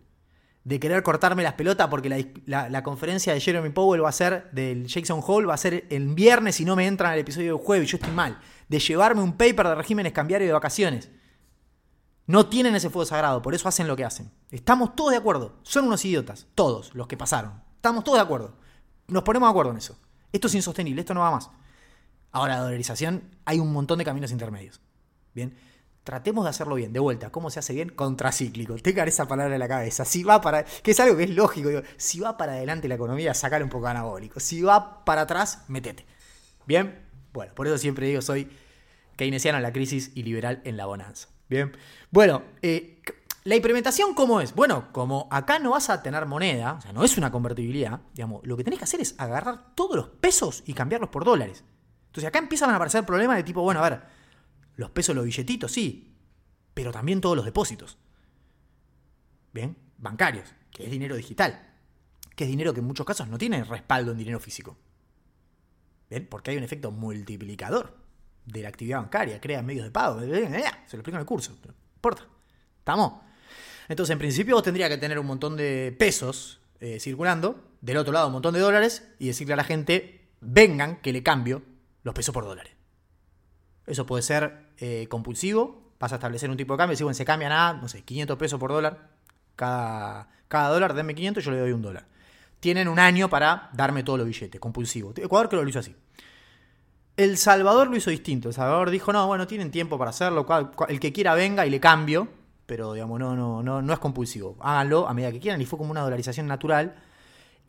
De 0.62 0.78
querer 0.78 1.02
cortarme 1.02 1.42
las 1.42 1.54
pelotas 1.54 1.88
porque 1.88 2.32
la, 2.46 2.82
conferencia 2.82 3.34
de 3.34 3.40
Jeremy 3.40 3.70
Powell 3.70 4.04
va 4.04 4.10
a 4.10 4.12
ser 4.12 4.50
del 4.52 4.86
Jackson 4.86 5.20
Hole, 5.26 5.46
va 5.46 5.54
a 5.54 5.58
ser 5.58 5.86
el 5.90 6.14
viernes 6.14 6.60
y 6.60 6.64
no 6.64 6.76
me 6.76 6.86
entran 6.86 7.12
al 7.12 7.18
episodio 7.18 7.56
del 7.56 7.64
jueves, 7.64 7.90
yo 7.90 7.96
estoy 7.96 8.12
mal. 8.12 8.38
De 8.68 8.78
llevarme 8.78 9.22
un 9.22 9.32
paper 9.32 9.68
de 9.68 9.74
regímenes 9.74 10.12
cambiarios 10.12 10.48
de 10.48 10.52
vacaciones. 10.52 11.10
No 12.26 12.46
tienen 12.46 12.76
ese 12.76 12.90
fuego 12.90 13.06
sagrado, 13.06 13.42
por 13.42 13.54
eso 13.54 13.68
hacen 13.68 13.88
lo 13.88 13.96
que 13.96 14.04
hacen. 14.04 14.30
Estamos 14.50 14.94
todos 14.94 15.10
de 15.10 15.16
acuerdo. 15.16 15.58
Son 15.62 15.86
unos 15.86 16.04
idiotas, 16.04 16.46
todos 16.54 16.94
los 16.94 17.08
que 17.08 17.16
pasaron. 17.16 17.60
Estamos 17.74 18.04
todos 18.04 18.18
de 18.18 18.22
acuerdo. 18.22 18.54
Nos 19.08 19.24
ponemos 19.24 19.48
de 19.48 19.50
acuerdo 19.50 19.72
en 19.72 19.78
eso. 19.78 19.98
Esto 20.30 20.46
es 20.46 20.54
insostenible, 20.54 21.00
esto 21.00 21.14
no 21.14 21.20
va 21.20 21.32
más. 21.32 21.50
Ahora, 22.30 22.54
la 22.54 22.62
dolarización, 22.62 23.36
hay 23.44 23.58
un 23.58 23.72
montón 23.72 23.98
de 23.98 24.04
caminos 24.04 24.30
intermedios. 24.30 24.80
Bien. 25.34 25.56
Tratemos 26.04 26.44
de 26.44 26.50
hacerlo 26.50 26.76
bien, 26.76 26.92
de 26.92 27.00
vuelta. 27.00 27.30
¿Cómo 27.30 27.50
se 27.50 27.58
hace 27.58 27.74
bien? 27.74 27.90
Contracíclico. 27.90 28.76
Tengan 28.76 29.06
esa 29.06 29.28
palabra 29.28 29.54
en 29.54 29.60
la 29.60 29.68
cabeza. 29.68 30.04
Si 30.04 30.22
va 30.24 30.40
para. 30.40 30.64
que 30.64 30.92
es 30.92 31.00
algo 31.00 31.16
que 31.16 31.24
es 31.24 31.30
lógico. 31.30 31.68
si 31.96 32.20
va 32.20 32.36
para 32.36 32.52
adelante 32.52 32.88
la 32.88 32.94
economía, 32.94 33.34
sacale 33.34 33.64
un 33.64 33.70
poco 33.70 33.86
anabólico. 33.86 34.40
Si 34.40 34.62
va 34.62 35.04
para 35.04 35.22
atrás, 35.22 35.64
metete. 35.68 36.06
¿Bien? 36.66 37.06
Bueno, 37.32 37.54
por 37.54 37.66
eso 37.66 37.76
siempre 37.78 38.06
digo, 38.06 38.22
soy 38.22 38.48
keynesiano 39.16 39.58
en 39.58 39.62
la 39.62 39.72
crisis 39.72 40.12
y 40.14 40.22
liberal 40.22 40.62
en 40.64 40.76
la 40.76 40.86
bonanza. 40.86 41.28
Bien. 41.48 41.76
Bueno, 42.10 42.42
eh, 42.62 43.02
la 43.44 43.56
implementación, 43.56 44.14
¿cómo 44.14 44.40
es? 44.40 44.54
Bueno, 44.54 44.90
como 44.92 45.28
acá 45.30 45.58
no 45.58 45.70
vas 45.70 45.90
a 45.90 46.02
tener 46.02 46.24
moneda, 46.26 46.74
o 46.74 46.80
sea, 46.80 46.92
no 46.92 47.04
es 47.04 47.18
una 47.18 47.30
convertibilidad, 47.30 48.00
digamos, 48.14 48.40
lo 48.46 48.56
que 48.56 48.64
tenés 48.64 48.78
que 48.78 48.84
hacer 48.84 49.00
es 49.00 49.14
agarrar 49.18 49.74
todos 49.74 49.96
los 49.96 50.08
pesos 50.08 50.62
y 50.66 50.74
cambiarlos 50.74 51.10
por 51.10 51.24
dólares. 51.24 51.64
Entonces 52.06 52.26
acá 52.26 52.38
empiezan 52.38 52.70
a 52.70 52.76
aparecer 52.76 53.04
problemas 53.04 53.36
de 53.36 53.42
tipo, 53.42 53.62
bueno, 53.62 53.80
a 53.80 53.88
ver 53.88 54.19
los 54.80 54.90
pesos, 54.90 55.14
los 55.14 55.26
billetitos, 55.26 55.70
sí, 55.70 56.16
pero 56.72 56.90
también 56.90 57.20
todos 57.20 57.36
los 57.36 57.44
depósitos. 57.44 57.98
¿Bien? 59.52 59.76
Bancarios, 59.98 60.54
que 60.70 60.84
es 60.84 60.90
dinero 60.90 61.16
digital, 61.16 61.74
que 62.34 62.44
es 62.44 62.50
dinero 62.50 62.72
que 62.72 62.80
en 62.80 62.86
muchos 62.86 63.04
casos 63.04 63.28
no 63.28 63.36
tiene 63.36 63.62
respaldo 63.62 64.12
en 64.12 64.18
dinero 64.18 64.40
físico. 64.40 64.78
¿Bien? 66.08 66.26
Porque 66.26 66.50
hay 66.50 66.56
un 66.56 66.64
efecto 66.64 66.90
multiplicador 66.90 67.94
de 68.46 68.62
la 68.62 68.70
actividad 68.70 69.02
bancaria, 69.02 69.38
crea 69.38 69.62
medios 69.62 69.84
de 69.84 69.90
pago, 69.90 70.20
se 70.20 70.26
lo 70.26 70.36
explico 70.36 71.10
en 71.10 71.20
el 71.20 71.26
curso, 71.26 71.58
pero 71.60 71.74
no 71.74 71.80
importa. 71.96 72.26
¿Estamos? 72.78 73.20
Entonces, 73.86 74.14
en 74.14 74.18
principio 74.18 74.54
vos 74.54 74.64
tendrías 74.64 74.88
que 74.88 74.96
tener 74.96 75.18
un 75.18 75.26
montón 75.26 75.56
de 75.56 75.94
pesos 75.98 76.60
eh, 76.80 76.98
circulando, 77.00 77.76
del 77.82 77.98
otro 77.98 78.14
lado 78.14 78.28
un 78.28 78.32
montón 78.32 78.54
de 78.54 78.60
dólares, 78.60 79.06
y 79.18 79.26
decirle 79.26 79.52
a 79.52 79.56
la 79.56 79.64
gente, 79.64 80.30
vengan 80.40 81.02
que 81.02 81.12
le 81.12 81.22
cambio 81.22 81.62
los 82.02 82.14
pesos 82.14 82.32
por 82.32 82.44
dólares. 82.44 82.72
Eso 83.86 84.06
puede 84.06 84.22
ser 84.22 84.69
eh, 84.80 85.06
compulsivo, 85.08 85.92
vas 86.00 86.12
a 86.12 86.16
establecer 86.16 86.50
un 86.50 86.56
tipo 86.56 86.72
de 86.74 86.78
cambio, 86.78 86.96
si 86.96 87.04
bueno, 87.04 87.14
se 87.14 87.24
cambia 87.24 87.48
nada, 87.50 87.74
no 87.74 87.86
sé, 87.86 88.02
500 88.02 88.38
pesos 88.38 88.58
por 88.58 88.72
dólar, 88.72 89.10
cada, 89.54 90.28
cada 90.48 90.70
dólar, 90.70 90.94
denme 90.94 91.14
500, 91.14 91.44
yo 91.44 91.50
le 91.50 91.58
doy 91.58 91.72
un 91.72 91.82
dólar. 91.82 92.06
Tienen 92.60 92.88
un 92.88 92.98
año 92.98 93.28
para 93.28 93.70
darme 93.74 94.02
todos 94.02 94.18
los 94.18 94.26
billetes, 94.26 94.60
compulsivo. 94.60 95.12
Ecuador 95.16 95.48
creo 95.48 95.60
que 95.60 95.64
lo 95.64 95.70
hizo 95.70 95.78
así. 95.78 95.94
El 97.16 97.36
Salvador 97.36 97.88
lo 97.88 97.96
hizo 97.96 98.10
distinto. 98.10 98.48
El 98.48 98.54
Salvador 98.54 98.90
dijo, 98.90 99.12
no, 99.12 99.26
bueno, 99.26 99.46
tienen 99.46 99.70
tiempo 99.70 99.98
para 99.98 100.10
hacerlo, 100.10 100.46
el 100.88 101.00
que 101.00 101.12
quiera 101.12 101.34
venga 101.34 101.66
y 101.66 101.70
le 101.70 101.78
cambio, 101.78 102.28
pero 102.64 102.94
digamos, 102.94 103.18
no, 103.20 103.36
no, 103.36 103.62
no, 103.62 103.82
no 103.82 103.92
es 103.92 103.98
compulsivo. 103.98 104.56
Háganlo 104.60 105.06
a 105.06 105.12
medida 105.12 105.32
que 105.32 105.40
quieran 105.40 105.60
y 105.60 105.66
fue 105.66 105.78
como 105.78 105.90
una 105.90 106.00
dolarización 106.00 106.46
natural 106.46 106.94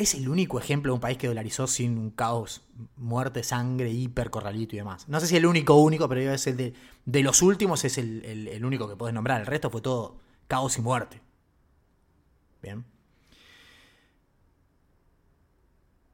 es 0.02 0.16
el 0.16 0.28
único 0.28 0.60
ejemplo 0.60 0.92
de 0.92 0.96
un 0.96 1.00
país 1.00 1.18
que 1.18 1.28
dolarizó 1.28 1.68
sin 1.68 1.98
un 1.98 2.12
caos, 2.12 2.62
muerte, 2.98 3.44
sangre, 3.44 3.90
hiper, 3.90 4.30
corralito 4.30 4.76
y 4.76 4.80
demás. 4.80 5.08
No 5.08 5.20
sé 5.20 5.28
si 5.28 5.38
el 5.38 5.46
único, 5.46 5.76
único, 5.76 6.08
pero 6.10 6.22
es 6.22 6.46
de, 6.46 6.74
de 7.06 7.24
los 7.24 7.42
últimos, 7.42 7.84
es 7.86 7.98
el, 7.98 8.62
único 8.64 8.88
que 8.88 8.96
podés 8.96 9.14
nombrar. 9.14 9.42
El 9.42 9.48
resto 9.48 9.70
fue 9.70 9.82
todo 9.82 10.20
caos 10.48 10.78
y 10.78 10.82
muerte. 10.82 11.22
Bien. 12.62 12.84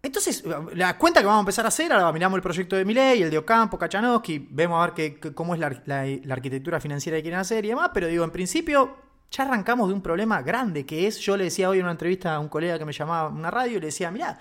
Entonces, 0.03 0.43
la 0.73 0.97
cuenta 0.97 1.19
que 1.19 1.25
vamos 1.25 1.39
a 1.39 1.41
empezar 1.41 1.65
a 1.65 1.67
hacer, 1.69 1.91
ahora 1.91 2.11
miramos 2.13 2.37
el 2.37 2.43
proyecto 2.43 2.75
de 2.75 2.85
Miley, 2.85 3.23
el 3.23 3.29
de 3.29 3.37
Ocampo, 3.37 3.77
Kachanowski, 3.77 4.47
vemos 4.51 4.81
a 4.81 4.91
ver 4.91 5.33
cómo 5.33 5.53
es 5.53 5.59
la, 5.59 5.81
la 5.85 6.33
arquitectura 6.33 6.79
financiera 6.79 7.17
que 7.17 7.23
quieren 7.23 7.39
hacer 7.39 7.65
y 7.65 7.69
demás, 7.69 7.91
pero 7.93 8.07
digo, 8.07 8.23
en 8.23 8.31
principio 8.31 9.06
ya 9.31 9.43
arrancamos 9.43 9.87
de 9.87 9.93
un 9.93 10.01
problema 10.01 10.41
grande 10.41 10.85
que 10.85 11.07
es, 11.07 11.19
yo 11.19 11.37
le 11.37 11.45
decía 11.45 11.69
hoy 11.69 11.79
en 11.79 11.83
una 11.83 11.91
entrevista 11.91 12.35
a 12.35 12.39
un 12.39 12.49
colega 12.49 12.79
que 12.79 12.85
me 12.85 12.93
llamaba 12.93 13.29
una 13.29 13.51
radio 13.51 13.77
y 13.77 13.81
le 13.81 13.87
decía, 13.87 14.11
mirá, 14.11 14.39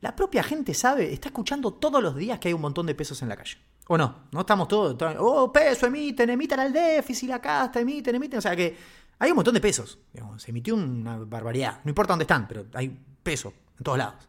la 0.00 0.14
propia 0.14 0.42
gente 0.42 0.74
sabe, 0.74 1.12
está 1.12 1.28
escuchando 1.28 1.72
todos 1.72 2.02
los 2.02 2.14
días 2.14 2.38
que 2.38 2.48
hay 2.48 2.54
un 2.54 2.60
montón 2.60 2.86
de 2.86 2.94
pesos 2.94 3.20
en 3.22 3.28
la 3.28 3.36
calle. 3.36 3.58
¿O 3.88 3.96
no? 3.96 4.26
No 4.30 4.40
estamos 4.40 4.68
todos. 4.68 4.96
oh, 5.18 5.50
peso, 5.50 5.86
emiten, 5.86 6.30
emiten 6.30 6.60
al 6.60 6.72
déficit, 6.72 7.30
la 7.30 7.40
casta, 7.40 7.80
emiten, 7.80 8.14
emiten. 8.14 8.38
O 8.38 8.42
sea 8.42 8.54
que 8.54 8.76
hay 9.18 9.30
un 9.30 9.36
montón 9.36 9.54
de 9.54 9.60
pesos. 9.60 9.98
se 10.36 10.50
emitió 10.50 10.74
una 10.74 11.16
barbaridad. 11.18 11.80
No 11.84 11.88
importa 11.90 12.12
dónde 12.12 12.24
están, 12.24 12.46
pero 12.46 12.66
hay 12.74 12.96
peso 13.22 13.52
en 13.78 13.84
todos 13.84 13.98
lados. 13.98 14.28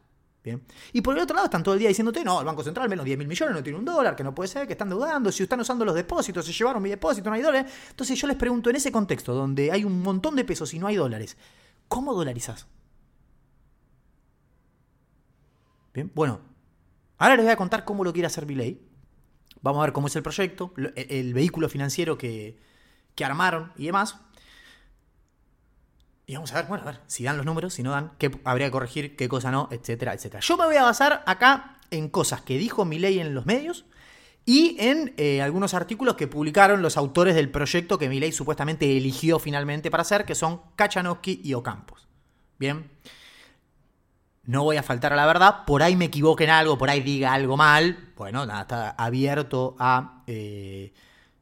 Y 0.94 1.02
por 1.02 1.16
el 1.16 1.24
otro 1.24 1.36
lado 1.36 1.46
están 1.46 1.64
todo 1.64 1.74
el 1.74 1.80
día 1.80 1.90
diciéndote, 1.90 2.24
no, 2.24 2.40
el 2.40 2.46
Banco 2.46 2.64
Central 2.64 2.90
menos 2.90 3.06
10 3.06 3.18
mil 3.18 3.28
millones, 3.28 3.56
no 3.56 3.64
tiene 3.64 3.80
un 3.80 3.86
dólar, 3.86 4.16
que 4.16 4.24
no 4.24 4.34
puede 4.34 4.48
ser, 4.48 4.68
que 4.68 4.74
están 4.74 4.90
deudando, 4.90 5.32
si 5.32 5.44
están 5.44 5.60
usando 5.60 5.86
los 5.86 5.96
depósitos, 5.96 6.46
se 6.46 6.54
llevaron 6.54 6.82
mi 6.82 6.90
depósito, 6.90 7.30
no 7.30 7.36
hay 7.36 7.42
dólares. 7.42 7.72
Entonces 7.90 8.20
yo 8.20 8.28
les 8.28 8.38
pregunto, 8.38 8.70
en 8.70 8.76
ese 8.76 8.92
contexto 8.92 9.34
donde 9.34 9.72
hay 9.72 9.84
un 9.84 10.02
montón 10.02 10.36
de 10.36 10.46
pesos 10.46 10.74
y 10.74 10.80
no 10.80 10.88
hay 10.88 10.96
dólares, 10.96 11.38
¿cómo 11.88 12.14
dolarizás? 12.14 12.68
Bien, 15.94 16.12
bueno, 16.14 16.42
ahora 17.18 17.36
les 17.36 17.46
voy 17.46 17.52
a 17.54 17.58
contar 17.58 17.86
cómo 17.86 18.04
lo 18.04 18.14
quiere 18.14 18.28
hacer 18.28 18.46
Milei. 18.46 18.82
Vamos 19.62 19.80
a 19.80 19.84
ver 19.86 19.94
cómo 19.94 20.08
es 20.08 20.16
el 20.16 20.24
proyecto, 20.24 20.74
el, 20.78 20.94
el 20.96 21.34
vehículo 21.34 21.68
financiero 21.68 22.18
que, 22.18 22.58
que 23.20 23.26
armaron 23.26 23.74
y 23.76 23.88
demás. 23.88 24.16
Y 26.30 26.36
vamos 26.36 26.52
a 26.54 26.58
ver, 26.58 26.65
bueno, 26.65 26.84
a 26.84 26.86
ver, 26.92 27.00
si 27.08 27.24
dan 27.24 27.38
los 27.38 27.46
números, 27.48 27.74
si 27.74 27.82
no 27.82 27.89
dan, 27.89 28.12
qué 28.20 28.30
habría 28.44 28.68
que 28.68 28.72
corregir, 28.72 29.15
qué 29.15 29.28
cosa 29.28 29.50
no, 29.50 29.68
etcétera, 29.72 30.13
etcétera. 30.13 30.42
Yo 30.42 30.58
me 30.58 30.65
voy 30.65 30.76
a 30.76 30.84
basar 30.84 31.24
acá 31.26 31.80
en 31.89 32.08
cosas 32.08 32.42
que 32.42 32.60
dijo 32.60 32.86
Milei 32.86 33.20
en 33.20 33.34
los 33.34 33.48
medios 33.48 33.86
y 34.46 34.76
en 34.78 35.15
eh, 35.18 35.42
algunos 35.42 35.74
artículos 35.74 36.13
que 36.18 36.28
publicaron 36.28 36.84
los 36.84 36.98
autores 36.98 37.34
del 37.34 37.50
proyecto 37.50 37.98
que 37.98 38.10
Milei 38.10 38.32
supuestamente 38.32 38.96
eligió 38.96 39.39
finalmente 39.39 39.89
para 39.89 40.02
hacer, 40.02 40.24
que 40.24 40.36
son 40.36 40.62
Kachanowski 40.76 41.42
y 41.44 41.56
Ocampos. 41.56 42.08
Bien. 42.60 42.92
No 44.44 44.63
voy 44.63 44.78
a 44.78 44.84
faltar 44.84 45.13
a 45.13 45.15
la 45.15 45.26
verdad, 45.26 45.65
por 45.65 45.82
ahí 45.82 45.96
me 45.96 46.06
equivoque 46.06 46.44
en 46.44 46.52
algo, 46.52 46.78
por 46.78 46.92
ahí 46.92 47.02
diga 47.02 47.34
algo 47.34 47.58
mal. 47.58 48.12
Bueno, 48.15 48.46
nada, 48.46 48.62
está 48.62 48.89
abierto 48.92 49.76
a. 49.80 50.22
eh, 50.28 50.94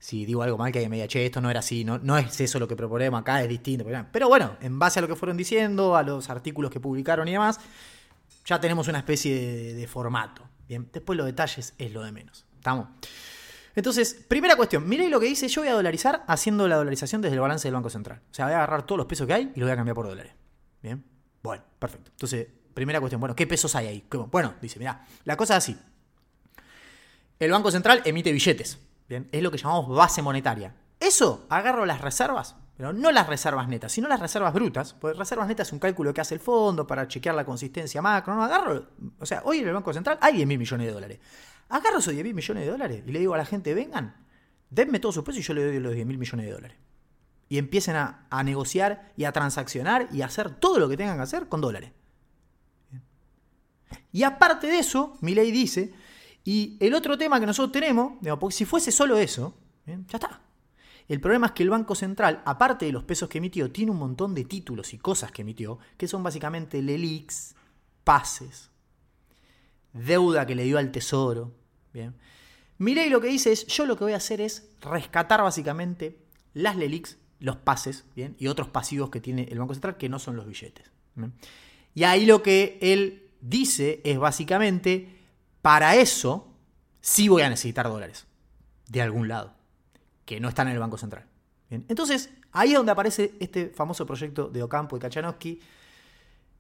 si 0.08 0.26
digo 0.26 0.42
algo 0.42 0.58
mal, 0.58 0.72
que 0.72 0.80
alguien 0.80 0.90
me 0.90 0.96
diga, 0.96 1.08
che, 1.10 1.26
esto 1.26 1.42
no 1.42 1.50
era 1.50 1.60
así, 1.60 1.84
no, 1.84 1.98
no 1.98 2.18
es 2.18 2.40
eso 2.40 2.60
lo 2.60 2.68
que 2.70 2.78
proponemos 2.78 3.20
acá, 3.20 3.44
es 3.44 3.50
distinto. 3.50 3.86
Pero 4.10 4.30
bueno, 4.30 4.56
en 4.62 4.80
base 4.80 5.00
a 5.00 5.02
lo 5.02 5.08
que 5.10 5.18
fueron 5.18 5.36
diciendo, 5.36 5.98
a 5.98 6.04
los 6.04 6.30
artículos 6.30 6.72
que 6.72 6.80
publicaron 6.80 7.28
y 7.28 7.34
demás, 7.34 7.60
ya 8.46 8.58
tenemos 8.58 8.88
una 8.88 9.00
especie 9.00 9.74
de, 9.74 9.86
formato. 9.88 10.44
Bien, 10.66 10.88
después 10.94 11.18
los 11.18 11.26
detalles 11.26 11.74
es 11.78 11.92
lo 11.92 12.04
de 12.04 12.14
menos. 12.14 12.46
¿Estamos? 12.56 12.88
Entonces, 13.76 14.24
primera 14.30 14.56
cuestión, 14.56 14.88
miréis 14.88 15.12
lo 15.12 15.20
que 15.20 15.26
dice, 15.26 15.50
yo 15.50 15.60
voy 15.60 15.72
a 15.72 15.74
dolarizar 15.74 16.24
haciendo 16.28 16.70
la 16.70 16.78
dolarización 16.78 17.22
desde 17.22 17.34
el 17.34 17.42
balance 17.42 17.68
del 17.68 17.76
Banco 17.76 17.90
Central. 17.90 18.22
O 18.32 18.34
sea, 18.34 18.46
voy 18.46 18.54
a 18.54 18.58
agarrar 18.60 18.86
todos 18.86 19.00
los 19.00 19.08
pesos 19.08 19.28
que 19.28 19.34
hay 19.34 19.52
y 19.56 19.60
los 19.60 19.68
voy 19.68 19.72
a 19.72 19.76
cambiar 19.76 19.96
por 19.96 20.08
dólares. 20.08 20.32
Bien, 20.82 21.04
bueno, 21.44 21.66
perfecto. 21.80 22.12
Entonces, 22.12 22.48
primera 22.74 23.02
cuestión, 23.02 23.20
bueno, 23.20 23.36
¿qué 23.36 23.46
pesos 23.46 23.76
hay 23.76 23.88
ahí? 23.88 24.08
Bueno, 24.32 24.54
dice, 24.62 24.80
mira, 24.80 25.06
la 25.26 25.36
cosa 25.36 25.58
es 25.58 25.66
así. 25.66 25.78
El 27.40 27.52
Banco 27.52 27.72
Central 27.72 28.02
emite 28.06 28.32
billetes. 28.32 28.87
Bien, 29.08 29.30
es 29.32 29.42
lo 29.42 29.52
que 29.52 29.58
llamamos 29.58 29.88
base 29.90 30.22
monetaria. 30.22 30.76
Eso 31.00 31.46
agarro 31.50 31.86
las 31.86 32.02
reservas, 32.02 32.56
pero 32.76 32.92
no 32.92 33.12
las 33.12 33.28
reservas 33.28 33.68
netas, 33.68 33.92
sino 33.92 34.08
las 34.08 34.20
reservas 34.20 34.54
brutas. 34.54 34.94
Porque 34.94 35.18
reservas 35.18 35.48
netas 35.48 35.68
es 35.68 35.74
un 35.74 35.80
cálculo 35.80 36.14
que 36.14 36.22
hace 36.22 36.36
el 36.36 36.40
fondo 36.40 36.86
para 36.86 37.08
chequear 37.08 37.36
la 37.36 37.46
consistencia 37.46 38.02
macro. 38.02 38.36
No, 38.36 38.44
agarro. 38.44 38.88
O 39.20 39.26
sea, 39.26 39.42
hoy 39.46 39.60
en 39.60 39.68
el 39.68 39.74
Banco 39.74 39.94
Central 39.94 40.18
hay 40.22 40.36
10 40.36 40.48
mil 40.48 40.60
millones 40.60 40.88
de 40.88 40.94
dólares. 40.94 41.20
Agarro 41.70 42.00
esos 42.00 42.14
10 42.14 42.24
mil 42.24 42.34
millones 42.34 42.66
de 42.66 42.72
dólares 42.72 43.04
y 43.06 43.12
le 43.12 43.20
digo 43.20 43.34
a 43.34 43.38
la 43.38 43.46
gente, 43.46 43.74
vengan, 43.74 44.16
denme 44.70 45.00
todos 45.00 45.16
sus 45.16 45.24
pesos 45.24 45.40
y 45.40 45.44
yo 45.44 45.54
le 45.54 45.66
doy 45.66 45.80
los 45.80 45.94
10 45.94 46.06
mil 46.06 46.18
millones 46.18 46.46
de 46.46 46.52
dólares. 46.52 46.78
Y 47.50 47.58
empiecen 47.58 47.96
a, 47.96 48.28
a 48.30 48.44
negociar 48.44 49.14
y 49.16 49.24
a 49.24 49.32
transaccionar 49.32 50.10
y 50.12 50.22
a 50.22 50.26
hacer 50.26 50.50
todo 50.56 50.80
lo 50.80 50.90
que 50.90 50.98
tengan 50.98 51.16
que 51.18 51.24
hacer 51.24 51.48
con 51.48 51.62
dólares. 51.62 51.92
Y 54.12 54.24
aparte 54.24 54.68
de 54.68 54.80
eso, 54.80 55.18
mi 55.22 55.34
ley 55.34 55.52
dice, 55.52 55.94
y 56.48 56.78
el 56.80 56.94
otro 56.94 57.18
tema 57.18 57.42
que 57.42 57.46
nosotros 57.46 57.74
tenemos, 57.74 58.14
porque 58.40 58.56
si 58.56 58.64
fuese 58.64 58.90
solo 58.90 59.18
eso, 59.18 59.54
ya 59.86 59.98
está. 60.14 60.42
El 61.10 61.20
problema 61.20 61.48
es 61.48 61.52
que 61.52 61.64
el 61.64 61.70
Banco 61.70 61.94
Central, 61.94 62.42
aparte 62.46 62.86
de 62.86 62.94
los 62.94 63.04
pesos 63.04 63.28
que 63.28 63.40
emitió, 63.40 63.70
tiene 63.70 63.92
un 63.92 63.98
montón 63.98 64.34
de 64.34 64.46
títulos 64.46 64.94
y 64.94 64.98
cosas 64.98 65.30
que 65.34 65.42
emitió, 65.42 65.78
que 65.98 66.08
son 66.08 66.24
básicamente 66.24 66.82
LELIX, 66.82 67.54
pases, 68.06 68.72
deuda 69.92 70.46
que 70.46 70.56
le 70.56 70.64
dio 70.64 70.78
al 70.78 70.90
Tesoro. 70.90 71.54
Bien. 71.92 72.16
Milei 72.78 73.10
lo 73.10 73.20
que 73.20 73.28
dice 73.28 73.52
es, 73.52 73.68
yo 73.68 73.86
lo 73.86 73.98
que 73.98 74.06
voy 74.06 74.14
a 74.14 74.18
hacer 74.18 74.40
es 74.40 74.70
rescatar 74.80 75.42
básicamente 75.42 76.18
las 76.54 76.78
LELIX, 76.78 77.18
los 77.42 77.58
pases, 77.58 78.06
bien, 78.16 78.38
y 78.40 78.48
otros 78.48 78.70
pasivos 78.70 79.10
que 79.10 79.20
tiene 79.20 79.50
el 79.52 79.60
Banco 79.60 79.74
Central 79.74 79.98
que 79.98 80.08
no 80.08 80.18
son 80.18 80.38
los 80.38 80.48
billetes. 80.48 80.90
Y 81.94 82.06
ahí 82.06 82.26
lo 82.26 82.42
que 82.42 82.78
él 82.82 83.32
dice 83.42 84.00
es 84.06 84.18
básicamente, 84.18 85.17
para 85.68 85.98
eso 85.98 86.48
sí 87.02 87.28
voy 87.28 87.42
a 87.42 87.50
necesitar 87.50 87.90
dólares 87.90 88.26
de 88.88 89.02
algún 89.02 89.28
lado, 89.28 89.54
que 90.24 90.40
no 90.40 90.48
están 90.48 90.70
en 90.70 90.76
el 90.76 90.80
Banco 90.80 90.98
Central. 90.98 91.26
Bien. 91.70 91.84
Entonces, 91.90 92.30
ahí 92.54 92.70
es 92.70 92.78
donde 92.78 92.94
aparece 92.94 93.34
este 93.42 93.68
famoso 93.68 94.06
proyecto 94.06 94.48
de 94.48 94.64
Ocampo 94.64 94.96
y 94.96 95.02
Kachanowski, 95.02 95.60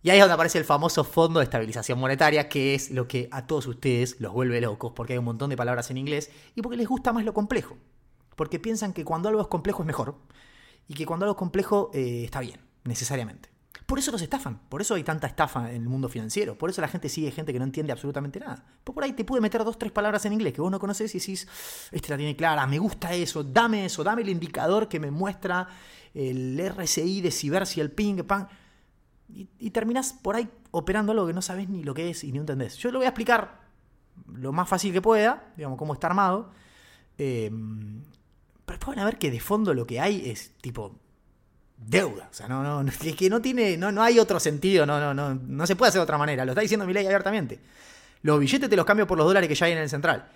y 0.02 0.10
ahí 0.10 0.17
es 0.17 0.22
donde 0.22 0.34
aparece 0.34 0.58
el 0.58 0.65
famoso 0.65 1.06
Fondo 1.06 1.39
de 1.39 1.46
Estabilización 1.46 1.98
Monetaria, 1.98 2.50
que 2.50 2.76
es 2.76 2.91
lo 2.91 3.08
que 3.08 3.30
a 3.32 3.48
todos 3.48 3.67
ustedes 3.67 4.20
los 4.20 4.34
vuelve 4.34 4.60
locos, 4.60 4.91
porque 4.93 5.13
hay 5.13 5.20
un 5.20 5.26
montón 5.26 5.52
de 5.52 5.56
palabras 5.56 5.89
en 5.89 5.96
inglés 5.96 6.30
y 6.56 6.62
porque 6.62 6.76
les 6.76 6.89
gusta 6.89 7.13
más 7.13 7.24
lo 7.24 7.34
complejo. 7.34 7.78
Porque 8.36 8.60
piensan 8.60 8.91
que 8.91 9.06
cuando 9.06 9.30
algo 9.30 9.41
es 9.41 9.48
complejo 9.48 9.84
es 9.84 9.88
mejor 9.88 10.15
y 10.89 10.96
que 10.96 11.06
cuando 11.06 11.24
algo 11.24 11.38
es 11.38 11.39
complejo 11.39 11.91
eh, 11.93 12.24
está 12.26 12.41
bien, 12.41 12.60
necesariamente. 12.84 13.57
Por 13.88 14.00
eso 14.00 14.12
los 14.12 14.21
estafan, 14.21 14.60
por 14.67 14.82
eso 14.82 14.95
hay 14.95 15.04
tanta 15.04 15.28
estafa 15.28 15.71
en 15.71 15.84
el 15.84 15.88
mundo 15.88 16.10
financiero, 16.10 16.58
por 16.58 16.69
eso 16.69 16.82
la 16.82 16.89
gente 16.89 17.08
sigue 17.08 17.32
gente 17.32 17.54
que 17.54 17.60
no 17.60 17.63
entiende 17.63 17.93
absolutamente 17.93 18.38
nada. 18.38 18.65
Pues 18.84 18.93
por 18.93 19.02
ahí 19.02 19.13
te 19.13 19.23
puede 19.23 19.41
meter 19.41 19.63
dos, 19.63 19.80
tres 19.80 19.93
palabras 19.93 20.26
en 20.26 20.34
inglés 20.34 20.54
que 20.54 20.60
vos 20.60 20.69
no 20.69 20.78
conoces 20.78 21.15
y 21.15 21.19
decís, 21.19 21.47
este 21.91 22.10
la 22.10 22.17
tiene 22.17 22.36
clara, 22.36 22.67
me 22.67 22.80
gusta 22.80 23.13
eso, 23.13 23.45
dame 23.45 23.86
eso, 23.86 24.04
dame 24.04 24.23
el 24.23 24.30
indicador 24.30 24.89
que 24.89 25.00
me 25.00 25.10
muestra 25.10 25.69
el 26.13 26.60
RSI 26.60 27.21
de 27.21 27.32
Ciber, 27.32 27.65
si 27.65 27.80
el 27.80 27.89
ping, 27.89 28.23
pan 28.23 28.50
y, 29.30 29.47
y 29.58 29.69
terminás 29.69 30.12
por 30.12 30.36
ahí 30.36 30.50
operando 30.71 31.13
algo 31.13 31.26
que 31.26 31.34
no 31.34 31.41
sabes 31.41 31.69
ni 31.69 31.82
lo 31.82 31.93
que 31.93 32.10
es 32.10 32.26
y 32.26 32.34
ni 32.34 32.39
entendés. 32.39 32.76
Yo 32.76 32.91
lo 32.91 33.00
voy 33.00 33.06
a 33.06 33.10
explicar 33.10 33.62
lo 34.34 34.52
más 34.52 34.67
fácil 34.67 34.91
que 34.91 35.02
pueda, 35.02 35.54
digamos, 35.56 35.78
cómo 35.78 35.93
está 35.93 36.08
armado. 36.08 36.52
Eh, 37.17 37.50
pero 38.65 38.80
pueden 38.80 39.06
ver 39.06 39.17
que 39.17 39.32
de 39.32 39.39
fondo 39.39 39.73
lo 39.73 39.88
que 39.88 40.02
hay 40.02 40.30
es 40.30 40.52
tipo 40.60 41.00
deuda. 41.78 42.28
O 42.30 42.34
sea, 42.34 42.48
no, 42.48 42.63
no, 42.63 42.90
es 42.90 43.16
que 43.16 43.30
no 43.30 43.42
tiene, 43.42 43.78
no, 43.78 43.92
no 43.92 44.04
hay 44.04 44.20
otro 44.20 44.40
sentido, 44.40 44.86
no, 44.86 45.00
no, 45.00 45.13
no, 45.13 45.36
no 45.36 45.68
se 45.68 45.76
puede 45.76 45.90
hacer 45.90 46.00
de 46.00 46.04
otra 46.04 46.18
manera. 46.18 46.44
Lo 46.44 46.52
está 46.52 46.62
diciendo 46.62 46.86
mi 46.86 46.94
ley 46.94 47.06
abiertamente. 47.06 47.60
Los 48.24 48.40
billetes 48.40 48.70
te 48.70 48.76
los 48.76 48.86
cambio 48.86 49.08
por 49.08 49.18
los 49.18 49.28
dólares 49.28 49.48
que 49.48 49.56
ya 49.56 49.68
hay 49.68 49.74
en 49.74 49.78
el 49.78 49.90
central. 49.90 50.28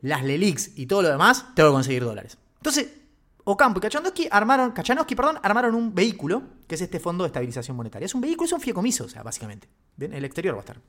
Las 0.00 0.22
LELIX 0.22 0.78
y 0.78 0.86
todo 0.86 1.02
lo 1.02 1.08
demás, 1.08 1.46
tengo 1.54 1.70
que 1.70 1.74
conseguir 1.74 2.04
dólares. 2.04 2.38
Entonces, 2.56 2.88
Ocampo 3.44 3.78
y 3.78 3.82
Kachanowski 3.82 4.28
armaron, 4.30 4.72
Kachanowski, 4.72 5.14
perdón, 5.14 5.38
armaron 5.42 5.74
un 5.74 5.94
vehículo, 5.94 6.42
que 6.66 6.74
es 6.74 6.80
este 6.80 7.00
Fondo 7.00 7.24
de 7.24 7.28
Estabilización 7.28 7.76
Monetaria. 7.76 8.06
Es 8.06 8.14
un 8.14 8.20
vehículo, 8.20 8.46
es 8.46 8.52
un 8.52 8.60
fideicomiso, 8.60 9.04
o 9.04 9.08
sea, 9.08 9.22
básicamente. 9.22 9.68
¿Bien? 9.96 10.12
El 10.12 10.24
exterior 10.24 10.54
va 10.54 10.58
a 10.58 10.60
estar. 10.60 10.80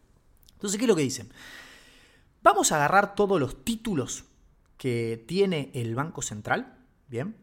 Entonces, 0.54 0.78
¿qué 0.78 0.84
es 0.84 0.89
lo 0.89 0.95
que 0.95 1.02
dicen? 1.02 1.32
Vamos 2.43 2.71
a 2.71 2.75
agarrar 2.75 3.15
todos 3.15 3.39
los 3.39 3.63
títulos 3.63 4.25
que 4.78 5.23
tiene 5.28 5.71
el 5.73 5.95
Banco 5.95 6.21
Central, 6.21 6.78
¿bien? 7.08 7.36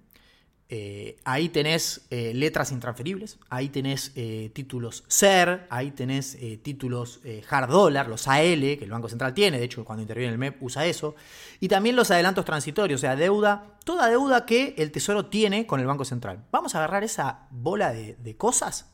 Eh, 0.68 1.16
ahí 1.24 1.48
tenés 1.48 2.08
eh, 2.10 2.32
letras 2.34 2.72
intransferibles, 2.72 3.38
ahí 3.50 3.68
tenés 3.68 4.10
eh, 4.16 4.50
títulos 4.52 5.04
SER, 5.06 5.68
ahí 5.70 5.92
tenés 5.92 6.36
títulos 6.62 7.20
hard 7.48 7.70
dollar, 7.70 8.08
los 8.08 8.26
AL, 8.26 8.60
que 8.60 8.80
el 8.82 8.90
Banco 8.90 9.08
Central 9.08 9.32
tiene, 9.32 9.58
de 9.58 9.64
hecho 9.64 9.84
cuando 9.84 10.02
interviene 10.02 10.32
el 10.32 10.38
MEP 10.38 10.60
usa 10.60 10.84
eso, 10.84 11.14
y 11.60 11.68
también 11.68 11.94
los 11.94 12.10
adelantos 12.10 12.44
transitorios, 12.44 13.00
o 13.00 13.02
sea, 13.02 13.14
deuda, 13.14 13.76
toda 13.84 14.08
deuda 14.08 14.44
que 14.44 14.74
el 14.78 14.90
Tesoro 14.90 15.26
tiene 15.26 15.66
con 15.66 15.78
el 15.78 15.86
Banco 15.86 16.04
Central. 16.04 16.44
Vamos 16.50 16.74
a 16.74 16.78
agarrar 16.78 17.04
esa 17.04 17.46
bola 17.50 17.92
de, 17.92 18.16
de 18.16 18.36
cosas 18.36 18.92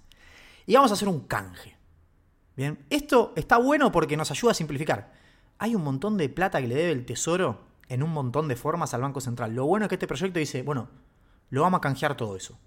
y 0.67 0.75
vamos 0.75 0.91
a 0.91 0.95
hacer 0.95 1.09
un 1.09 1.21
canje. 1.21 1.79
Bien, 2.55 2.85
esto 2.91 3.33
está 3.35 3.57
bueno 3.57 3.91
porque 3.91 4.19
nos 4.19 4.31
ayuda 4.31 4.51
a 4.51 4.55
simplificar. 4.55 5.13
Hay 5.59 5.75
un 5.75 5.83
montón 5.83 6.19
de 6.19 6.29
plata 6.29 6.61
que 6.61 6.69
le 6.69 6.75
debe 6.75 6.93
el 6.93 7.07
Tesoro 7.07 7.61
en 7.89 8.03
un 8.03 8.11
montón 8.11 8.47
de 8.47 8.57
formas 8.57 8.93
al 8.93 9.01
Banco 9.01 9.23
Central. 9.23 9.55
Lo 9.55 9.65
bueno 9.65 9.87
es 9.87 9.89
que 9.89 9.95
este 9.95 10.07
proyecto 10.07 10.39
dice, 10.39 10.63
bueno, 10.63 10.89
lo 11.53 11.61
vamos 11.61 11.79
a 11.79 11.81
canjear 11.83 12.17
todo 12.17 12.35
eso. 12.35 12.59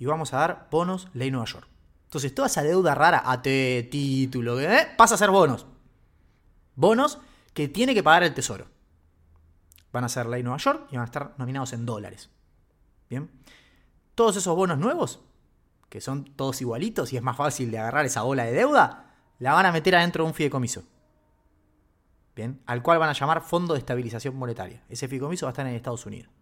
Y 0.00 0.04
vamos 0.04 0.34
a 0.34 0.38
dar 0.38 0.66
bonos 0.68 1.08
ley 1.14 1.30
Nueva 1.30 1.46
York. 1.46 1.68
Entonces, 2.06 2.34
toda 2.34 2.48
esa 2.48 2.64
deuda 2.64 2.92
rara, 2.92 3.22
AT, 3.24 3.44
título, 3.88 4.60
¿eh? 4.60 4.88
pasa 4.98 5.14
a 5.14 5.18
ser 5.18 5.30
bonos. 5.30 5.64
Bonos 6.74 7.20
que 7.54 7.68
tiene 7.68 7.94
que 7.94 8.02
pagar 8.02 8.24
el 8.24 8.34
Tesoro. 8.34 8.66
Van 9.92 10.02
a 10.02 10.08
ser 10.08 10.26
ley 10.26 10.42
Nueva 10.42 10.58
York 10.58 10.88
y 10.90 10.96
van 10.96 11.02
a 11.02 11.04
estar 11.06 11.34
nominados 11.38 11.72
en 11.72 11.86
dólares. 11.86 12.28
Bien. 13.08 13.30
Todos 14.16 14.36
esos 14.36 14.56
bonos 14.56 14.78
nuevos, 14.78 15.20
que 15.88 16.00
son 16.00 16.24
todos 16.24 16.60
igualitos 16.60 17.12
y 17.12 17.16
es 17.16 17.22
más 17.22 17.36
fácil 17.36 17.70
de 17.70 17.78
agarrar 17.78 18.06
esa 18.06 18.22
bola 18.22 18.44
de 18.44 18.52
deuda, 18.52 19.14
la 19.38 19.52
van 19.52 19.66
a 19.66 19.72
meter 19.72 19.94
adentro 19.94 20.24
de 20.24 20.30
un 20.30 20.34
fideicomiso. 20.34 20.82
Bien. 22.34 22.60
Al 22.66 22.82
cual 22.82 22.98
van 22.98 23.10
a 23.10 23.12
llamar 23.12 23.42
Fondo 23.42 23.74
de 23.74 23.78
Estabilización 23.78 24.34
Monetaria. 24.34 24.82
Ese 24.88 25.06
fideicomiso 25.06 25.46
va 25.46 25.50
a 25.50 25.52
estar 25.52 25.66
en 25.66 25.74
Estados 25.74 26.04
Unidos. 26.06 26.32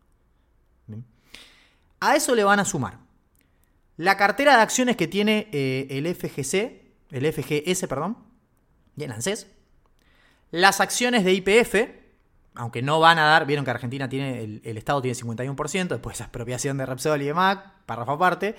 Bien. 0.87 1.05
A 2.05 2.17
eso 2.17 2.35
le 2.35 2.45
van 2.45 2.61
a 2.61 2.65
sumar 2.65 2.99
la 3.97 4.17
cartera 4.17 4.57
de 4.57 4.63
acciones 4.63 4.97
que 4.97 5.09
tiene 5.09 5.49
eh, 5.53 5.87
el 5.91 6.13
FGC, 6.15 6.83
el 7.11 7.33
FGS, 7.33 7.87
perdón, 7.87 8.19
y 8.97 9.05
el 9.05 9.13
ANSES, 9.13 9.47
las 10.51 10.81
acciones 10.81 11.25
de 11.25 11.33
IPF, 11.33 11.75
aunque 12.57 12.83
no 12.83 13.01
van 13.01 13.19
a 13.19 13.25
dar, 13.25 13.47
vieron 13.47 13.65
que 13.65 13.71
Argentina 13.71 14.09
tiene, 14.09 14.61
el, 14.63 14.77
Estado 14.77 15.01
tiene 15.01 15.17
51%, 15.17 15.89
después 15.89 16.21
expropiación 16.21 16.77
de 16.77 16.87
Repsol 16.87 17.23
y 17.23 17.27
de 17.27 17.35
MAC, 17.35 17.85
párrafo 17.87 18.13
aparte, 18.13 18.55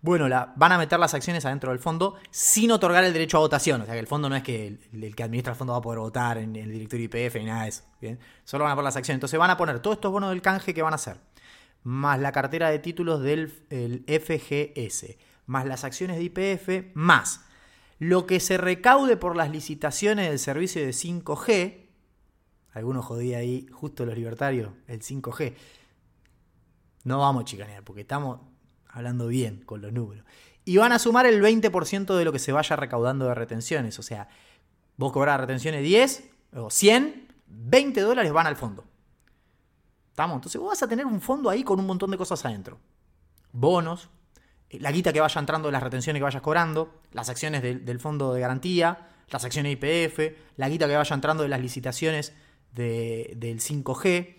bueno, 0.00 0.28
la, 0.28 0.52
van 0.54 0.72
a 0.72 0.78
meter 0.78 0.98
las 0.98 1.12
acciones 1.14 1.44
adentro 1.44 1.70
del 1.70 1.80
fondo 1.80 2.16
sin 2.30 2.70
otorgar 2.70 3.02
el 3.02 3.12
derecho 3.12 3.38
a 3.38 3.40
votación. 3.40 3.80
O 3.80 3.84
sea 3.84 3.94
que 3.94 4.00
el 4.00 4.06
fondo 4.06 4.28
no 4.28 4.36
es 4.36 4.44
que 4.44 4.68
el, 4.68 4.80
el 5.02 5.16
que 5.16 5.24
administra 5.24 5.52
el 5.52 5.58
fondo 5.58 5.72
va 5.72 5.80
a 5.80 5.82
poder 5.82 5.98
votar 5.98 6.38
en, 6.38 6.54
el 6.54 6.70
directorio 6.70 7.06
IPF 7.06 7.34
ni 7.36 7.46
nada 7.46 7.64
de 7.64 7.68
eso. 7.68 7.82
¿bien? 8.00 8.18
Solo 8.44 8.62
van 8.62 8.72
a 8.72 8.76
poner 8.76 8.84
las 8.84 8.96
acciones. 8.96 9.16
Entonces 9.16 9.38
van 9.38 9.50
a 9.50 9.56
poner 9.56 9.80
todos 9.80 9.96
estos 9.96 10.12
bonos 10.12 10.30
del 10.30 10.40
canje 10.40 10.72
que 10.72 10.82
van 10.82 10.92
a 10.92 10.96
hacer, 10.96 11.16
más 11.88 12.20
la 12.20 12.32
cartera 12.32 12.68
de 12.68 12.78
títulos 12.80 13.22
del 13.22 13.50
el 13.70 14.04
FGS, 14.06 15.16
más 15.46 15.64
las 15.64 15.84
acciones 15.84 16.18
de 16.18 16.24
IPF, 16.24 16.94
más 16.94 17.46
lo 17.98 18.26
que 18.26 18.40
se 18.40 18.58
recaude 18.58 19.16
por 19.16 19.36
las 19.36 19.50
licitaciones 19.50 20.28
del 20.28 20.38
servicio 20.38 20.84
de 20.84 20.90
5G. 20.90 21.86
Algunos 22.72 23.06
jodía 23.06 23.38
ahí, 23.38 23.66
justo 23.72 24.04
los 24.04 24.14
libertarios, 24.16 24.70
el 24.86 25.00
5G. 25.00 25.54
No 27.04 27.20
vamos 27.20 27.42
a 27.42 27.44
chicanear, 27.46 27.82
porque 27.82 28.02
estamos 28.02 28.40
hablando 28.88 29.26
bien 29.26 29.62
con 29.64 29.80
los 29.80 29.90
números. 29.90 30.26
Y 30.66 30.76
van 30.76 30.92
a 30.92 30.98
sumar 30.98 31.24
el 31.24 31.42
20% 31.42 32.16
de 32.18 32.24
lo 32.26 32.32
que 32.32 32.38
se 32.38 32.52
vaya 32.52 32.76
recaudando 32.76 33.24
de 33.24 33.34
retenciones. 33.34 33.98
O 33.98 34.02
sea, 34.02 34.28
vos 34.98 35.10
cobras 35.10 35.40
retenciones 35.40 35.82
10 35.82 36.30
o 36.52 36.70
100, 36.70 37.28
20 37.46 38.00
dólares 38.02 38.30
van 38.30 38.46
al 38.46 38.56
fondo. 38.56 38.84
Entonces 40.24 40.60
vos 40.60 40.70
vas 40.70 40.82
a 40.82 40.88
tener 40.88 41.06
un 41.06 41.20
fondo 41.20 41.50
ahí 41.50 41.62
con 41.62 41.78
un 41.78 41.86
montón 41.86 42.10
de 42.10 42.18
cosas 42.18 42.44
adentro. 42.44 42.78
Bonos, 43.52 44.08
eh, 44.70 44.78
la 44.80 44.90
guita 44.90 45.12
que 45.12 45.20
vaya 45.20 45.38
entrando 45.40 45.68
de 45.68 45.72
las 45.72 45.82
retenciones 45.82 46.20
que 46.20 46.24
vayas 46.24 46.42
cobrando, 46.42 47.00
las 47.12 47.28
acciones 47.28 47.62
del, 47.62 48.00
fondo 48.00 48.34
de 48.34 48.40
garantía, 48.40 49.08
las 49.30 49.44
acciones 49.44 49.72
IPF, 49.72 50.36
la 50.56 50.68
guita 50.68 50.86
que 50.86 50.96
vaya 50.96 51.14
entrando 51.14 51.42
de 51.42 51.48
las 51.48 51.60
licitaciones 51.60 52.32
de, 52.72 53.34
del 53.36 53.60
5G. 53.60 54.34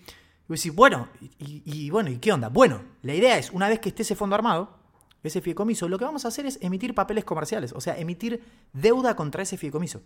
Y 0.50 0.54
decís, 0.54 0.74
bueno, 0.74 1.08
y, 1.22 1.62
y, 1.66 1.90
bueno, 1.90 2.10
¿y 2.10 2.18
qué 2.18 2.34
onda? 2.34 2.50
Bueno, 2.50 2.82
la 3.04 3.14
idea 3.14 3.38
es, 3.38 3.52
una 3.52 3.70
vez 3.70 3.80
que 3.80 3.90
esté 3.90 4.02
ese 4.02 4.16
fondo 4.16 4.36
armado, 4.36 4.80
ese 5.24 5.42
fideicomiso, 5.42 5.88
lo 5.88 5.98
que 5.98 6.06
vamos 6.06 6.26
a 6.26 6.30
hacer 6.30 6.46
es 6.46 6.58
emitir 6.62 6.96
papeles 6.96 7.24
comerciales, 7.24 7.74
o 7.74 7.82
sea, 7.82 7.98
emitir 7.98 8.42
deuda 8.74 9.16
contra 9.16 9.44
ese 9.44 9.58
fideicomiso. 9.58 10.02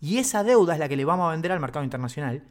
Y 0.00 0.18
esa 0.18 0.44
deuda 0.44 0.74
es 0.74 0.78
la 0.78 0.88
que 0.88 0.96
le 0.96 1.04
vamos 1.04 1.28
a 1.28 1.32
vender 1.32 1.52
al 1.52 1.60
mercado 1.60 1.84
internacional, 1.84 2.42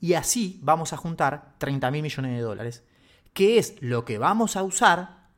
y 0.00 0.14
así 0.14 0.58
vamos 0.62 0.92
a 0.92 0.96
juntar 0.96 1.54
30 1.58 1.90
mil 1.90 2.02
millones 2.02 2.36
de 2.36 2.40
dólares, 2.40 2.84
que 3.32 3.58
es 3.58 3.74
lo 3.80 4.04
que 4.04 4.18
vamos 4.18 4.56
a 4.56 4.62
usar 4.62 5.28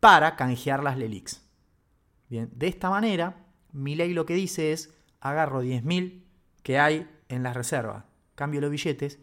para 0.00 0.36
canjear 0.36 0.82
las 0.82 0.98
LELIX. 0.98 1.42
Bien, 2.28 2.50
de 2.54 2.68
esta 2.68 2.90
manera, 2.90 3.46
mi 3.72 3.94
ley 3.94 4.12
lo 4.12 4.26
que 4.26 4.34
dice 4.34 4.72
es, 4.72 4.92
agarro 5.20 5.60
10 5.60 5.84
mil 5.84 6.26
que 6.62 6.78
hay 6.78 7.08
en 7.28 7.42
las 7.42 7.54
reservas, 7.54 8.04
cambio 8.34 8.60
los 8.60 8.70
billetes, 8.70 9.18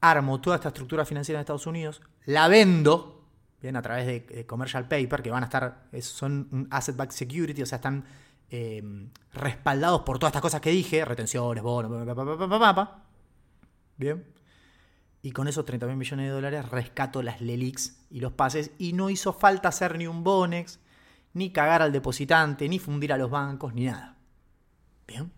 armo 0.00 0.40
toda 0.40 0.56
esta 0.56 0.68
estructura 0.68 1.04
financiera 1.04 1.38
en 1.38 1.42
Estados 1.42 1.66
Unidos, 1.66 2.02
la 2.24 2.48
vendo, 2.48 3.24
bien, 3.60 3.76
a 3.76 3.82
través 3.82 4.06
de, 4.06 4.20
de 4.20 4.46
commercial 4.46 4.88
paper, 4.88 5.22
que 5.22 5.30
van 5.30 5.42
a 5.42 5.46
estar, 5.46 5.84
es, 5.92 6.06
son 6.06 6.68
asset 6.70 6.96
backed 6.96 7.14
security, 7.14 7.62
o 7.62 7.66
sea, 7.66 7.76
están 7.76 8.04
eh, 8.50 8.82
respaldados 9.32 10.02
por 10.02 10.18
todas 10.18 10.30
estas 10.30 10.42
cosas 10.42 10.60
que 10.60 10.70
dije, 10.70 11.04
retenciones, 11.04 11.62
bonos, 11.62 11.90
pa, 12.74 13.04
bien. 14.00 14.24
Y 15.22 15.32
con 15.32 15.46
esos 15.46 15.64
30 15.64 15.86
mil 15.86 15.96
millones 15.96 16.26
de 16.26 16.32
dólares 16.32 16.68
rescato 16.70 17.22
las 17.22 17.40
LELIX 17.40 18.06
y 18.10 18.20
los 18.20 18.32
pases. 18.32 18.72
Y 18.78 18.94
no 18.94 19.10
hizo 19.10 19.32
falta 19.32 19.68
hacer 19.68 19.96
ni 19.96 20.06
un 20.06 20.24
Bonex, 20.24 20.80
ni 21.34 21.52
cagar 21.52 21.82
al 21.82 21.92
depositante, 21.92 22.68
ni 22.68 22.78
fundir 22.78 23.12
a 23.12 23.18
los 23.18 23.30
bancos, 23.30 23.74
ni 23.74 23.84
nada. 23.84 24.16
Bien. 25.06 25.30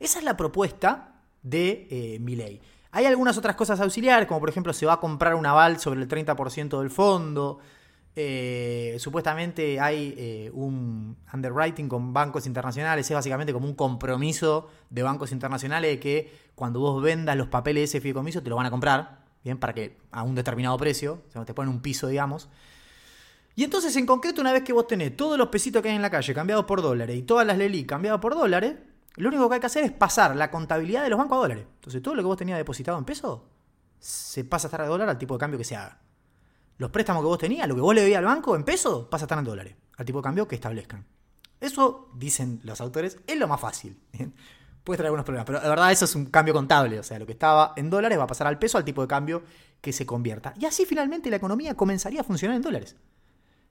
Esa 0.00 0.18
es 0.18 0.24
la 0.24 0.36
propuesta 0.36 1.20
de 1.42 1.86
eh, 1.90 2.18
mi 2.18 2.34
ley. 2.34 2.60
Hay 2.90 3.06
algunas 3.06 3.36
otras 3.36 3.56
cosas 3.56 3.80
auxiliares, 3.80 4.26
como 4.26 4.40
por 4.40 4.48
ejemplo 4.48 4.72
se 4.72 4.86
va 4.86 4.94
a 4.94 5.00
comprar 5.00 5.34
un 5.34 5.46
aval 5.46 5.78
sobre 5.78 6.00
el 6.00 6.08
30% 6.08 6.78
del 6.78 6.90
fondo. 6.90 7.58
Eh, 8.16 8.96
supuestamente 9.00 9.80
hay 9.80 10.14
eh, 10.16 10.50
un 10.54 11.16
underwriting 11.32 11.88
con 11.88 12.12
bancos 12.12 12.46
internacionales, 12.46 13.10
es 13.10 13.14
básicamente 13.14 13.52
como 13.52 13.66
un 13.66 13.74
compromiso 13.74 14.68
de 14.88 15.02
bancos 15.02 15.32
internacionales 15.32 15.90
de 15.90 16.00
que 16.00 16.32
cuando 16.54 16.78
vos 16.78 17.02
vendas 17.02 17.36
los 17.36 17.48
papeles 17.48 17.80
de 17.80 17.84
ese 17.84 18.00
fideicomiso 18.00 18.40
te 18.40 18.50
lo 18.50 18.56
van 18.56 18.66
a 18.66 18.70
comprar, 18.70 19.24
bien, 19.42 19.58
para 19.58 19.72
que 19.72 19.98
a 20.12 20.22
un 20.22 20.36
determinado 20.36 20.76
precio, 20.78 21.22
te 21.44 21.54
ponen 21.54 21.74
un 21.74 21.80
piso, 21.80 22.06
digamos. 22.06 22.48
Y 23.56 23.64
entonces, 23.64 23.96
en 23.96 24.06
concreto, 24.06 24.40
una 24.40 24.52
vez 24.52 24.62
que 24.62 24.72
vos 24.72 24.86
tenés 24.86 25.16
todos 25.16 25.38
los 25.38 25.48
pesitos 25.48 25.82
que 25.82 25.88
hay 25.88 25.96
en 25.96 26.02
la 26.02 26.10
calle 26.10 26.34
cambiados 26.34 26.64
por 26.64 26.82
dólares 26.82 27.16
y 27.16 27.22
todas 27.22 27.46
las 27.46 27.56
LELI 27.58 27.84
cambiadas 27.84 28.20
por 28.20 28.34
dólares, 28.34 28.74
lo 29.16 29.28
único 29.28 29.48
que 29.48 29.54
hay 29.54 29.60
que 29.60 29.66
hacer 29.66 29.84
es 29.84 29.92
pasar 29.92 30.34
la 30.34 30.50
contabilidad 30.50 31.02
de 31.02 31.10
los 31.10 31.18
bancos 31.18 31.36
a 31.36 31.40
dólares. 31.40 31.66
Entonces, 31.76 32.02
todo 32.02 32.14
lo 32.14 32.22
que 32.22 32.26
vos 32.26 32.36
tenías 32.36 32.58
depositado 32.58 32.98
en 32.98 33.04
pesos 33.04 33.40
se 33.98 34.44
pasa 34.44 34.66
a 34.66 34.68
estar 34.68 34.82
a 34.82 34.86
dólar 34.86 35.08
al 35.08 35.18
tipo 35.18 35.34
de 35.34 35.38
cambio 35.38 35.58
que 35.58 35.64
se 35.64 35.76
haga. 35.76 35.98
Los 36.76 36.90
préstamos 36.90 37.22
que 37.22 37.26
vos 37.26 37.38
tenías, 37.38 37.68
lo 37.68 37.74
que 37.74 37.80
vos 37.80 37.94
le 37.94 38.00
debías 38.00 38.18
al 38.18 38.24
banco 38.24 38.56
en 38.56 38.64
pesos, 38.64 39.06
pasa 39.08 39.24
a 39.24 39.26
estar 39.26 39.38
en 39.38 39.44
dólares, 39.44 39.76
al 39.96 40.04
tipo 40.04 40.18
de 40.18 40.22
cambio 40.22 40.48
que 40.48 40.56
establezcan. 40.56 41.06
Eso, 41.60 42.10
dicen 42.14 42.60
los 42.64 42.80
autores, 42.80 43.18
es 43.26 43.38
lo 43.38 43.48
más 43.48 43.60
fácil. 43.60 43.98
Puede 44.84 44.98
traer 44.98 45.06
algunos 45.06 45.24
problemas, 45.24 45.46
pero 45.46 45.60
de 45.60 45.68
verdad 45.68 45.90
eso 45.92 46.04
es 46.04 46.14
un 46.14 46.26
cambio 46.26 46.52
contable. 46.52 46.98
O 46.98 47.02
sea, 47.02 47.18
lo 47.18 47.24
que 47.24 47.32
estaba 47.32 47.72
en 47.76 47.88
dólares 47.88 48.18
va 48.18 48.24
a 48.24 48.26
pasar 48.26 48.46
al 48.46 48.58
peso, 48.58 48.76
al 48.76 48.84
tipo 48.84 49.00
de 49.00 49.08
cambio 49.08 49.42
que 49.80 49.92
se 49.92 50.04
convierta. 50.04 50.52
Y 50.58 50.66
así 50.66 50.84
finalmente 50.84 51.30
la 51.30 51.36
economía 51.36 51.74
comenzaría 51.74 52.20
a 52.20 52.24
funcionar 52.24 52.56
en 52.56 52.62
dólares. 52.62 52.96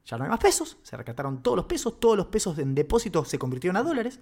Ya 0.05 0.17
no 0.17 0.23
hay 0.23 0.29
más 0.29 0.39
pesos, 0.39 0.77
se 0.81 0.97
rescataron 0.97 1.43
todos 1.43 1.55
los 1.55 1.65
pesos, 1.65 1.99
todos 1.99 2.17
los 2.17 2.25
pesos 2.27 2.57
en 2.57 2.73
depósitos 2.73 3.29
se 3.29 3.37
convirtieron 3.37 3.77
a 3.77 3.83
dólares. 3.83 4.19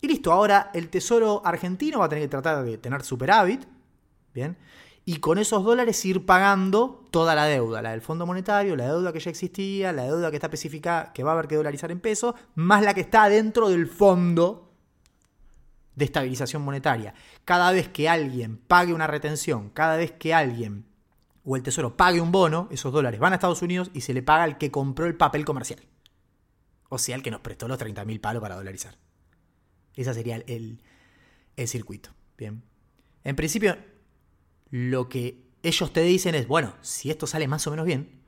Y 0.00 0.08
listo, 0.08 0.32
ahora 0.32 0.70
el 0.74 0.90
Tesoro 0.90 1.42
argentino 1.44 2.00
va 2.00 2.06
a 2.06 2.08
tener 2.08 2.24
que 2.24 2.28
tratar 2.28 2.64
de 2.64 2.76
tener 2.76 3.02
superávit, 3.02 3.66
¿bien? 4.34 4.56
Y 5.04 5.16
con 5.16 5.38
esos 5.38 5.64
dólares 5.64 6.04
ir 6.04 6.24
pagando 6.24 7.04
toda 7.10 7.34
la 7.34 7.46
deuda, 7.46 7.82
la 7.82 7.90
del 7.90 8.02
Fondo 8.02 8.24
Monetario, 8.24 8.76
la 8.76 8.86
deuda 8.86 9.12
que 9.12 9.18
ya 9.18 9.30
existía, 9.30 9.92
la 9.92 10.04
deuda 10.04 10.30
que 10.30 10.36
está 10.36 10.46
especificada, 10.46 11.12
que 11.12 11.24
va 11.24 11.32
a 11.32 11.34
haber 11.34 11.48
que 11.48 11.56
dolarizar 11.56 11.90
en 11.90 11.98
pesos, 11.98 12.34
más 12.54 12.82
la 12.82 12.94
que 12.94 13.00
está 13.00 13.28
dentro 13.28 13.68
del 13.68 13.88
fondo 13.88 14.72
de 15.96 16.04
estabilización 16.04 16.62
monetaria. 16.62 17.14
Cada 17.44 17.72
vez 17.72 17.88
que 17.88 18.08
alguien 18.08 18.56
pague 18.56 18.94
una 18.94 19.06
retención, 19.06 19.70
cada 19.70 19.96
vez 19.96 20.12
que 20.12 20.32
alguien 20.34 20.86
o 21.44 21.56
el 21.56 21.62
Tesoro 21.62 21.96
pague 21.96 22.20
un 22.20 22.30
bono, 22.30 22.68
esos 22.70 22.92
dólares 22.92 23.18
van 23.18 23.32
a 23.32 23.36
Estados 23.36 23.62
Unidos 23.62 23.90
y 23.92 24.02
se 24.02 24.14
le 24.14 24.22
paga 24.22 24.44
al 24.44 24.58
que 24.58 24.70
compró 24.70 25.06
el 25.06 25.16
papel 25.16 25.44
comercial. 25.44 25.80
O 26.88 26.98
sea, 26.98 27.16
el 27.16 27.22
que 27.22 27.30
nos 27.30 27.40
prestó 27.40 27.66
los 27.66 27.78
30 27.78 28.04
mil 28.04 28.20
palos 28.20 28.40
para 28.40 28.54
dolarizar. 28.54 28.96
Ese 29.96 30.14
sería 30.14 30.36
el, 30.36 30.44
el, 30.46 30.82
el, 31.56 31.68
circuito. 31.68 32.10
Bien. 32.38 32.62
En 33.24 33.34
principio, 33.34 33.76
lo 34.72 35.08
que 35.08 35.38
ellos 35.62 35.92
te 35.92 36.02
dicen 36.02 36.34
es, 36.34 36.48
bueno, 36.48 36.74
si 36.80 37.10
esto 37.10 37.28
sale 37.28 37.46
más 37.46 37.64
o 37.68 37.70
menos 37.70 37.86
bien, 37.86 38.22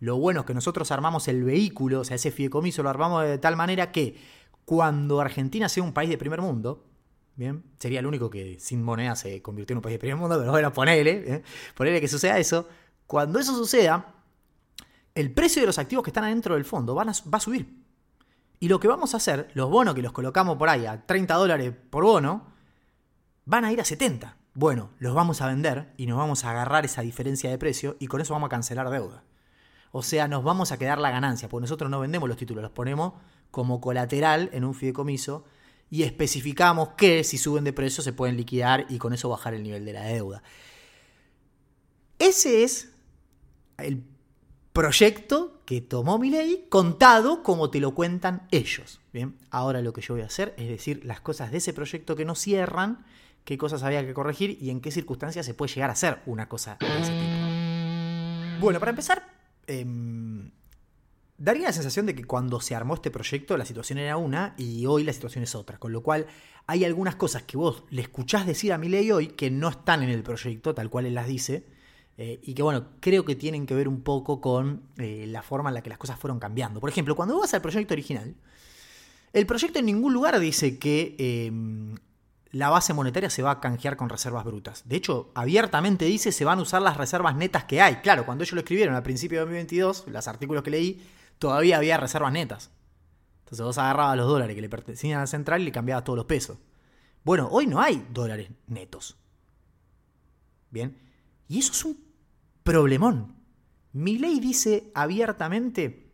lo 0.00 0.18
bueno 0.18 0.40
es 0.40 0.46
que 0.46 0.52
nosotros 0.52 0.90
armamos 0.90 1.28
el 1.28 1.42
vehículo, 1.44 2.00
o 2.00 2.04
sea, 2.04 2.16
ese 2.16 2.30
fideicomiso 2.30 2.82
lo 2.82 2.90
armamos 2.90 3.24
de 3.24 3.38
tal 3.38 3.56
manera 3.56 3.90
que 3.90 4.18
cuando 4.66 5.20
Argentina 5.20 5.70
sea 5.70 5.82
un 5.82 5.94
país 5.94 6.10
de 6.10 6.18
primer 6.18 6.42
mundo, 6.42 6.84
Bien, 7.36 7.64
sería 7.80 7.98
el 7.98 8.06
único 8.06 8.30
que 8.30 8.60
sin 8.60 8.82
moneda 8.82 9.16
se 9.16 9.42
convirtió 9.42 9.74
en 9.74 9.78
un 9.78 9.82
país 9.82 9.94
de 9.94 9.98
primer 9.98 10.16
mundo, 10.16 10.36
pero 10.38 10.52
bueno, 10.52 10.72
ponele, 10.72 11.34
¿eh? 11.34 11.42
ponele 11.74 12.00
que 12.00 12.08
suceda 12.08 12.38
eso. 12.38 12.68
Cuando 13.06 13.38
eso 13.38 13.56
suceda, 13.56 14.14
el 15.14 15.32
precio 15.32 15.60
de 15.60 15.66
los 15.66 15.78
activos 15.78 16.04
que 16.04 16.10
están 16.10 16.24
adentro 16.24 16.54
del 16.54 16.64
fondo 16.64 16.94
van 16.94 17.08
a, 17.08 17.12
va 17.32 17.38
a 17.38 17.40
subir. 17.40 17.82
Y 18.60 18.68
lo 18.68 18.78
que 18.78 18.88
vamos 18.88 19.14
a 19.14 19.16
hacer, 19.16 19.50
los 19.54 19.68
bonos 19.68 19.94
que 19.94 20.02
los 20.02 20.12
colocamos 20.12 20.56
por 20.56 20.68
ahí 20.68 20.86
a 20.86 21.04
30 21.04 21.34
dólares 21.34 21.72
por 21.90 22.04
bono, 22.04 22.46
van 23.44 23.64
a 23.64 23.72
ir 23.72 23.80
a 23.80 23.84
70. 23.84 24.36
Bueno, 24.54 24.90
los 25.00 25.14
vamos 25.14 25.40
a 25.40 25.48
vender 25.48 25.92
y 25.96 26.06
nos 26.06 26.16
vamos 26.16 26.44
a 26.44 26.50
agarrar 26.50 26.84
esa 26.84 27.02
diferencia 27.02 27.50
de 27.50 27.58
precio 27.58 27.96
y 27.98 28.06
con 28.06 28.20
eso 28.20 28.34
vamos 28.34 28.46
a 28.46 28.50
cancelar 28.50 28.88
deuda. 28.88 29.24
O 29.90 30.02
sea, 30.02 30.28
nos 30.28 30.44
vamos 30.44 30.70
a 30.70 30.78
quedar 30.78 30.98
la 30.98 31.10
ganancia, 31.10 31.48
porque 31.48 31.62
nosotros 31.62 31.90
no 31.90 32.00
vendemos 32.00 32.28
los 32.28 32.38
títulos, 32.38 32.62
los 32.62 32.70
ponemos 32.70 33.14
como 33.50 33.80
colateral 33.80 34.50
en 34.52 34.64
un 34.64 34.74
fideicomiso 34.74 35.44
y 35.90 36.04
especificamos 36.04 36.90
que 36.96 37.24
si 37.24 37.36
suben 37.36 37.64
de 37.64 37.72
precio 37.72 38.02
se 38.02 38.12
pueden 38.12 38.36
liquidar 38.36 38.86
y 38.88 38.98
con 38.98 39.12
eso 39.12 39.28
bajar 39.28 39.54
el 39.54 39.62
nivel 39.62 39.84
de 39.84 39.92
la 39.92 40.04
deuda. 40.04 40.42
Ese 42.18 42.62
es 42.62 42.90
el 43.78 44.04
proyecto 44.72 45.62
que 45.64 45.80
tomó 45.80 46.18
mi 46.18 46.30
ley 46.30 46.66
contado 46.68 47.42
como 47.42 47.70
te 47.70 47.80
lo 47.80 47.94
cuentan 47.94 48.46
ellos. 48.50 49.00
Bien, 49.12 49.36
ahora 49.50 49.82
lo 49.82 49.92
que 49.92 50.00
yo 50.00 50.14
voy 50.14 50.22
a 50.22 50.26
hacer 50.26 50.54
es 50.56 50.68
decir 50.68 51.04
las 51.04 51.20
cosas 51.20 51.50
de 51.50 51.58
ese 51.58 51.72
proyecto 51.72 52.16
que 52.16 52.24
no 52.24 52.34
cierran, 52.34 53.04
qué 53.44 53.58
cosas 53.58 53.82
había 53.82 54.04
que 54.04 54.14
corregir 54.14 54.58
y 54.60 54.70
en 54.70 54.80
qué 54.80 54.90
circunstancias 54.90 55.46
se 55.46 55.54
puede 55.54 55.72
llegar 55.72 55.90
a 55.90 55.94
hacer 55.94 56.20
una 56.26 56.48
cosa 56.48 56.76
de 56.80 57.00
ese 57.00 57.12
tipo. 57.12 58.60
Bueno, 58.60 58.78
para 58.80 58.90
empezar, 58.90 59.26
eh, 59.66 59.84
daría 61.38 61.66
la 61.66 61.72
sensación 61.72 62.06
de 62.06 62.14
que 62.14 62.24
cuando 62.24 62.60
se 62.60 62.74
armó 62.74 62.94
este 62.94 63.10
proyecto 63.10 63.56
la 63.56 63.64
situación 63.64 63.98
era 63.98 64.16
una 64.16 64.54
y 64.56 64.86
hoy 64.86 65.04
la 65.04 65.12
situación 65.12 65.44
es 65.44 65.54
otra. 65.54 65.78
Con 65.78 65.92
lo 65.92 66.02
cual 66.02 66.26
hay 66.66 66.84
algunas 66.84 67.16
cosas 67.16 67.42
que 67.42 67.56
vos 67.56 67.84
le 67.90 68.02
escuchás 68.02 68.46
decir 68.46 68.72
a 68.72 68.78
mi 68.78 68.88
ley 68.88 69.10
hoy 69.10 69.28
que 69.28 69.50
no 69.50 69.68
están 69.68 70.02
en 70.02 70.10
el 70.10 70.22
proyecto 70.22 70.74
tal 70.74 70.90
cual 70.90 71.06
él 71.06 71.14
las 71.14 71.26
dice. 71.26 71.66
Eh, 72.16 72.40
y 72.44 72.54
que 72.54 72.62
bueno, 72.62 72.90
creo 73.00 73.24
que 73.24 73.34
tienen 73.34 73.66
que 73.66 73.74
ver 73.74 73.88
un 73.88 74.02
poco 74.02 74.40
con 74.40 74.82
eh, 74.98 75.26
la 75.28 75.42
forma 75.42 75.70
en 75.70 75.74
la 75.74 75.82
que 75.82 75.90
las 75.90 75.98
cosas 75.98 76.18
fueron 76.18 76.38
cambiando. 76.38 76.80
Por 76.80 76.88
ejemplo, 76.88 77.16
cuando 77.16 77.38
vas 77.38 77.52
al 77.54 77.60
proyecto 77.60 77.92
original, 77.92 78.36
el 79.32 79.46
proyecto 79.46 79.80
en 79.80 79.86
ningún 79.86 80.12
lugar 80.12 80.38
dice 80.38 80.78
que 80.78 81.16
eh, 81.18 81.50
la 82.54 82.70
base 82.70 82.94
monetaria 82.94 83.30
se 83.30 83.42
va 83.42 83.50
a 83.50 83.60
canjear 83.60 83.96
con 83.96 84.08
reservas 84.08 84.44
brutas. 84.44 84.84
De 84.86 84.94
hecho, 84.94 85.32
abiertamente 85.34 86.04
dice 86.04 86.30
se 86.30 86.44
van 86.44 86.60
a 86.60 86.62
usar 86.62 86.82
las 86.82 86.96
reservas 86.96 87.34
netas 87.34 87.64
que 87.64 87.82
hay. 87.82 87.96
Claro, 87.96 88.24
cuando 88.24 88.44
ellos 88.44 88.52
lo 88.52 88.60
escribieron 88.60 88.94
al 88.94 89.02
principio 89.02 89.38
de 89.38 89.46
2022, 89.46 90.04
los 90.06 90.28
artículos 90.28 90.62
que 90.62 90.70
leí, 90.70 91.04
todavía 91.40 91.78
había 91.78 91.96
reservas 91.96 92.32
netas. 92.32 92.70
Entonces 93.40 93.66
vos 93.66 93.76
agarrabas 93.78 94.16
los 94.16 94.28
dólares 94.28 94.54
que 94.54 94.62
le 94.62 94.68
pertenecían 94.68 95.18
a 95.18 95.22
la 95.22 95.26
central 95.26 95.62
y 95.62 95.64
le 95.64 95.72
cambiabas 95.72 96.04
todos 96.04 96.16
los 96.16 96.26
pesos. 96.26 96.58
Bueno, 97.24 97.48
hoy 97.50 97.66
no 97.66 97.80
hay 97.80 98.06
dólares 98.12 98.48
netos. 98.68 99.16
Bien. 100.70 100.96
Y 101.48 101.58
eso 101.58 101.72
es 101.72 101.84
un 101.84 102.04
problemón. 102.62 103.34
Mi 103.92 104.16
ley 104.16 104.38
dice 104.38 104.92
abiertamente 104.94 106.12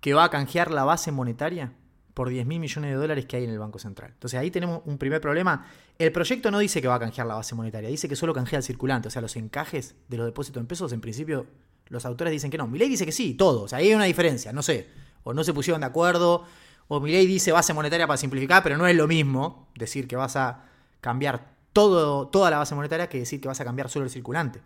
que 0.00 0.12
va 0.12 0.24
a 0.24 0.30
canjear 0.30 0.70
la 0.70 0.84
base 0.84 1.10
monetaria 1.10 1.72
por 2.18 2.30
10 2.30 2.46
mil 2.46 2.58
millones 2.58 2.90
de 2.90 2.96
dólares 2.96 3.26
que 3.26 3.36
hay 3.36 3.44
en 3.44 3.50
el 3.50 3.60
Banco 3.60 3.78
Central. 3.78 4.10
Entonces 4.12 4.40
ahí 4.40 4.50
tenemos 4.50 4.82
un 4.86 4.98
primer 4.98 5.20
problema. 5.20 5.68
El 6.00 6.10
proyecto 6.10 6.50
no 6.50 6.58
dice 6.58 6.82
que 6.82 6.88
va 6.88 6.96
a 6.96 6.98
canjear 6.98 7.28
la 7.28 7.34
base 7.34 7.54
monetaria, 7.54 7.88
dice 7.88 8.08
que 8.08 8.16
solo 8.16 8.34
canjea 8.34 8.56
el 8.56 8.64
circulante, 8.64 9.06
o 9.06 9.10
sea, 9.12 9.22
los 9.22 9.36
encajes 9.36 9.94
de 10.08 10.16
los 10.16 10.26
depósitos 10.26 10.60
en 10.60 10.66
pesos, 10.66 10.92
en 10.92 11.00
principio 11.00 11.46
los 11.86 12.04
autores 12.04 12.32
dicen 12.32 12.50
que 12.50 12.58
no. 12.58 12.66
Mi 12.66 12.76
ley 12.76 12.88
dice 12.88 13.06
que 13.06 13.12
sí, 13.12 13.34
todo. 13.34 13.62
O 13.62 13.68
sea, 13.68 13.78
ahí 13.78 13.86
hay 13.86 13.94
una 13.94 14.06
diferencia, 14.06 14.52
no 14.52 14.64
sé. 14.64 14.88
O 15.22 15.32
no 15.32 15.44
se 15.44 15.54
pusieron 15.54 15.80
de 15.80 15.86
acuerdo, 15.86 16.42
o 16.88 16.98
mi 16.98 17.12
ley 17.12 17.24
dice 17.24 17.52
base 17.52 17.72
monetaria 17.72 18.08
para 18.08 18.16
simplificar, 18.16 18.64
pero 18.64 18.76
no 18.76 18.88
es 18.88 18.96
lo 18.96 19.06
mismo 19.06 19.68
decir 19.76 20.08
que 20.08 20.16
vas 20.16 20.34
a 20.34 20.64
cambiar 21.00 21.54
todo, 21.72 22.26
toda 22.26 22.50
la 22.50 22.58
base 22.58 22.74
monetaria 22.74 23.08
que 23.08 23.20
decir 23.20 23.40
que 23.40 23.46
vas 23.46 23.60
a 23.60 23.64
cambiar 23.64 23.88
solo 23.90 24.06
el 24.06 24.10
circulante. 24.10 24.60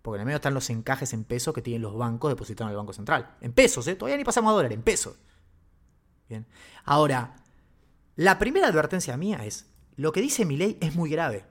Porque 0.00 0.16
en 0.16 0.20
el 0.22 0.26
medio 0.28 0.36
están 0.36 0.54
los 0.54 0.70
encajes 0.70 1.12
en 1.12 1.24
pesos 1.24 1.52
que 1.52 1.60
tienen 1.60 1.82
los 1.82 1.94
bancos 1.94 2.30
depositados 2.30 2.70
en 2.70 2.72
el 2.72 2.78
Banco 2.78 2.94
Central. 2.94 3.36
En 3.42 3.52
pesos, 3.52 3.86
¿eh? 3.86 3.96
Todavía 3.96 4.16
ni 4.16 4.24
pasamos 4.24 4.48
a 4.48 4.54
dólares, 4.54 4.74
en 4.74 4.82
pesos. 4.82 5.18
Bien. 6.28 6.46
Ahora, 6.84 7.36
la 8.16 8.38
primera 8.38 8.68
advertencia 8.68 9.16
mía 9.16 9.44
es, 9.44 9.66
lo 9.96 10.12
que 10.12 10.20
dice 10.20 10.44
mi 10.44 10.56
ley 10.56 10.78
es 10.80 10.94
muy 10.94 11.10
grave. 11.10 11.44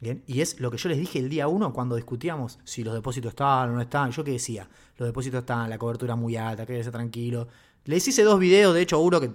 Bien, 0.00 0.22
y 0.26 0.40
es 0.40 0.58
lo 0.60 0.70
que 0.70 0.78
yo 0.78 0.88
les 0.88 0.98
dije 0.98 1.18
el 1.18 1.28
día 1.28 1.46
uno 1.46 1.74
cuando 1.74 1.94
discutíamos 1.94 2.58
si 2.64 2.82
los 2.82 2.94
depósitos 2.94 3.30
estaban 3.30 3.70
o 3.70 3.72
no 3.74 3.80
estaban. 3.82 4.10
Yo 4.10 4.24
qué 4.24 4.32
decía, 4.32 4.68
los 4.96 5.06
depósitos 5.06 5.40
están, 5.40 5.68
la 5.68 5.76
cobertura 5.76 6.16
muy 6.16 6.36
alta, 6.36 6.64
quédese 6.64 6.90
tranquilo. 6.90 7.48
Les 7.84 8.06
hice 8.08 8.22
dos 8.22 8.38
videos, 8.40 8.74
de 8.74 8.82
hecho 8.82 8.98
uno 8.98 9.20
que 9.20 9.30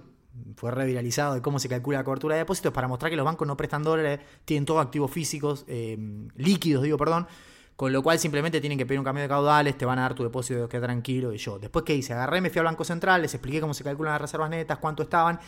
fue 0.56 0.72
reviralizado 0.72 1.36
de 1.36 1.41
cómo 1.41 1.60
se 1.60 1.70
calcula 1.70 1.99
la 1.99 2.03
cobertura 2.03 2.36
de 2.36 2.39
depósitos 2.39 2.74
para 2.74 2.88
mostrar 2.88 3.12
que 3.12 3.16
los 3.16 3.26
bancos 3.26 3.47
no 3.47 3.56
prestan 3.56 3.84
dólares, 3.84 4.20
tienen 4.43 4.66
todos 4.66 4.84
activos 4.84 5.12
físicos, 5.12 5.66
eh, 5.68 5.97
líquidos, 6.36 6.84
digo, 6.84 6.97
perdón, 6.97 7.28
con 7.76 7.91
lo 7.91 8.01
cual 8.01 8.19
simplemente 8.19 8.61
tienen 8.61 8.78
que 8.78 8.86
pedir 8.86 8.99
un 8.99 9.05
cambio 9.05 9.23
de 9.23 9.28
caudales, 9.28 9.78
te 9.78 9.86
van 9.86 9.99
a 9.99 10.03
dar 10.03 10.15
tu 10.15 10.23
depósito, 10.23 10.69
queda 10.69 10.84
tranquilo. 10.84 11.34
Y 11.34 11.38
yo, 11.38 11.59
después 11.59 11.84
que 11.84 11.93
hice, 11.93 12.13
agarré, 12.13 12.39
me 12.39 12.49
fui 12.49 12.59
al 12.59 12.65
Banco 12.65 12.86
Central, 12.86 13.21
les 13.21 13.34
expliqué 13.34 13.59
cómo 13.59 13.73
se 13.73 13.84
calculan 13.84 14.13
las 14.13 14.21
reservas 14.21 14.49
netas, 14.49 14.78
cuánto 14.78 15.03
estaban. 15.03 15.39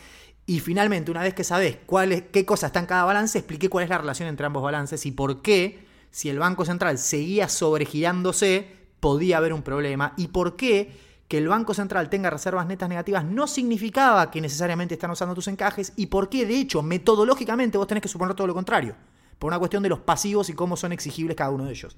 Y 0.44 0.60
finalmente, 0.60 1.10
una 1.10 1.22
vez 1.22 1.34
que 1.34 1.44
sabes 1.44 1.78
cuál 1.86 2.24
qué 2.30 2.44
cosa 2.44 2.66
está 2.66 2.80
en 2.80 2.86
cada 2.86 3.04
balance, 3.04 3.38
expliqué 3.38 3.68
cuál 3.68 3.84
es 3.84 3.90
la 3.90 3.98
relación 3.98 4.28
entre 4.28 4.46
ambos 4.46 4.62
balances 4.62 5.04
y 5.06 5.12
por 5.12 5.40
qué, 5.40 5.86
si 6.10 6.28
el 6.28 6.38
Banco 6.38 6.64
Central 6.64 6.98
seguía 6.98 7.48
sobregirándose, 7.48 8.76
podía 9.00 9.38
haber 9.38 9.54
un 9.54 9.62
problema. 9.62 10.12
Y 10.16 10.28
por 10.28 10.56
qué 10.56 11.08
que 11.28 11.38
el 11.38 11.48
Banco 11.48 11.74
Central 11.74 12.08
tenga 12.08 12.30
reservas 12.30 12.66
netas 12.66 12.88
negativas 12.88 13.22
no 13.22 13.46
significaba 13.46 14.30
que 14.30 14.40
necesariamente 14.40 14.94
están 14.94 15.10
usando 15.10 15.34
tus 15.34 15.48
encajes. 15.48 15.92
Y 15.96 16.06
por 16.06 16.30
qué, 16.30 16.46
de 16.46 16.58
hecho, 16.58 16.82
metodológicamente 16.82 17.76
vos 17.76 17.86
tenés 17.86 18.02
que 18.02 18.08
suponer 18.08 18.34
todo 18.34 18.46
lo 18.46 18.54
contrario 18.54 18.94
por 19.38 19.48
una 19.48 19.58
cuestión 19.58 19.82
de 19.82 19.88
los 19.88 20.00
pasivos 20.00 20.48
y 20.50 20.54
cómo 20.54 20.76
son 20.76 20.92
exigibles 20.92 21.36
cada 21.36 21.50
uno 21.50 21.64
de 21.64 21.70
ellos. 21.70 21.96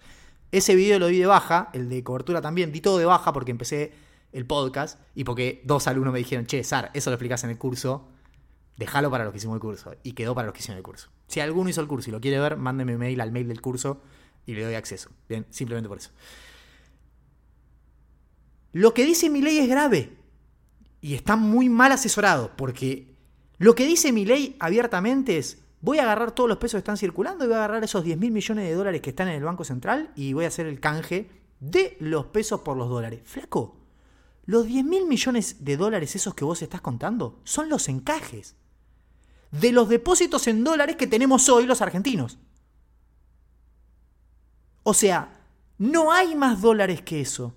Ese 0.52 0.74
video 0.74 0.98
lo 0.98 1.06
di 1.06 1.18
de 1.18 1.26
baja, 1.26 1.70
el 1.72 1.88
de 1.88 2.02
cobertura 2.02 2.40
también, 2.40 2.72
di 2.72 2.80
todo 2.80 2.98
de 2.98 3.04
baja 3.04 3.32
porque 3.32 3.50
empecé 3.50 3.92
el 4.32 4.46
podcast 4.46 5.00
y 5.14 5.24
porque 5.24 5.62
dos 5.64 5.86
alumnos 5.86 6.12
me 6.12 6.18
dijeron, 6.18 6.46
che, 6.46 6.64
Sar, 6.64 6.90
eso 6.94 7.10
lo 7.10 7.14
explicas 7.14 7.44
en 7.44 7.50
el 7.50 7.58
curso, 7.58 8.08
déjalo 8.76 9.10
para 9.10 9.24
los 9.24 9.32
que 9.32 9.38
hicimos 9.38 9.54
el 9.54 9.60
curso. 9.60 9.94
Y 10.02 10.12
quedó 10.12 10.34
para 10.34 10.46
los 10.46 10.54
que 10.54 10.60
hicieron 10.60 10.78
el 10.78 10.82
curso. 10.82 11.08
Si 11.28 11.40
alguno 11.40 11.70
hizo 11.70 11.80
el 11.80 11.86
curso 11.86 12.10
y 12.10 12.12
lo 12.12 12.20
quiere 12.20 12.40
ver, 12.40 12.56
mándeme 12.56 12.96
mail 12.96 13.20
al 13.20 13.30
mail 13.30 13.48
del 13.48 13.60
curso 13.60 14.00
y 14.46 14.54
le 14.54 14.64
doy 14.64 14.74
acceso. 14.74 15.10
Bien, 15.28 15.46
simplemente 15.50 15.88
por 15.88 15.98
eso. 15.98 16.10
Lo 18.72 18.94
que 18.94 19.04
dice 19.04 19.30
mi 19.30 19.42
ley 19.42 19.58
es 19.58 19.68
grave 19.68 20.16
y 21.00 21.14
está 21.14 21.36
muy 21.36 21.68
mal 21.68 21.92
asesorado 21.92 22.52
porque 22.56 23.14
lo 23.58 23.74
que 23.74 23.86
dice 23.86 24.12
mi 24.12 24.24
ley 24.24 24.56
abiertamente 24.60 25.38
es 25.38 25.58
voy 25.80 25.98
a 25.98 26.02
agarrar 26.02 26.32
todos 26.32 26.48
los 26.48 26.58
pesos 26.58 26.74
que 26.74 26.78
están 26.78 26.96
circulando 26.96 27.44
y 27.44 27.48
voy 27.48 27.56
a 27.56 27.64
agarrar 27.64 27.84
esos 27.84 28.04
10 28.04 28.18
mil 28.18 28.30
millones 28.30 28.68
de 28.68 28.74
dólares 28.74 29.00
que 29.00 29.10
están 29.10 29.28
en 29.28 29.34
el 29.34 29.44
Banco 29.44 29.64
Central 29.64 30.10
y 30.14 30.32
voy 30.32 30.44
a 30.44 30.48
hacer 30.48 30.66
el 30.66 30.80
canje 30.80 31.30
de 31.60 31.96
los 32.00 32.26
pesos 32.26 32.60
por 32.60 32.76
los 32.76 32.88
dólares. 32.88 33.20
Flaco, 33.24 33.76
los 34.46 34.66
10 34.66 34.84
mil 34.84 35.06
millones 35.06 35.64
de 35.64 35.76
dólares 35.76 36.16
esos 36.16 36.34
que 36.34 36.44
vos 36.44 36.62
estás 36.62 36.80
contando 36.80 37.40
son 37.44 37.68
los 37.68 37.88
encajes 37.88 38.56
de 39.50 39.72
los 39.72 39.88
depósitos 39.88 40.46
en 40.46 40.64
dólares 40.64 40.96
que 40.96 41.06
tenemos 41.06 41.48
hoy 41.48 41.66
los 41.66 41.82
argentinos. 41.82 42.38
O 44.82 44.94
sea, 44.94 45.40
no 45.78 46.12
hay 46.12 46.34
más 46.34 46.60
dólares 46.60 47.02
que 47.02 47.20
eso. 47.20 47.54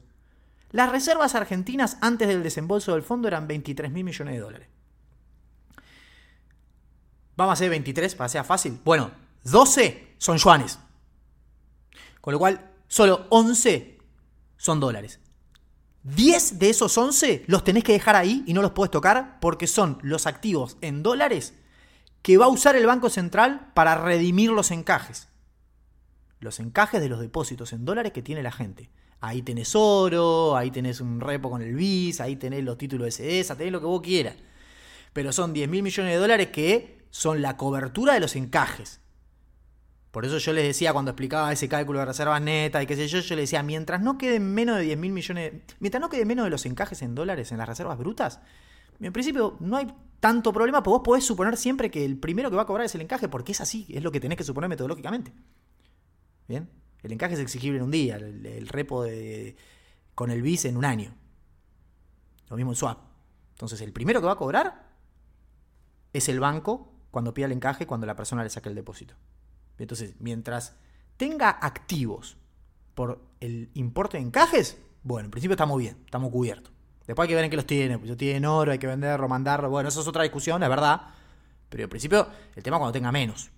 Las 0.71 0.91
reservas 0.91 1.35
argentinas 1.35 1.97
antes 2.01 2.27
del 2.27 2.41
desembolso 2.41 2.93
del 2.93 3.03
fondo 3.03 3.27
eran 3.27 3.47
23 3.47 3.91
mil 3.91 4.03
millones 4.03 4.33
de 4.33 4.39
dólares. 4.39 4.67
Vamos 7.35 7.51
a 7.51 7.53
hacer 7.53 7.69
23 7.69 8.15
para 8.15 8.27
que 8.27 8.31
sea 8.33 8.43
fácil. 8.43 8.79
Bueno, 8.83 9.11
12 9.43 10.15
son 10.17 10.37
yuanes. 10.37 10.79
Con 12.21 12.33
lo 12.33 12.39
cual, 12.39 12.71
solo 12.87 13.27
11 13.29 13.97
son 14.57 14.79
dólares. 14.79 15.19
10 16.03 16.59
de 16.59 16.69
esos 16.69 16.97
11 16.97 17.45
los 17.47 17.63
tenés 17.63 17.83
que 17.83 17.93
dejar 17.93 18.15
ahí 18.15 18.43
y 18.45 18.53
no 18.53 18.61
los 18.61 18.71
puedes 18.71 18.91
tocar 18.91 19.39
porque 19.39 19.67
son 19.67 19.99
los 20.01 20.27
activos 20.27 20.77
en 20.81 21.01
dólares 21.01 21.53
que 22.21 22.37
va 22.37 22.45
a 22.45 22.49
usar 22.49 22.75
el 22.75 22.85
Banco 22.85 23.09
Central 23.09 23.71
para 23.73 23.95
redimir 23.95 24.51
los 24.51 24.71
encajes. 24.71 25.29
Los 26.39 26.59
encajes 26.59 27.01
de 27.01 27.09
los 27.09 27.19
depósitos 27.19 27.73
en 27.73 27.85
dólares 27.85 28.11
que 28.11 28.21
tiene 28.21 28.43
la 28.43 28.51
gente. 28.51 28.89
Ahí 29.21 29.41
tenés 29.41 29.75
oro, 29.75 30.57
ahí 30.57 30.71
tenés 30.71 30.99
un 30.99 31.21
repo 31.21 31.49
con 31.49 31.61
el 31.61 31.73
BIS, 31.73 32.19
ahí 32.19 32.35
tenés 32.35 32.63
los 32.63 32.77
títulos 32.77 33.05
de 33.05 33.11
CESA, 33.11 33.55
tenés 33.55 33.71
lo 33.71 33.79
que 33.79 33.85
vos 33.85 34.01
quieras. 34.01 34.35
Pero 35.13 35.31
son 35.31 35.53
10 35.53 35.69
mil 35.69 35.83
millones 35.83 36.11
de 36.11 36.17
dólares 36.17 36.47
que 36.47 36.92
son 37.13 37.43
la 37.43 37.57
cobertura 37.57 38.15
de 38.15 38.19
los 38.19 38.35
encajes. 38.35 38.99
Por 40.09 40.25
eso 40.25 40.39
yo 40.39 40.51
les 40.51 40.65
decía 40.65 40.93
cuando 40.93 41.11
explicaba 41.11 41.51
ese 41.51 41.69
cálculo 41.69 41.99
de 41.99 42.05
reservas 42.05 42.41
netas 42.41 42.81
y 42.81 42.87
qué 42.87 42.95
sé 42.95 43.07
yo, 43.07 43.19
yo 43.19 43.35
les 43.35 43.43
decía, 43.43 43.61
mientras 43.61 44.01
no 44.01 44.17
queden 44.17 44.51
menos 44.51 44.77
de 44.77 44.83
10 44.85 44.97
mil 44.97 45.11
millones, 45.11 45.53
mientras 45.79 46.01
no 46.01 46.09
queden 46.09 46.27
menos 46.27 46.43
de 46.43 46.49
los 46.49 46.65
encajes 46.65 47.03
en 47.03 47.13
dólares 47.13 47.51
en 47.51 47.59
las 47.59 47.69
reservas 47.69 47.99
brutas, 47.99 48.39
en 48.99 49.13
principio 49.13 49.57
no 49.59 49.77
hay 49.77 49.93
tanto 50.19 50.51
problema, 50.51 50.81
porque 50.81 50.93
vos 50.93 51.01
podés 51.05 51.23
suponer 51.23 51.55
siempre 51.55 51.91
que 51.91 52.03
el 52.03 52.17
primero 52.17 52.49
que 52.49 52.55
va 52.55 52.63
a 52.63 52.65
cobrar 52.65 52.87
es 52.87 52.95
el 52.95 53.01
encaje, 53.01 53.27
porque 53.27 53.51
es 53.51 53.61
así, 53.61 53.85
es 53.89 54.01
lo 54.01 54.11
que 54.11 54.19
tenés 54.19 54.39
que 54.39 54.43
suponer 54.43 54.67
metodológicamente. 54.67 55.31
¿Bien? 56.47 56.67
El 57.03 57.11
encaje 57.11 57.35
es 57.35 57.39
exigible 57.39 57.77
en 57.77 57.83
un 57.83 57.91
día, 57.91 58.15
el, 58.15 58.67
repo 58.67 59.03
de, 59.03 59.55
con 60.15 60.31
el 60.31 60.41
BIS 60.41 60.65
en 60.65 60.77
un 60.77 60.85
año. 60.85 61.13
Lo 62.49 62.55
mismo 62.55 62.71
en 62.71 62.75
swap. 62.75 62.97
Entonces, 63.51 63.81
el 63.81 63.93
primero 63.93 64.19
que 64.19 64.25
va 64.25 64.33
a 64.33 64.37
cobrar 64.37 64.87
es 66.11 66.27
el 66.27 66.39
banco 66.39 66.92
cuando 67.13 67.31
pida 67.31 67.45
el 67.45 67.51
encaje, 67.51 67.85
cuando 67.85 68.07
la 68.07 68.15
persona 68.15 68.43
le 68.43 68.49
saque 68.49 68.69
el 68.69 68.75
depósito. 68.75 69.13
Entonces, 69.77 70.15
mientras 70.17 70.75
tenga 71.15 71.51
activos 71.51 72.37
por 72.95 73.21
el 73.39 73.69
importe 73.75 74.17
de 74.17 74.23
encajes, 74.23 74.79
bueno, 75.03 75.25
en 75.25 75.31
principio 75.31 75.53
estamos 75.53 75.77
bien, 75.77 75.95
estamos 76.05 76.31
cubiertos. 76.31 76.73
Después 77.05 77.25
hay 77.25 77.29
que 77.29 77.35
ver 77.35 77.43
en 77.43 77.51
qué 77.51 77.55
los 77.55 77.67
tiene, 77.67 77.99
pues 77.99 78.09
si 78.09 78.15
tienen 78.15 78.45
oro, 78.45 78.71
hay 78.71 78.79
que 78.79 78.87
venderlo, 78.87 79.29
mandarlo, 79.29 79.69
bueno, 79.69 79.89
eso 79.89 80.01
es 80.01 80.07
otra 80.07 80.23
discusión, 80.23 80.63
es 80.63 80.69
verdad. 80.69 81.01
Pero 81.69 81.83
en 81.83 81.89
principio, 81.91 82.27
el 82.55 82.63
tema 82.63 82.79
cuando 82.79 82.93
tenga 82.93 83.11
menos. 83.11 83.51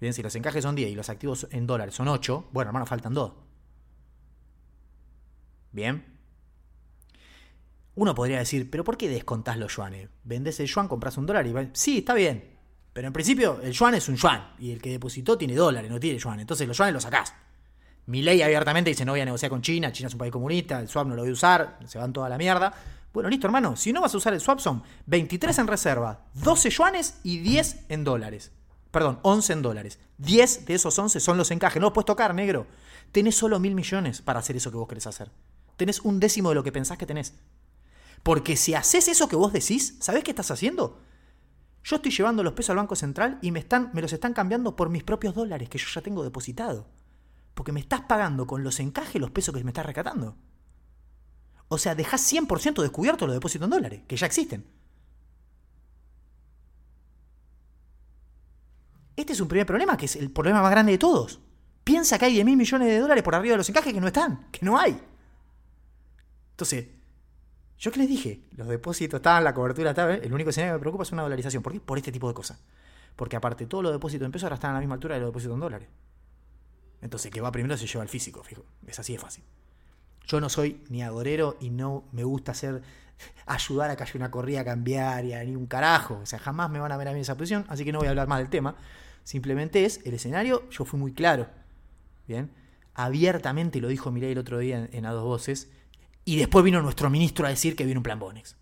Bien, 0.00 0.14
si 0.14 0.22
los 0.22 0.34
encajes 0.34 0.62
son 0.62 0.74
10 0.74 0.90
y 0.90 0.94
los 0.94 1.10
activos 1.10 1.48
en 1.50 1.66
dólares 1.66 1.96
son 1.96 2.08
8, 2.08 2.48
bueno, 2.50 2.70
hermano, 2.70 2.86
faltan 2.86 3.12
2. 3.12 3.30
Bien. 5.72 6.17
Uno 7.98 8.14
podría 8.14 8.38
decir, 8.38 8.70
pero 8.70 8.84
¿por 8.84 8.96
qué 8.96 9.08
descontás 9.08 9.58
los 9.58 9.74
yuanes? 9.74 10.08
Vendés 10.22 10.60
el 10.60 10.68
yuan, 10.68 10.86
compras 10.86 11.16
un 11.16 11.26
dólar 11.26 11.44
y... 11.48 11.52
Sí, 11.72 11.98
está 11.98 12.14
bien. 12.14 12.56
Pero 12.92 13.08
en 13.08 13.12
principio 13.12 13.58
el 13.60 13.72
yuan 13.72 13.96
es 13.96 14.08
un 14.08 14.14
yuan. 14.14 14.54
Y 14.60 14.70
el 14.70 14.80
que 14.80 14.90
depositó 14.90 15.36
tiene 15.36 15.56
dólares, 15.56 15.90
no 15.90 15.98
tiene 15.98 16.16
yuan. 16.16 16.38
Entonces 16.38 16.68
los 16.68 16.78
yuanes 16.78 16.94
los 16.94 17.02
sacás. 17.02 17.34
Mi 18.06 18.22
ley 18.22 18.40
abiertamente 18.40 18.90
dice 18.90 19.04
no 19.04 19.10
voy 19.10 19.20
a 19.20 19.24
negociar 19.24 19.50
con 19.50 19.62
China, 19.62 19.90
China 19.90 20.06
es 20.06 20.14
un 20.14 20.18
país 20.18 20.30
comunista, 20.30 20.78
el 20.78 20.88
swap 20.88 21.08
no 21.08 21.16
lo 21.16 21.22
voy 21.22 21.30
a 21.30 21.32
usar, 21.32 21.80
se 21.86 21.98
van 21.98 22.12
toda 22.12 22.28
la 22.28 22.38
mierda. 22.38 22.72
Bueno, 23.12 23.28
listo, 23.28 23.48
hermano. 23.48 23.74
Si 23.74 23.92
no 23.92 24.00
vas 24.00 24.14
a 24.14 24.18
usar 24.18 24.32
el 24.32 24.40
swap 24.40 24.60
son 24.60 24.80
23 25.06 25.58
en 25.58 25.66
reserva, 25.66 26.24
12 26.34 26.70
yuanes 26.70 27.18
y 27.24 27.38
10 27.38 27.86
en 27.88 28.04
dólares. 28.04 28.52
Perdón, 28.92 29.18
11 29.22 29.54
en 29.54 29.62
dólares. 29.62 29.98
10 30.18 30.66
de 30.66 30.74
esos 30.74 30.96
11 30.96 31.18
son 31.18 31.36
los 31.36 31.50
encajes. 31.50 31.80
No 31.80 31.88
los 31.88 31.94
puedes 31.94 32.06
tocar, 32.06 32.32
negro. 32.32 32.68
Tenés 33.10 33.34
solo 33.34 33.58
mil 33.58 33.74
millones 33.74 34.22
para 34.22 34.38
hacer 34.38 34.54
eso 34.54 34.70
que 34.70 34.76
vos 34.76 34.86
querés 34.86 35.08
hacer. 35.08 35.32
Tenés 35.76 36.00
un 36.02 36.20
décimo 36.20 36.50
de 36.50 36.54
lo 36.54 36.62
que 36.62 36.70
pensás 36.70 36.96
que 36.96 37.06
tenés. 37.06 37.34
Porque 38.22 38.56
si 38.56 38.74
haces 38.74 39.08
eso 39.08 39.28
que 39.28 39.36
vos 39.36 39.52
decís, 39.52 39.96
¿sabés 40.00 40.24
qué 40.24 40.30
estás 40.30 40.50
haciendo? 40.50 41.00
Yo 41.84 41.96
estoy 41.96 42.10
llevando 42.10 42.42
los 42.42 42.52
pesos 42.52 42.70
al 42.70 42.76
Banco 42.76 42.96
Central 42.96 43.38
y 43.40 43.50
me, 43.50 43.60
están, 43.60 43.90
me 43.94 44.02
los 44.02 44.12
están 44.12 44.34
cambiando 44.34 44.76
por 44.76 44.90
mis 44.90 45.04
propios 45.04 45.34
dólares 45.34 45.68
que 45.68 45.78
yo 45.78 45.86
ya 45.92 46.02
tengo 46.02 46.22
depositado. 46.22 46.86
Porque 47.54 47.72
me 47.72 47.80
estás 47.80 48.02
pagando 48.02 48.46
con 48.46 48.62
los 48.62 48.78
encajes 48.80 49.20
los 49.20 49.30
pesos 49.30 49.54
que 49.54 49.64
me 49.64 49.70
estás 49.70 49.86
recatando. 49.86 50.36
O 51.68 51.78
sea, 51.78 51.94
dejás 51.94 52.32
100% 52.32 52.82
descubierto 52.82 53.26
los 53.26 53.34
depósitos 53.34 53.66
en 53.66 53.70
dólares, 53.70 54.02
que 54.06 54.16
ya 54.16 54.26
existen. 54.26 54.66
Este 59.16 59.32
es 59.32 59.40
un 59.40 59.48
primer 59.48 59.66
problema, 59.66 59.96
que 59.96 60.06
es 60.06 60.16
el 60.16 60.30
problema 60.30 60.62
más 60.62 60.70
grande 60.70 60.92
de 60.92 60.98
todos. 60.98 61.40
Piensa 61.84 62.18
que 62.18 62.26
hay 62.26 62.34
10 62.34 62.44
mil 62.44 62.56
millones 62.56 62.88
de 62.88 62.98
dólares 62.98 63.24
por 63.24 63.34
arriba 63.34 63.54
de 63.54 63.58
los 63.58 63.68
encajes 63.68 63.92
que 63.92 64.00
no 64.00 64.06
están, 64.06 64.46
que 64.52 64.64
no 64.64 64.78
hay. 64.78 65.00
Entonces, 66.50 66.86
yo 67.78 67.92
que 67.92 68.00
les 68.00 68.08
dije, 68.08 68.42
los 68.56 68.68
depósitos 68.68 69.18
estaban, 69.18 69.44
la 69.44 69.54
cobertura 69.54 69.90
estaba, 69.90 70.14
el 70.14 70.32
único 70.32 70.50
escenario 70.50 70.74
que 70.74 70.78
me 70.78 70.80
preocupa 70.80 71.04
es 71.04 71.12
una 71.12 71.22
dolarización. 71.22 71.62
¿Por 71.62 71.72
qué? 71.72 71.80
Por 71.80 71.98
este 71.98 72.12
tipo 72.12 72.28
de 72.28 72.34
cosas. 72.34 72.58
Porque 73.16 73.36
aparte, 73.36 73.66
todos 73.66 73.84
los 73.84 73.92
depósitos 73.92 74.26
en 74.26 74.32
pesos 74.32 74.44
ahora 74.44 74.56
están 74.56 74.72
a 74.72 74.74
la 74.74 74.80
misma 74.80 74.94
altura 74.94 75.14
de 75.14 75.20
los 75.20 75.30
depósitos 75.30 75.54
en 75.54 75.60
dólares. 75.60 75.88
Entonces, 77.00 77.30
que 77.30 77.40
va 77.40 77.52
primero 77.52 77.76
se 77.76 77.86
lleva 77.86 78.02
el 78.02 78.08
físico, 78.08 78.42
fijo. 78.42 78.64
Es 78.86 78.98
así 78.98 79.12
de 79.12 79.18
fácil. 79.18 79.44
Yo 80.26 80.40
no 80.40 80.48
soy 80.48 80.82
ni 80.88 81.02
agorero 81.02 81.56
y 81.60 81.70
no 81.70 82.04
me 82.12 82.24
gusta 82.24 82.52
hacer 82.52 82.82
ayudar 83.46 83.90
a 83.90 83.96
que 83.96 84.02
haya 84.02 84.12
una 84.16 84.30
corrida 84.30 84.64
cambiaria, 84.64 85.42
ni 85.44 85.56
un 85.56 85.66
carajo. 85.66 86.20
O 86.22 86.26
sea, 86.26 86.38
jamás 86.38 86.70
me 86.70 86.80
van 86.80 86.92
a 86.92 86.96
ver 86.96 87.08
a 87.08 87.10
mí 87.12 87.18
en 87.18 87.22
esa 87.22 87.36
posición, 87.36 87.64
así 87.68 87.84
que 87.84 87.92
no 87.92 87.98
voy 87.98 88.08
a 88.08 88.10
hablar 88.10 88.28
más 88.28 88.38
del 88.38 88.50
tema. 88.50 88.76
Simplemente 89.24 89.84
es 89.84 90.00
el 90.04 90.14
escenario, 90.14 90.68
yo 90.70 90.84
fui 90.84 90.98
muy 90.98 91.12
claro. 91.12 91.46
Bien. 92.26 92.50
Abiertamente 92.94 93.80
lo 93.80 93.88
dijo 93.88 94.10
Mireille 94.10 94.32
el 94.32 94.38
otro 94.38 94.58
día 94.58 94.88
en, 94.90 95.06
a 95.06 95.12
dos 95.12 95.24
voces. 95.24 95.70
Y 96.28 96.36
después 96.36 96.62
vino 96.62 96.82
nuestro 96.82 97.08
ministro 97.08 97.46
a 97.46 97.48
decir 97.48 97.74
que 97.74 97.86
viene 97.86 98.00
un 98.00 98.02
plan 98.02 98.18
Bonex. 98.18 98.54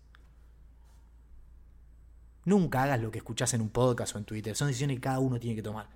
Nunca 2.45 2.83
hagas 2.83 3.01
lo 3.01 3.11
que 3.11 3.17
escuchás 3.17 3.53
en 3.55 3.59
un 3.59 3.71
podcast 3.71 4.15
o 4.15 4.19
en 4.19 4.23
Twitter. 4.23 4.55
Son 4.55 4.69
decisiones 4.69 4.95
que 4.95 5.01
cada 5.01 5.19
uno 5.19 5.37
tiene 5.37 5.57
que 5.57 5.61
tomar. 5.61 5.89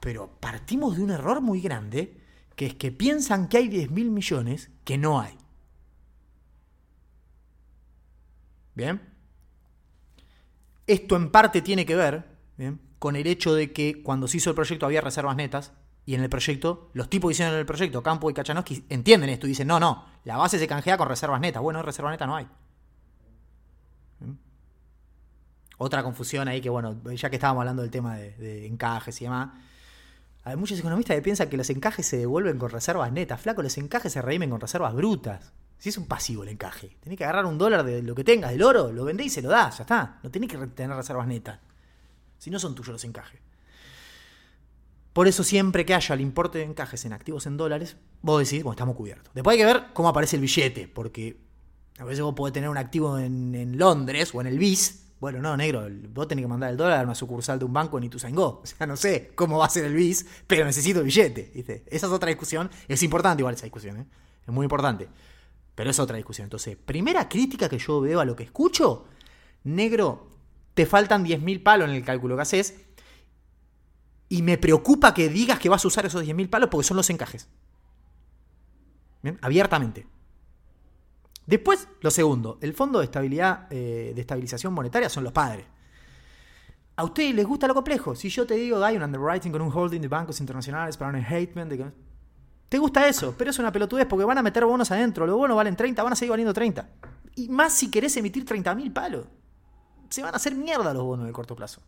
Pero 0.00 0.36
partimos 0.40 0.96
de 0.96 1.04
un 1.04 1.12
error 1.12 1.40
muy 1.40 1.60
grande, 1.60 2.20
que 2.56 2.66
es 2.66 2.74
que 2.74 2.90
piensan 2.90 3.46
que 3.46 3.58
hay 3.58 3.68
10 3.68 3.92
mil 3.92 4.10
millones 4.10 4.72
que 4.82 4.98
no 4.98 5.20
hay. 5.20 5.38
Bien. 8.74 9.00
Esto 10.88 11.14
en 11.14 11.30
parte 11.30 11.62
tiene 11.62 11.86
que 11.86 11.94
ver 11.94 12.24
con 12.98 13.14
el 13.14 13.28
hecho 13.28 13.54
de 13.54 13.72
que 13.72 14.02
cuando 14.02 14.26
se 14.26 14.38
hizo 14.38 14.50
el 14.50 14.56
proyecto 14.56 14.86
había 14.86 15.02
reservas 15.02 15.36
netas 15.36 15.72
y 16.06 16.14
en 16.14 16.22
el 16.22 16.28
proyecto, 16.28 16.90
los 16.92 17.08
tipos 17.08 17.28
que 17.28 17.32
hicieron 17.32 17.54
el 17.54 17.64
proyecto, 17.64 18.02
Campo 18.02 18.28
y 18.28 18.34
Kachanowski, 18.34 18.84
entienden 18.90 19.30
esto 19.30 19.46
y 19.46 19.50
dicen, 19.50 19.66
no, 19.66 19.80
no, 19.80 20.04
la 20.24 20.36
base 20.36 20.58
se 20.58 20.66
canjea 20.66 20.98
con 20.98 21.08
reservas 21.08 21.40
netas. 21.40 21.62
Bueno, 21.62 21.82
reserva 21.82 22.10
neta 22.10 22.26
no 22.26 22.36
hay. 22.36 22.46
Otra 25.78 26.02
confusión 26.02 26.46
ahí 26.46 26.60
que, 26.60 26.68
bueno, 26.68 27.00
ya 27.14 27.30
que 27.30 27.36
estábamos 27.36 27.62
hablando 27.62 27.82
del 27.82 27.90
tema 27.90 28.16
de, 28.16 28.66
encajes 28.66 29.20
y 29.20 29.24
demás, 29.24 29.50
hay 30.44 30.56
muchos 30.56 30.78
economistas 30.78 31.16
que 31.16 31.22
piensan 31.22 31.48
que 31.48 31.56
los 31.56 31.70
encajes 31.70 32.06
se 32.06 32.18
devuelven 32.18 32.58
con 32.58 32.70
reservas 32.70 33.10
netas. 33.10 33.40
Flaco, 33.40 33.62
los 33.62 33.76
encajes 33.78 34.12
se 34.12 34.20
reimen 34.20 34.50
con 34.50 34.60
reservas 34.60 34.94
brutas. 34.94 35.52
Si 35.78 35.88
es 35.88 35.98
un 35.98 36.06
pasivo 36.06 36.42
el 36.42 36.50
encaje, 36.50 36.96
tenés 37.00 37.18
que 37.18 37.24
agarrar 37.24 37.46
un 37.46 37.58
dólar 37.58 37.82
de 37.82 38.02
lo 38.02 38.14
que 38.14 38.24
tengas, 38.24 38.50
del 38.52 38.62
oro, 38.62 38.92
lo 38.92 39.04
vendés 39.04 39.26
y 39.26 39.30
se 39.30 39.42
lo 39.42 39.48
das, 39.48 39.78
ya 39.78 39.82
está. 39.82 40.20
No 40.22 40.30
tenés 40.30 40.50
que 40.50 40.58
tener 40.68 40.96
reservas 40.96 41.26
netas. 41.26 41.58
Si 42.38 42.50
no 42.50 42.58
son 42.58 42.74
tuyos 42.74 42.92
los 42.92 43.04
encajes. 43.04 43.40
Por 45.14 45.28
eso 45.28 45.44
siempre 45.44 45.86
que 45.86 45.94
haya 45.94 46.12
el 46.14 46.20
importe 46.20 46.58
de 46.58 46.64
encajes 46.64 47.04
en 47.04 47.12
activos 47.12 47.46
en 47.46 47.56
dólares, 47.56 47.96
vos 48.20 48.40
decís, 48.40 48.64
bueno, 48.64 48.74
estamos 48.74 48.96
cubiertos. 48.96 49.32
Después 49.32 49.54
hay 49.54 49.58
que 49.60 49.64
ver 49.64 49.84
cómo 49.92 50.08
aparece 50.08 50.34
el 50.34 50.42
billete, 50.42 50.88
porque 50.88 51.38
a 52.00 52.04
veces 52.04 52.22
vos 52.22 52.34
podés 52.34 52.52
tener 52.52 52.68
un 52.68 52.76
activo 52.76 53.16
en, 53.16 53.78
Londres 53.78 54.34
o 54.34 54.40
en 54.40 54.48
el 54.48 54.58
BIS. 54.58 55.04
Bueno, 55.20 55.40
no, 55.40 55.56
negro, 55.56 55.86
vos 56.12 56.26
tenés 56.26 56.42
que 56.42 56.48
mandar 56.48 56.70
el 56.70 56.76
dólar 56.76 56.98
a 56.98 57.02
una 57.04 57.14
sucursal 57.14 57.60
de 57.60 57.64
un 57.64 57.72
banco 57.72 57.96
en 57.96 58.04
Ituzaingó. 58.04 58.60
O 58.60 58.66
sea, 58.66 58.88
no 58.88 58.96
sé 58.96 59.30
cómo 59.36 59.58
va 59.58 59.66
a 59.66 59.70
ser 59.70 59.84
el 59.84 59.94
BIS, 59.94 60.26
pero 60.48 60.64
necesito 60.64 60.98
el 60.98 61.06
billete. 61.06 61.52
Esa 61.86 62.06
es 62.06 62.12
otra 62.12 62.28
discusión. 62.28 62.68
Es 62.88 63.00
importante 63.04 63.42
igual 63.42 63.54
esa 63.54 63.66
discusión, 63.66 63.98
¿eh? 63.98 64.06
Es 64.44 64.52
muy 64.52 64.64
importante. 64.64 65.08
Pero 65.76 65.90
es 65.90 65.98
otra 66.00 66.16
discusión. 66.16 66.46
Entonces, 66.46 66.76
primera 66.76 67.28
crítica 67.28 67.68
que 67.68 67.78
yo 67.78 68.00
veo 68.00 68.18
a 68.18 68.24
lo 68.24 68.34
que 68.34 68.42
escucho, 68.42 69.06
negro, 69.62 70.28
te 70.74 70.86
faltan 70.86 71.24
10.000 71.24 71.62
palos 71.62 71.88
en 71.88 71.94
el 71.94 72.04
cálculo 72.04 72.34
que 72.34 72.42
haces. 72.42 72.74
Y 74.28 74.42
me 74.42 74.58
preocupa 74.58 75.14
que 75.14 75.28
digas 75.28 75.58
que 75.58 75.68
vas 75.68 75.84
a 75.84 75.88
usar 75.88 76.06
esos 76.06 76.24
10.000 76.24 76.48
palos 76.48 76.68
porque 76.70 76.86
son 76.86 76.96
los 76.96 77.08
encajes. 77.10 77.48
Abiertamente. 79.40 80.06
Después, 81.46 81.88
lo 82.00 82.10
segundo, 82.10 82.58
el 82.60 82.72
Fondo 82.72 82.98
de 82.98 83.04
Estabilidad, 83.04 83.66
eh, 83.70 84.12
de 84.14 84.20
Estabilización 84.20 84.72
Monetaria 84.72 85.08
son 85.08 85.24
los 85.24 85.32
padres. 85.32 85.66
¿A 86.96 87.04
ustedes 87.04 87.34
les 87.34 87.46
gusta 87.46 87.66
lo 87.66 87.74
complejo? 87.74 88.14
Si 88.14 88.28
yo 88.28 88.46
te 88.46 88.54
digo, 88.54 88.82
hay 88.82 88.96
un 88.96 89.02
underwriting 89.02 89.52
con 89.52 89.60
un 89.60 89.72
holding 89.72 90.00
de 90.00 90.08
bancos 90.08 90.40
internacionales 90.40 90.96
para 90.96 91.10
un 91.10 91.16
enhancement 91.16 91.70
de 91.70 91.92
te 92.74 92.78
gusta 92.78 93.06
eso, 93.06 93.36
pero 93.38 93.50
es 93.50 93.58
una 93.60 93.70
pelotudez 93.70 94.04
porque 94.04 94.24
van 94.24 94.38
a 94.38 94.42
meter 94.42 94.64
bonos 94.64 94.90
adentro. 94.90 95.26
Los 95.26 95.36
bonos 95.36 95.56
valen 95.56 95.76
30, 95.76 96.02
van 96.02 96.12
a 96.12 96.16
seguir 96.16 96.30
valiendo 96.30 96.52
30. 96.52 96.88
Y 97.36 97.48
más 97.48 97.72
si 97.72 97.88
querés 97.88 98.16
emitir 98.16 98.44
30.000 98.44 98.92
palos. 98.92 99.26
Se 100.08 100.22
van 100.22 100.34
a 100.34 100.38
hacer 100.38 100.56
mierda 100.56 100.92
los 100.92 101.04
bonos 101.04 101.26
el 101.26 101.32
corto 101.32 101.54
plazo. 101.54 101.82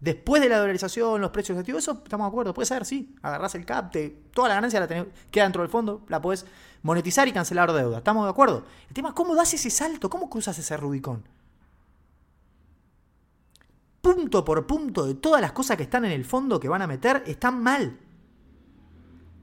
Después 0.00 0.42
de 0.42 0.48
la 0.48 0.58
dolarización, 0.58 1.20
los 1.20 1.30
precios 1.30 1.56
activos, 1.58 1.82
eso 1.82 2.02
estamos 2.04 2.26
de 2.26 2.28
acuerdo. 2.28 2.52
Puede 2.52 2.66
ser, 2.66 2.84
sí. 2.84 3.14
Agarrás 3.22 3.54
el 3.54 3.64
CAP, 3.64 3.94
toda 4.32 4.48
la 4.48 4.54
ganancia 4.56 4.80
la 4.80 4.86
queda 4.86 5.44
dentro 5.44 5.62
del 5.62 5.70
fondo, 5.70 6.04
la 6.08 6.20
puedes 6.20 6.44
monetizar 6.82 7.26
y 7.28 7.32
cancelar 7.32 7.72
deuda. 7.72 7.98
Estamos 7.98 8.24
de 8.24 8.30
acuerdo. 8.30 8.64
El 8.88 8.94
tema 8.94 9.08
es 9.08 9.14
cómo 9.14 9.34
das 9.34 9.54
ese 9.54 9.70
salto, 9.70 10.10
cómo 10.10 10.28
cruzas 10.28 10.58
ese 10.58 10.76
Rubicón. 10.76 11.26
Punto 14.02 14.44
por 14.44 14.66
punto 14.66 15.06
de 15.06 15.14
todas 15.14 15.40
las 15.40 15.52
cosas 15.52 15.76
que 15.76 15.82
están 15.84 16.04
en 16.04 16.12
el 16.12 16.24
fondo 16.24 16.60
que 16.60 16.68
van 16.68 16.82
a 16.82 16.86
meter 16.86 17.24
están 17.26 17.60
mal. 17.62 17.98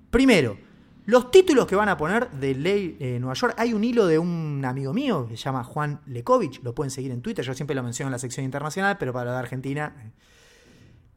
Primero, 0.09 0.57
los 1.05 1.31
títulos 1.31 1.65
que 1.65 1.75
van 1.75 1.89
a 1.89 1.97
poner 1.97 2.31
de 2.31 2.55
Ley 2.55 2.95
eh, 2.99 3.17
Nueva 3.19 3.33
York, 3.33 3.55
hay 3.57 3.73
un 3.73 3.83
hilo 3.83 4.07
de 4.07 4.19
un 4.19 4.63
amigo 4.63 4.93
mío 4.93 5.27
que 5.27 5.35
se 5.35 5.43
llama 5.43 5.63
Juan 5.65 5.99
Lekovich, 6.05 6.61
lo 6.63 6.73
pueden 6.73 6.91
seguir 6.91 7.11
en 7.11 7.21
Twitter, 7.21 7.43
yo 7.43 7.53
siempre 7.53 7.75
lo 7.75 7.83
menciono 7.83 8.07
en 8.07 8.13
la 8.13 8.19
sección 8.19 8.45
internacional, 8.45 8.97
pero 8.97 9.11
para 9.11 9.25
la 9.25 9.31
de 9.33 9.39
Argentina, 9.39 9.93
eh, 9.97 10.11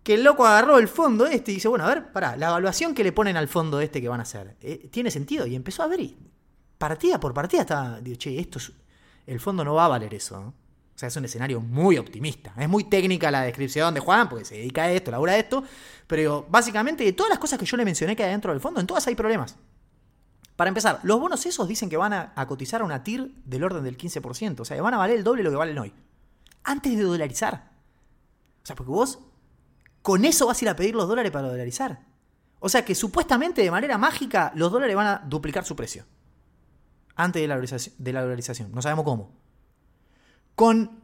que 0.07 0.15
el 0.15 0.23
loco 0.23 0.47
agarró 0.47 0.79
el 0.79 0.87
fondo 0.87 1.27
este 1.27 1.51
y 1.51 1.55
dice, 1.57 1.67
bueno, 1.67 1.85
a 1.85 1.89
ver, 1.89 2.13
pará, 2.13 2.37
la 2.37 2.47
evaluación 2.47 2.95
que 2.95 3.03
le 3.03 3.11
ponen 3.11 3.37
al 3.37 3.49
fondo 3.49 3.81
este 3.81 4.01
que 4.01 4.09
van 4.09 4.21
a 4.21 4.23
hacer, 4.23 4.57
eh, 4.61 4.89
¿tiene 4.89 5.11
sentido? 5.11 5.49
Y 5.49 5.57
empezó 5.57 5.83
a 5.83 5.89
ver 5.89 5.99
y 5.99 6.17
partida 6.79 7.19
por 7.19 7.35
partida 7.35 7.63
estaba, 7.63 8.01
digo, 8.01 8.17
che, 8.17 8.39
esto 8.39 8.61
el 9.27 9.41
fondo 9.41 9.65
no 9.65 9.75
va 9.75 9.87
a 9.87 9.89
valer 9.89 10.15
eso. 10.15 10.39
O 10.39 10.55
sea, 10.95 11.09
es 11.09 11.17
un 11.17 11.25
escenario 11.25 11.61
muy 11.61 11.99
optimista. 11.99 12.55
Es 12.57 12.69
muy 12.69 12.85
técnica 12.85 13.33
la 13.33 13.43
descripción 13.43 13.95
de 13.95 13.99
Juan, 13.99 14.29
porque 14.29 14.45
se 14.45 14.55
dedica 14.55 14.85
a 14.85 14.93
esto, 14.93 15.11
labura 15.11 15.33
a 15.33 15.39
esto. 15.39 15.65
Pero 16.07 16.47
básicamente, 16.49 17.03
de 17.03 17.13
todas 17.13 17.31
las 17.31 17.41
cosas 17.41 17.59
que 17.59 17.67
yo 17.67 17.77
le 17.77 17.85
mencioné 17.85 18.15
que 18.15 18.23
hay 18.23 18.31
dentro 18.31 18.53
del 18.53 18.61
fondo, 18.61 18.79
en 18.79 18.87
todas 18.87 19.05
hay 19.09 19.17
problemas. 19.17 19.57
Para 20.55 20.69
empezar, 20.69 21.01
los 21.03 21.19
bonos 21.19 21.45
esos 21.47 21.67
dicen 21.67 21.91
que 21.91 21.97
van 21.97 22.13
a, 22.13 22.47
cotizar 22.47 22.81
a 22.81 22.85
una 22.85 23.03
TIR 23.03 23.29
del 23.45 23.65
orden 23.65 23.83
del 23.83 23.99
15%. 23.99 24.61
O 24.61 24.65
sea, 24.65 24.77
que 24.77 24.81
van 24.81 24.95
a 24.95 24.99
valer 24.99 25.17
el 25.17 25.25
doble 25.25 25.41
de 25.41 25.45
lo 25.47 25.51
que 25.51 25.57
valen 25.57 25.79
hoy. 25.79 25.93
Antes 26.63 26.97
de 26.97 27.03
dolarizar. 27.03 27.73
O 28.63 28.67
sea, 28.67 28.77
porque 28.77 28.93
vos 28.93 29.19
con 30.07 30.25
eso 30.25 30.47
vas 30.47 30.63
a 30.63 30.65
ir 30.65 30.69
a 30.69 30.77
pedir 30.77 30.95
los 30.95 31.09
dólares 31.09 31.33
para 31.33 31.49
dolarizar. 31.49 31.99
O 32.61 32.69
sea 32.69 32.85
que 32.85 32.95
supuestamente 32.95 33.61
de 33.61 33.73
manera 33.73 33.99
mágica 33.99 34.53
los 34.55 34.71
dólares 34.71 34.95
van 34.95 35.09
a 35.09 35.23
duplicar 35.27 35.65
su 35.65 35.75
precio. 35.75 36.05
Antes 37.17 37.43
de 37.43 38.13
la 38.13 38.23
dolarización. 38.23 38.71
No 38.71 38.81
sabemos 38.81 39.05
cómo 39.05 39.33
con 40.55 41.03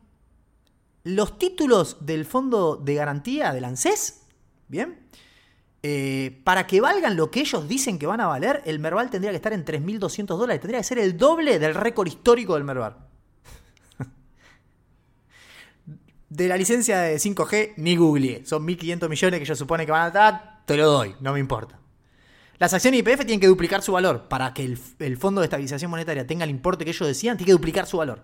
los 1.02 1.36
títulos 1.36 2.06
del 2.06 2.26
fondo 2.26 2.76
de 2.76 2.94
garantía 2.94 3.52
del 3.52 3.64
ANSES, 3.64 4.22
¿bien? 4.68 5.00
Eh, 5.82 6.40
para 6.44 6.68
que 6.68 6.80
valgan 6.80 7.16
lo 7.16 7.32
que 7.32 7.40
ellos 7.40 7.66
dicen 7.66 7.98
que 7.98 8.06
van 8.06 8.20
a 8.20 8.28
valer, 8.28 8.62
el 8.66 8.78
Merval 8.78 9.10
tendría 9.10 9.32
que 9.32 9.36
estar 9.36 9.52
en 9.52 9.64
3.200 9.64 10.26
dólares. 10.38 10.60
Tendría 10.60 10.78
que 10.78 10.84
ser 10.84 11.00
el 11.00 11.18
doble 11.18 11.58
del 11.58 11.74
récord 11.74 12.06
histórico 12.06 12.54
del 12.54 12.62
Merval. 12.62 12.96
De 16.32 16.48
la 16.48 16.56
licencia 16.56 17.00
de 17.00 17.16
5G, 17.16 17.74
ni 17.76 17.96
googleé. 17.96 18.44
Son 18.46 18.66
1.500 18.66 19.08
millones 19.08 19.38
que 19.38 19.44
ellos 19.44 19.58
suponen 19.58 19.84
que 19.84 19.92
van 19.92 20.06
a 20.06 20.10
dar. 20.10 20.62
Te 20.64 20.76
lo 20.76 20.90
doy, 20.90 21.14
no 21.20 21.34
me 21.34 21.40
importa. 21.40 21.78
Las 22.58 22.72
acciones 22.72 23.00
IPF 23.00 23.18
tienen 23.18 23.40
que 23.40 23.46
duplicar 23.46 23.82
su 23.82 23.92
valor. 23.92 24.28
Para 24.28 24.54
que 24.54 24.64
el, 24.64 24.78
el 24.98 25.18
Fondo 25.18 25.40
de 25.40 25.46
Estabilización 25.46 25.90
Monetaria 25.90 26.26
tenga 26.26 26.44
el 26.44 26.50
importe 26.50 26.84
que 26.84 26.90
ellos 26.90 27.06
decían, 27.06 27.36
tiene 27.36 27.48
que 27.48 27.52
duplicar 27.52 27.86
su 27.86 27.98
valor. 27.98 28.22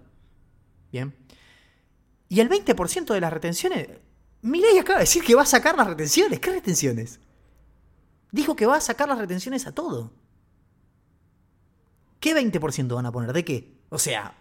Bien. 0.90 1.14
Y 2.30 2.40
el 2.40 2.48
20% 2.48 3.12
de 3.12 3.20
las 3.20 3.32
retenciones. 3.32 3.88
Milei 4.40 4.78
acaba 4.78 5.00
de 5.00 5.04
decir 5.04 5.22
que 5.22 5.34
va 5.34 5.42
a 5.42 5.46
sacar 5.46 5.76
las 5.76 5.86
retenciones. 5.86 6.40
¿Qué 6.40 6.50
retenciones? 6.50 7.20
Dijo 8.30 8.56
que 8.56 8.66
va 8.66 8.76
a 8.76 8.80
sacar 8.80 9.09
las 9.09 9.18
retenciones 9.18 9.66
a 9.66 9.74
todo. 9.74 10.12
¿Qué 12.20 12.34
20% 12.34 12.94
van 12.94 13.06
a 13.06 13.12
poner? 13.12 13.32
¿De 13.34 13.44
qué? 13.44 13.74
O 13.90 13.98
sea, 13.98 14.34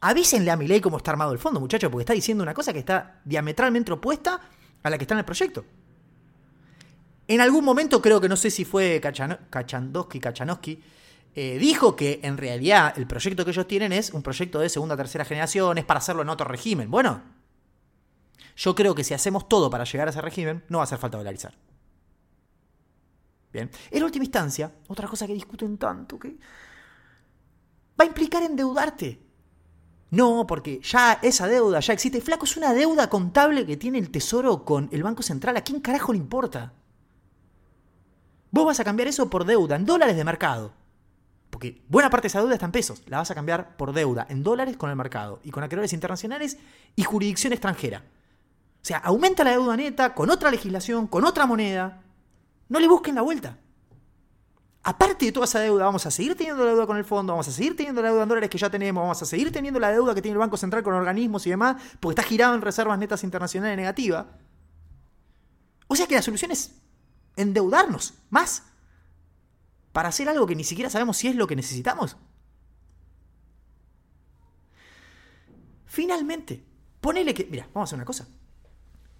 avísenle 0.00 0.50
a 0.50 0.56
Milei 0.56 0.80
cómo 0.80 0.96
está 0.96 1.10
armado 1.10 1.32
el 1.32 1.38
fondo, 1.38 1.60
muchachos, 1.60 1.90
porque 1.90 2.02
está 2.02 2.12
diciendo 2.12 2.42
una 2.42 2.54
cosa 2.54 2.72
que 2.72 2.78
está 2.78 3.20
diametralmente 3.24 3.92
opuesta 3.92 4.40
a 4.82 4.90
la 4.90 4.96
que 4.96 5.04
está 5.04 5.14
en 5.14 5.18
el 5.20 5.24
proyecto. 5.24 5.64
En 7.28 7.40
algún 7.40 7.64
momento 7.64 8.02
creo 8.02 8.20
que 8.20 8.28
no 8.28 8.36
sé 8.36 8.50
si 8.50 8.64
fue 8.64 9.00
Kachandowski, 9.00 10.18
Kachanowski, 10.18 10.82
eh, 11.34 11.58
dijo 11.58 11.94
que 11.94 12.18
en 12.24 12.36
realidad 12.36 12.92
el 12.96 13.06
proyecto 13.06 13.44
que 13.44 13.52
ellos 13.52 13.68
tienen 13.68 13.92
es 13.92 14.10
un 14.10 14.22
proyecto 14.22 14.58
de 14.58 14.68
segunda 14.68 14.94
o 14.94 14.98
tercera 14.98 15.24
generación, 15.24 15.78
es 15.78 15.84
para 15.84 15.98
hacerlo 15.98 16.22
en 16.22 16.28
otro 16.28 16.46
régimen. 16.48 16.90
Bueno, 16.90 17.22
yo 18.56 18.74
creo 18.74 18.94
que 18.94 19.04
si 19.04 19.14
hacemos 19.14 19.48
todo 19.48 19.70
para 19.70 19.84
llegar 19.84 20.08
a 20.08 20.10
ese 20.10 20.20
régimen, 20.20 20.64
no 20.68 20.78
va 20.78 20.82
a 20.82 20.84
hacer 20.84 20.98
falta 20.98 21.18
dolarizar. 21.18 21.54
Bien. 23.52 23.70
En 23.90 24.02
última 24.02 24.24
instancia, 24.24 24.72
otra 24.88 25.08
cosa 25.08 25.26
que 25.26 25.34
discuten 25.34 25.76
tanto, 25.78 26.18
que 26.18 26.30
va 27.98 28.04
a 28.04 28.06
implicar 28.06 28.42
endeudarte. 28.42 29.29
No, 30.10 30.46
porque 30.46 30.80
ya 30.82 31.18
esa 31.22 31.46
deuda 31.46 31.80
ya 31.80 31.92
existe. 31.92 32.20
Flaco, 32.20 32.44
es 32.44 32.56
una 32.56 32.74
deuda 32.74 33.08
contable 33.08 33.64
que 33.64 33.76
tiene 33.76 33.98
el 33.98 34.10
Tesoro 34.10 34.64
con 34.64 34.88
el 34.92 35.02
Banco 35.02 35.22
Central. 35.22 35.56
¿A 35.56 35.62
quién 35.62 35.80
carajo 35.80 36.12
le 36.12 36.18
importa? 36.18 36.72
Vos 38.50 38.66
vas 38.66 38.80
a 38.80 38.84
cambiar 38.84 39.08
eso 39.08 39.30
por 39.30 39.44
deuda 39.44 39.76
en 39.76 39.86
dólares 39.86 40.16
de 40.16 40.24
mercado. 40.24 40.72
Porque 41.50 41.82
buena 41.88 42.10
parte 42.10 42.24
de 42.24 42.28
esa 42.28 42.40
deuda 42.40 42.54
está 42.54 42.66
en 42.66 42.72
pesos. 42.72 43.02
La 43.06 43.18
vas 43.18 43.30
a 43.30 43.34
cambiar 43.34 43.76
por 43.76 43.92
deuda 43.92 44.26
en 44.28 44.42
dólares 44.42 44.76
con 44.76 44.90
el 44.90 44.96
mercado 44.96 45.40
y 45.44 45.50
con 45.50 45.62
acreedores 45.62 45.92
internacionales 45.92 46.58
y 46.96 47.02
jurisdicción 47.04 47.52
extranjera. 47.52 48.02
O 48.82 48.84
sea, 48.84 48.98
aumenta 48.98 49.44
la 49.44 49.50
deuda 49.50 49.76
neta 49.76 50.14
con 50.14 50.30
otra 50.30 50.50
legislación, 50.50 51.06
con 51.06 51.24
otra 51.24 51.46
moneda. 51.46 52.02
No 52.68 52.80
le 52.80 52.88
busquen 52.88 53.14
la 53.14 53.22
vuelta. 53.22 53.58
Aparte 54.82 55.26
de 55.26 55.32
toda 55.32 55.44
esa 55.44 55.60
deuda, 55.60 55.84
vamos 55.84 56.06
a 56.06 56.10
seguir 56.10 56.34
teniendo 56.34 56.64
la 56.64 56.70
deuda 56.70 56.86
con 56.86 56.96
el 56.96 57.04
fondo, 57.04 57.34
vamos 57.34 57.46
a 57.48 57.52
seguir 57.52 57.76
teniendo 57.76 58.00
la 58.00 58.08
deuda 58.08 58.22
en 58.22 58.28
dólares 58.28 58.48
que 58.48 58.56
ya 58.56 58.70
tenemos, 58.70 59.02
vamos 59.02 59.20
a 59.20 59.26
seguir 59.26 59.52
teniendo 59.52 59.78
la 59.78 59.90
deuda 59.90 60.14
que 60.14 60.22
tiene 60.22 60.32
el 60.32 60.38
Banco 60.38 60.56
Central 60.56 60.82
con 60.82 60.94
organismos 60.94 61.46
y 61.46 61.50
demás, 61.50 61.76
porque 62.00 62.18
está 62.18 62.22
girado 62.22 62.54
en 62.54 62.62
reservas 62.62 62.98
netas 62.98 63.22
internacionales 63.22 63.76
negativas. 63.76 64.26
O 65.86 65.96
sea 65.96 66.06
que 66.06 66.14
la 66.14 66.22
solución 66.22 66.50
es 66.50 66.80
endeudarnos 67.36 68.14
más 68.30 68.62
para 69.92 70.08
hacer 70.08 70.28
algo 70.28 70.46
que 70.46 70.56
ni 70.56 70.64
siquiera 70.64 70.88
sabemos 70.88 71.18
si 71.18 71.28
es 71.28 71.36
lo 71.36 71.46
que 71.46 71.56
necesitamos. 71.56 72.16
Finalmente, 75.84 76.64
ponele 77.00 77.34
que. 77.34 77.46
Mira, 77.50 77.68
vamos 77.74 77.88
a 77.88 77.90
hacer 77.90 77.96
una 77.96 78.04
cosa. 78.04 78.26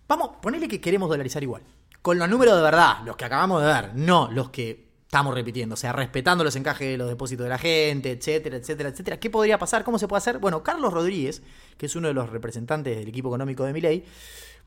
Vamos, 0.09 0.37
ponele 0.41 0.69
que 0.69 0.81
queremos 0.81 1.09
dolarizar 1.09 1.43
igual. 1.43 1.63
Con 2.01 2.19
los 2.19 2.29
números 2.31 2.57
de 2.57 2.63
verdad, 2.63 3.03
los 3.05 3.17
que 3.17 3.25
acabamos 3.25 3.61
de 3.61 3.67
ver, 3.67 3.95
no 3.95 4.31
los 4.31 4.51
que 4.51 4.90
estamos 5.11 5.35
repitiendo, 5.35 5.75
o 5.75 5.77
sea, 5.77 5.93
respetando 5.93 6.45
los 6.45 6.55
encajes 6.55 6.87
de 6.87 6.97
los 6.97 7.09
depósitos 7.09 7.43
de 7.43 7.51
la 7.51 7.59
gente, 7.59 8.13
etcétera, 8.13 8.59
etcétera, 8.59 8.91
etcétera. 8.91 9.19
¿Qué 9.19 9.29
podría 9.29 9.59
pasar? 9.59 9.83
¿Cómo 9.83 9.99
se 9.99 10.07
puede 10.07 10.19
hacer? 10.19 10.39
Bueno, 10.39 10.63
Carlos 10.63 10.93
Rodríguez, 10.93 11.43
que 11.77 11.87
es 11.87 11.97
uno 11.97 12.07
de 12.07 12.15
los 12.15 12.31
representantes 12.31 12.97
del 12.97 13.09
equipo 13.09 13.29
económico 13.29 13.65
de 13.65 13.73
Miley, 13.73 14.05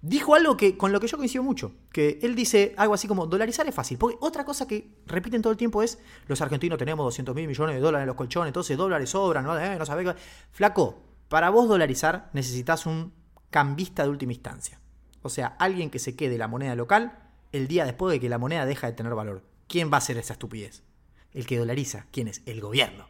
dijo 0.02 0.36
algo 0.36 0.58
que 0.58 0.78
con 0.78 0.92
lo 0.92 1.00
que 1.00 1.08
yo 1.08 1.16
coincido 1.16 1.46
mucho, 1.46 1.72
que 1.94 2.20
él 2.22 2.36
dice 2.36 2.74
algo 2.76 2.94
así 2.94 3.08
como 3.08 3.26
dolarizar 3.26 3.66
es 3.68 3.74
fácil, 3.74 3.98
porque 3.98 4.18
otra 4.20 4.44
cosa 4.44 4.68
que 4.68 4.90
repiten 5.06 5.42
todo 5.42 5.52
el 5.52 5.58
tiempo 5.58 5.82
es 5.82 5.98
los 6.28 6.42
argentinos 6.42 6.78
tenemos 6.78 7.06
200 7.06 7.34
mil 7.34 7.48
millones 7.48 7.78
de 7.78 7.82
dólares 7.82 8.04
en 8.04 8.08
los 8.08 8.18
colchones, 8.18 8.50
entonces 8.50 8.76
dólares 8.76 9.12
sobran, 9.12 9.46
no, 9.46 9.58
eh, 9.58 9.78
no 9.80 9.86
sabés. 9.86 10.14
Flaco, 10.52 11.04
para 11.30 11.52
vos 11.52 11.70
dolarizar 11.70 12.30
necesitas 12.34 12.86
un 12.86 13.14
cambista 13.50 14.04
de 14.04 14.10
última 14.10 14.34
instancia. 14.34 14.78
O 15.22 15.30
sea, 15.30 15.56
alguien 15.58 15.90
que 15.90 16.00
se 16.00 16.18
quede 16.18 16.38
la 16.38 16.50
moneda 16.50 16.76
local 16.76 17.18
el 17.54 17.70
día 17.70 17.86
después 17.86 18.12
de 18.12 18.20
que 18.20 18.28
la 18.28 18.40
moneda 18.40 18.66
deja 18.66 18.88
de 18.88 18.94
tener 18.94 19.16
valor. 19.16 19.53
¿Quién 19.74 19.90
va 19.92 19.96
a 19.96 19.98
hacer 19.98 20.20
esa 20.20 20.34
estupidez? 20.34 20.84
El 21.32 21.48
que 21.48 21.58
dolariza. 21.58 22.06
¿Quién 22.12 22.28
es? 22.28 22.44
El 22.46 22.62
gobierno. 22.62 23.08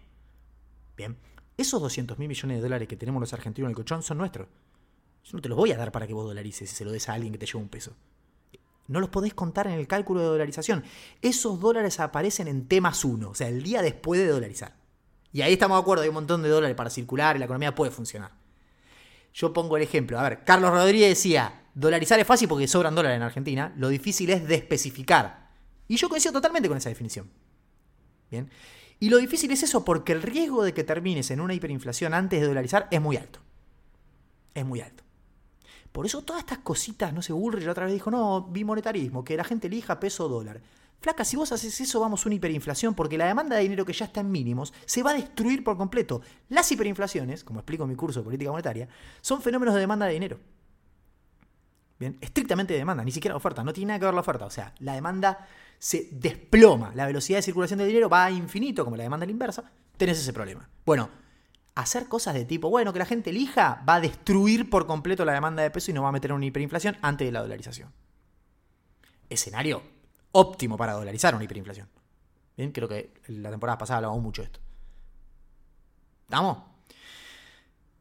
Bien. 0.96 1.18
Esos 1.58 1.82
200 1.82 2.18
mil 2.18 2.30
millones 2.30 2.56
de 2.56 2.62
dólares 2.62 2.88
que 2.88 2.96
tenemos 2.96 3.20
los 3.20 3.34
argentinos 3.34 3.68
en 3.68 3.72
el 3.72 3.76
colchón 3.76 4.02
son 4.02 4.18
nuestros. 4.18 4.48
Yo 5.26 5.32
no 5.34 5.42
te 5.42 5.50
los 5.50 5.58
voy 5.58 5.74
a 5.74 5.78
dar 5.78 5.92
para 5.92 6.08
que 6.08 6.14
vos 6.14 6.24
dolarices 6.24 6.72
y 6.72 6.74
se 6.74 6.86
lo 6.86 6.94
des 6.94 7.10
a 7.10 7.16
alguien 7.16 7.34
que 7.34 7.38
te 7.38 7.46
lleve 7.46 7.60
un 7.60 7.68
peso. 7.68 7.98
No 8.88 9.02
los 9.02 9.10
podés 9.10 9.34
contar 9.34 9.68
en 9.68 9.74
el 9.74 9.90
cálculo 9.90 10.22
de 10.22 10.28
dolarización. 10.28 10.86
Esos 11.22 11.60
dólares 11.60 12.00
aparecen 12.00 12.48
en 12.48 12.66
T 12.70 12.80
más 12.80 13.04
uno, 13.04 13.32
o 13.32 13.36
sea, 13.36 13.50
el 13.50 13.62
día 13.62 13.82
después 13.82 14.22
de 14.22 14.28
dolarizar. 14.28 14.78
Y 15.34 15.42
ahí 15.42 15.52
estamos 15.52 15.76
de 15.76 15.82
acuerdo, 15.82 16.04
hay 16.04 16.10
un 16.10 16.16
montón 16.16 16.44
de 16.44 16.48
dólares 16.48 16.78
para 16.78 16.90
circular 16.90 17.36
y 17.36 17.40
la 17.40 17.46
economía 17.46 17.76
puede 17.76 17.92
funcionar. 17.92 18.32
Yo 19.34 19.52
pongo 19.52 19.76
el 19.76 19.84
ejemplo. 19.84 20.18
A 20.18 20.24
ver, 20.24 20.46
Carlos 20.46 20.72
Rodríguez 20.72 21.10
decía, 21.10 21.66
dolarizar 21.74 22.22
es 22.22 22.26
fácil 22.26 22.48
porque 22.48 22.70
sobran 22.70 22.96
dólares 22.96 23.18
en 23.18 23.24
Argentina. 23.24 23.74
Lo 23.76 23.90
difícil 23.90 24.30
es 24.30 24.48
de 24.48 24.56
especificar. 24.56 25.43
Y 25.88 25.98
yo 25.98 26.10
coincido 26.10 26.34
totalmente 26.34 26.68
con 26.70 26.78
esa 26.78 26.90
definición. 26.90 27.30
Bien. 28.32 28.50
Y 29.00 29.10
lo 29.10 29.18
difícil 29.18 29.52
es 29.52 29.64
eso 29.64 29.84
porque 29.84 30.14
el 30.14 30.22
riesgo 30.22 30.64
de 30.64 30.74
que 30.74 30.84
termines 30.84 31.30
en 31.32 31.42
una 31.42 31.54
hiperinflación 31.54 32.14
antes 32.14 32.40
de 32.40 32.48
dolarizar 32.48 32.88
es 32.90 33.02
muy 33.02 33.18
alto. 33.18 33.40
Es 34.54 34.66
muy 34.66 34.82
alto. 34.82 35.04
Por 35.92 36.06
eso 36.06 36.24
todas 36.24 36.42
estas 36.42 36.60
cositas, 36.60 37.14
no 37.14 37.22
sé, 37.22 37.34
Bullrich 37.34 37.68
otra 37.68 37.86
vez 37.86 37.94
dijo, 37.94 38.10
no, 38.10 38.42
bimonetarismo, 38.44 39.24
que 39.24 39.38
la 39.38 39.44
gente 39.44 39.68
elija 39.68 40.00
peso 40.00 40.26
o 40.26 40.30
dólar. 40.30 40.62
Flaca, 41.00 41.26
si 41.26 41.36
vos 41.36 41.52
haces 41.52 41.82
eso, 41.82 42.00
vamos 42.00 42.26
a 42.26 42.30
una 42.30 42.36
hiperinflación, 42.36 42.96
porque 42.96 43.18
la 43.18 43.26
demanda 43.26 43.58
de 43.58 43.64
dinero 43.64 43.86
que 43.86 43.94
ya 43.94 44.06
está 44.06 44.22
en 44.22 44.32
mínimos 44.32 44.74
se 44.86 45.04
va 45.04 45.12
a 45.12 45.14
destruir 45.16 45.64
por 45.64 45.78
completo. 45.78 46.22
Las 46.50 46.72
hiperinflaciones, 46.72 47.44
como 47.44 47.60
explico 47.60 47.84
en 47.84 47.90
mi 47.90 47.96
curso 47.96 48.22
de 48.22 48.24
política 48.24 48.50
monetaria, 48.50 48.88
son 49.22 49.42
fenómenos 49.42 49.76
de 49.76 49.82
demanda 49.82 50.06
de 50.06 50.14
dinero. 50.14 50.40
Bien, 52.00 52.18
estrictamente 52.22 52.74
de 52.74 52.80
demanda, 52.80 53.04
ni 53.04 53.12
siquiera 53.12 53.36
oferta, 53.36 53.64
no 53.64 53.74
tiene 53.74 53.90
nada 53.90 54.00
que 54.00 54.06
ver 54.06 54.14
la 54.14 54.22
oferta. 54.22 54.46
O 54.46 54.50
sea, 54.50 54.74
la 54.80 54.94
demanda 54.94 55.46
se 55.84 56.08
desploma, 56.14 56.94
la 56.96 57.06
velocidad 57.06 57.40
de 57.40 57.42
circulación 57.42 57.78
de 57.78 57.86
dinero 57.86 58.08
va 58.08 58.24
a 58.24 58.32
infinito, 58.32 58.86
como 58.86 58.96
la 58.96 59.04
demanda 59.04 59.26
a 59.26 59.28
la 59.28 59.34
inversa, 59.34 59.70
tenés 59.98 60.18
ese 60.18 60.32
problema. 60.32 60.70
Bueno, 60.86 61.10
hacer 61.76 62.08
cosas 62.08 62.36
de 62.36 62.46
tipo, 62.46 62.70
bueno, 62.70 62.94
que 62.94 63.00
la 63.00 63.06
gente 63.06 63.32
elija, 63.32 63.84
va 63.88 63.96
a 63.96 64.00
destruir 64.00 64.70
por 64.70 64.88
completo 64.88 65.26
la 65.26 65.34
demanda 65.34 65.62
de 65.62 65.70
peso 65.72 65.92
y 65.92 65.94
nos 65.94 66.06
va 66.06 66.08
a 66.08 66.14
meter 66.14 66.32
una 66.32 66.46
hiperinflación 66.46 66.96
antes 67.02 67.28
de 67.28 67.34
la 67.34 67.42
dolarización. 67.42 67.92
Escenario 69.30 69.84
óptimo 70.32 70.78
para 70.78 70.94
dolarizar 70.94 71.36
una 71.36 71.44
hiperinflación. 71.44 71.90
Bien, 72.56 72.72
creo 72.72 72.88
que 72.88 73.12
la 73.28 73.50
temporada 73.50 73.78
pasada 73.78 73.98
hablábamos 73.98 74.24
mucho 74.24 74.42
de 74.42 74.46
esto. 74.46 74.62
¿Estamos? 76.24 76.60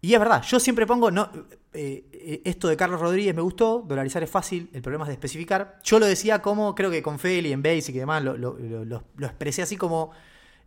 Y 0.02 0.12
es 0.12 0.18
verdad, 0.18 0.42
yo 0.42 0.60
siempre 0.60 0.86
pongo, 0.86 1.10
no, 1.10 1.30
eh, 1.72 2.42
esto 2.44 2.68
de 2.68 2.76
Carlos 2.76 3.00
Rodríguez 3.00 3.34
me 3.34 3.40
gustó, 3.40 3.82
dolarizar 3.86 4.22
es 4.22 4.28
fácil, 4.28 4.68
el 4.74 4.82
problema 4.82 5.04
es 5.04 5.08
de 5.08 5.14
especificar. 5.14 5.78
Yo 5.82 5.98
lo 5.98 6.06
decía 6.06 6.42
como, 6.42 6.74
creo 6.74 6.90
que 6.90 7.02
con 7.02 7.18
Feli, 7.18 7.52
en 7.52 7.62
Basic 7.62 7.94
y 7.94 7.98
demás, 8.00 8.22
lo, 8.22 8.36
lo 8.36 9.26
expresé 9.26 9.62
así 9.62 9.76
como, 9.76 10.10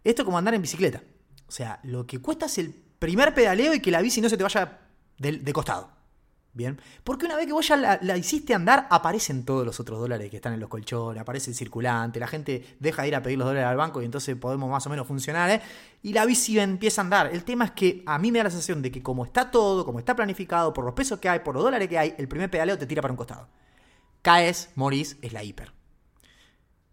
esto 0.03 0.25
como 0.25 0.38
andar 0.38 0.53
en 0.53 0.61
bicicleta. 0.61 1.03
O 1.47 1.51
sea, 1.51 1.79
lo 1.83 2.07
que 2.07 2.19
cuesta 2.19 2.45
es 2.47 2.57
el 2.57 2.73
primer 2.99 3.33
pedaleo 3.33 3.73
y 3.73 3.79
que 3.79 3.91
la 3.91 4.01
bici 4.01 4.21
no 4.21 4.29
se 4.29 4.38
te 4.38 4.43
vaya 4.43 4.79
de, 5.17 5.53
costado. 5.53 5.89
Bien. 6.56 6.80
Porque 7.03 7.26
una 7.26 7.36
vez 7.36 7.47
que 7.47 7.51
vos 7.51 7.68
ya 7.68 7.76
la, 7.76 8.18
hiciste 8.18 8.53
andar, 8.53 8.88
aparecen 8.89 9.43
todos 9.43 9.66
los 9.66 9.78
otros 9.82 9.99
dólares 9.99 10.30
que 10.30 10.38
están 10.38 10.53
en 10.53 10.62
los 10.62 10.70
colchones, 10.70 11.22
aparece 11.22 11.51
el 11.51 11.56
circulante, 11.56 12.18
la 12.18 12.28
gente 12.28 12.78
deja 12.80 13.01
de 13.01 13.10
ir 13.10 13.16
a 13.16 13.22
pedir 13.22 13.38
los 13.38 13.45
dólares 13.45 13.68
al 13.68 13.76
banco 13.76 14.01
y 14.01 14.06
entonces 14.06 14.38
podemos 14.38 14.70
más 14.70 14.88
o 14.88 14.89
menos 14.89 15.06
funcionar, 15.06 15.49
¿eh? 15.49 15.62
Y 16.01 16.14
la 16.14 16.26
bici 16.26 16.58
empieza 16.58 17.01
a 17.01 17.03
andar. 17.03 17.28
El 17.28 17.43
tema 17.43 17.66
es 17.66 17.72
que 17.72 18.03
a 18.06 18.18
mí 18.18 18.32
me 18.32 18.38
da 18.38 18.45
la 18.45 18.49
sensación 18.51 18.82
de 18.82 18.89
que 18.89 19.03
como 19.03 19.26
está 19.26 19.51
todo, 19.51 19.84
como 19.84 19.99
está 19.99 20.16
planificado, 20.16 20.72
por 20.72 20.86
los 20.86 20.93
pesos 20.93 21.20
que 21.20 21.28
hay, 21.28 21.39
por 21.39 21.56
los 21.56 21.64
dólares 21.64 21.89
que 21.89 21.97
hay, 21.97 22.16
el 22.18 22.30
primer 22.30 22.49
pedaleo 22.49 22.78
te 22.78 22.88
tira 22.88 23.01
para 23.01 23.12
un 23.12 23.18
costado. 23.18 23.49
Caes, 24.22 24.70
morís, 24.76 25.18
es 25.22 25.34
la 25.34 25.43
hiper. 25.43 25.74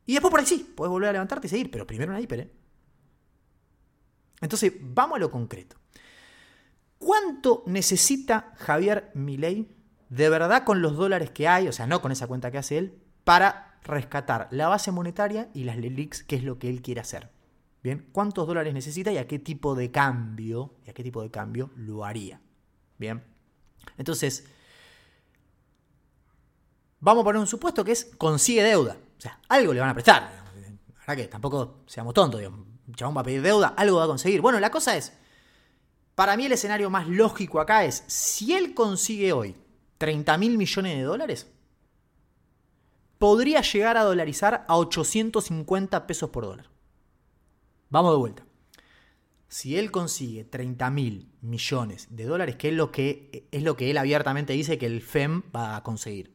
Y 0.06 0.14
después 0.14 0.32
por 0.32 0.40
ahí 0.40 0.46
sí, 0.46 0.72
puedes 0.76 0.90
volver 0.90 1.10
a 1.10 1.12
levantarte 1.12 1.46
y 1.46 1.50
seguir, 1.50 1.70
pero 1.70 1.86
primero 1.86 2.10
una 2.10 2.20
hiper, 2.20 2.40
¿eh? 2.40 2.52
Entonces, 4.40 4.72
vamos 4.80 5.18
a 5.18 5.20
lo 5.20 5.30
concreto. 5.30 5.76
¿Cuánto 7.04 7.64
necesita 7.66 8.52
Javier 8.58 9.10
Milei 9.14 9.68
de 10.08 10.28
verdad 10.28 10.62
con 10.62 10.82
los 10.82 10.96
dólares 10.96 11.32
que 11.32 11.48
hay, 11.48 11.66
o 11.66 11.72
sea, 11.72 11.88
no 11.88 12.00
con 12.00 12.12
esa 12.12 12.28
cuenta 12.28 12.52
que 12.52 12.58
hace 12.58 12.78
él, 12.78 13.02
para 13.24 13.80
rescatar 13.82 14.46
la 14.52 14.68
base 14.68 14.92
monetaria 14.92 15.50
y 15.52 15.64
las 15.64 15.76
LELIX, 15.78 16.22
que 16.22 16.36
es 16.36 16.44
lo 16.44 16.60
que 16.60 16.68
él 16.68 16.80
quiere 16.80 17.00
hacer? 17.00 17.32
Bien, 17.82 18.08
¿cuántos 18.12 18.46
dólares 18.46 18.72
necesita 18.72 19.10
y 19.10 19.18
a 19.18 19.26
qué 19.26 19.40
tipo 19.40 19.74
de 19.74 19.90
cambio, 19.90 20.76
y 20.86 20.90
a 20.90 20.94
qué 20.94 21.02
tipo 21.02 21.24
de 21.24 21.32
cambio 21.32 21.70
lo 21.74 22.04
haría? 22.04 22.40
Bien. 22.98 23.24
Entonces, 23.98 24.46
vamos 27.00 27.22
a 27.22 27.24
poner 27.24 27.40
un 27.40 27.48
supuesto 27.48 27.84
que 27.84 27.90
es 27.90 28.12
consigue 28.16 28.62
deuda. 28.62 28.96
O 29.18 29.20
sea, 29.20 29.40
algo 29.48 29.74
le 29.74 29.80
van 29.80 29.90
a 29.90 29.94
prestar. 29.94 30.30
¿Verdad 31.00 31.16
que 31.16 31.26
tampoco 31.26 31.80
seamos 31.88 32.14
tontos, 32.14 32.38
digamos. 32.38 32.60
Chabón 32.94 33.16
va 33.16 33.22
a 33.22 33.24
pedir 33.24 33.42
deuda, 33.42 33.74
algo 33.76 33.96
va 33.96 34.04
a 34.04 34.06
conseguir. 34.06 34.40
Bueno, 34.40 34.60
la 34.60 34.70
cosa 34.70 34.96
es, 34.96 35.12
para 36.22 36.36
mí 36.36 36.46
el 36.46 36.52
escenario 36.52 36.88
más 36.88 37.08
lógico 37.08 37.58
acá 37.58 37.84
es, 37.84 38.04
si 38.06 38.52
él 38.52 38.74
consigue 38.74 39.32
hoy 39.32 39.56
30 39.98 40.38
mil 40.38 40.56
millones 40.56 40.96
de 40.96 41.02
dólares, 41.02 41.50
podría 43.18 43.60
llegar 43.60 43.96
a 43.96 44.04
dolarizar 44.04 44.64
a 44.68 44.76
850 44.76 46.06
pesos 46.06 46.30
por 46.30 46.44
dólar. 46.44 46.70
Vamos 47.90 48.12
de 48.12 48.18
vuelta. 48.18 48.44
Si 49.48 49.76
él 49.76 49.90
consigue 49.90 50.44
30 50.44 50.90
mil 50.90 51.28
millones 51.40 52.06
de 52.10 52.24
dólares, 52.24 52.54
que 52.54 52.68
es 52.68 52.74
lo 52.74 52.92
que, 52.92 53.48
es 53.50 53.64
lo 53.64 53.76
que 53.76 53.90
él 53.90 53.98
abiertamente 53.98 54.52
dice 54.52 54.78
que 54.78 54.86
el 54.86 55.02
FEM 55.02 55.42
va 55.52 55.74
a 55.74 55.82
conseguir. 55.82 56.32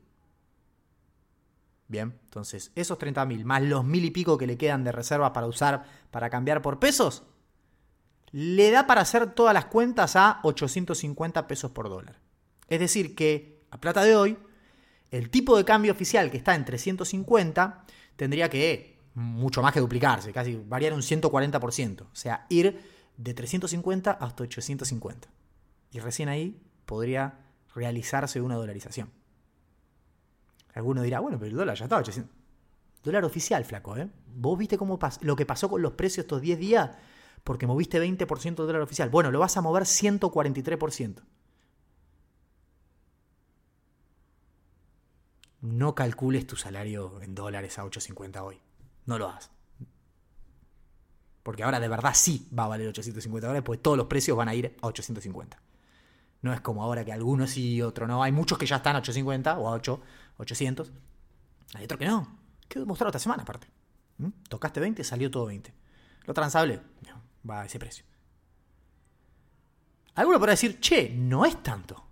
Bien, 1.88 2.20
entonces 2.26 2.74
esos 2.76 2.98
30 2.98 3.26
mil 3.26 3.46
más 3.46 3.62
los 3.62 3.86
mil 3.86 4.04
y 4.04 4.12
pico 4.12 4.38
que 4.38 4.48
le 4.48 4.58
quedan 4.58 4.84
de 4.84 4.92
reservas 4.92 5.32
para 5.32 5.48
usar 5.48 5.86
para 6.12 6.30
cambiar 6.30 6.62
por 6.62 6.78
pesos, 6.78 7.24
le 8.32 8.72
da 8.72 8.88
para 8.88 9.02
hacer 9.02 9.34
todas 9.34 9.54
las 9.54 9.66
cuentas 9.66 10.16
a 10.16 10.40
850 10.44 11.48
pesos 11.48 11.72
por 11.72 11.90
dólar. 11.90 12.20
Es 12.68 12.80
decir, 12.80 13.16
que 13.16 13.64
a 13.72 13.80
plata 13.80 14.04
de 14.04 14.16
hoy, 14.16 14.38
el 15.12 15.30
tipo 15.30 15.58
de 15.58 15.66
cambio 15.66 15.92
oficial 15.92 16.30
que 16.30 16.38
está 16.38 16.56
en 16.56 16.66
350 16.66 17.86
tendría 18.16 18.50
que 18.50 18.98
mucho 19.14 19.62
más 19.62 19.74
que 19.74 19.80
duplicarse, 19.80 20.32
casi 20.32 20.56
variar 20.56 20.94
un 20.94 21.02
140%. 21.02 22.02
O 22.02 22.08
sea, 22.14 22.46
ir 22.50 22.80
de 23.16 23.34
350 23.34 24.12
hasta 24.12 24.44
850. 24.44 25.30
Y 25.92 26.00
recién 26.00 26.30
ahí 26.30 26.62
podría 26.86 27.40
realizarse 27.74 28.42
una 28.42 28.56
dolarización. 28.56 29.10
Alguno 30.74 31.02
dirá, 31.02 31.20
bueno, 31.20 31.40
pero 31.40 31.50
el 31.50 31.58
dólar 31.58 31.76
ya 31.76 31.86
está 31.86 31.98
800. 31.98 32.36
Dólar 33.04 33.26
oficial, 33.26 33.66
flaco, 33.66 33.98
¿eh? 33.98 34.08
Vos 34.36 34.58
viste 34.60 34.78
cómo 34.78 35.00
lo 35.22 35.36
que 35.36 35.46
pasó 35.46 35.70
con 35.70 35.82
los 35.82 35.94
precios 35.94 36.26
estos 36.26 36.42
10 36.42 36.60
días 36.60 36.92
porque 37.48 37.66
moviste 37.66 37.98
20% 37.98 38.44
del 38.44 38.56
dólar 38.56 38.82
oficial. 38.82 39.10
Bueno, 39.10 39.32
lo 39.32 39.40
vas 39.40 39.56
a 39.56 39.62
mover 39.62 39.84
143%. 39.84 41.22
No 45.62 45.96
calcules 45.96 46.46
tu 46.46 46.58
salario 46.58 47.22
en 47.22 47.36
dólares 47.36 47.80
a 47.80 47.86
8.50 47.86 48.44
hoy. 48.44 48.60
No 49.06 49.18
lo 49.18 49.30
hagas. 49.30 49.50
Porque 51.42 51.64
ahora 51.64 51.80
de 51.80 51.88
verdad 51.88 52.12
sí 52.14 52.50
va 52.52 52.66
a 52.66 52.68
valer 52.68 52.90
850 52.90 53.48
dólares, 53.48 53.64
pues 53.66 53.82
todos 53.82 53.96
los 53.96 54.08
precios 54.08 54.36
van 54.36 54.50
a 54.50 54.54
ir 54.54 54.76
a 54.82 54.88
850. 54.88 55.58
No 56.42 56.52
es 56.52 56.60
como 56.60 56.84
ahora 56.84 57.06
que 57.06 57.14
algunos 57.14 57.52
sí 57.52 57.76
y 57.76 57.82
otros 57.82 58.10
no. 58.10 58.24
Hay 58.24 58.34
muchos 58.34 58.58
que 58.58 58.66
ya 58.66 58.76
están 58.76 58.98
a 58.98 59.00
850 59.00 59.58
o 59.58 59.70
a 59.70 59.72
8, 59.72 60.02
800. 60.36 60.92
Hay 61.76 61.86
otros 61.86 61.98
que 61.98 62.08
no. 62.08 62.28
Quedó 62.68 62.84
demostrado 62.84 63.08
esta 63.08 63.20
semana 63.20 63.44
aparte. 63.44 63.68
¿Mm? 64.18 64.32
Tocaste 64.50 64.82
20, 64.82 65.02
salió 65.06 65.32
todo 65.32 65.46
20. 65.46 65.74
Lo 66.26 66.34
transable 66.34 66.82
va 67.50 67.62
a 67.62 67.66
ese 67.66 67.80
precio. 67.80 68.06
Alguno 70.16 70.40
podrá 70.40 70.54
decir, 70.54 70.80
che, 70.80 71.10
no 71.10 71.46
es 71.46 71.62
tanto. 71.62 72.04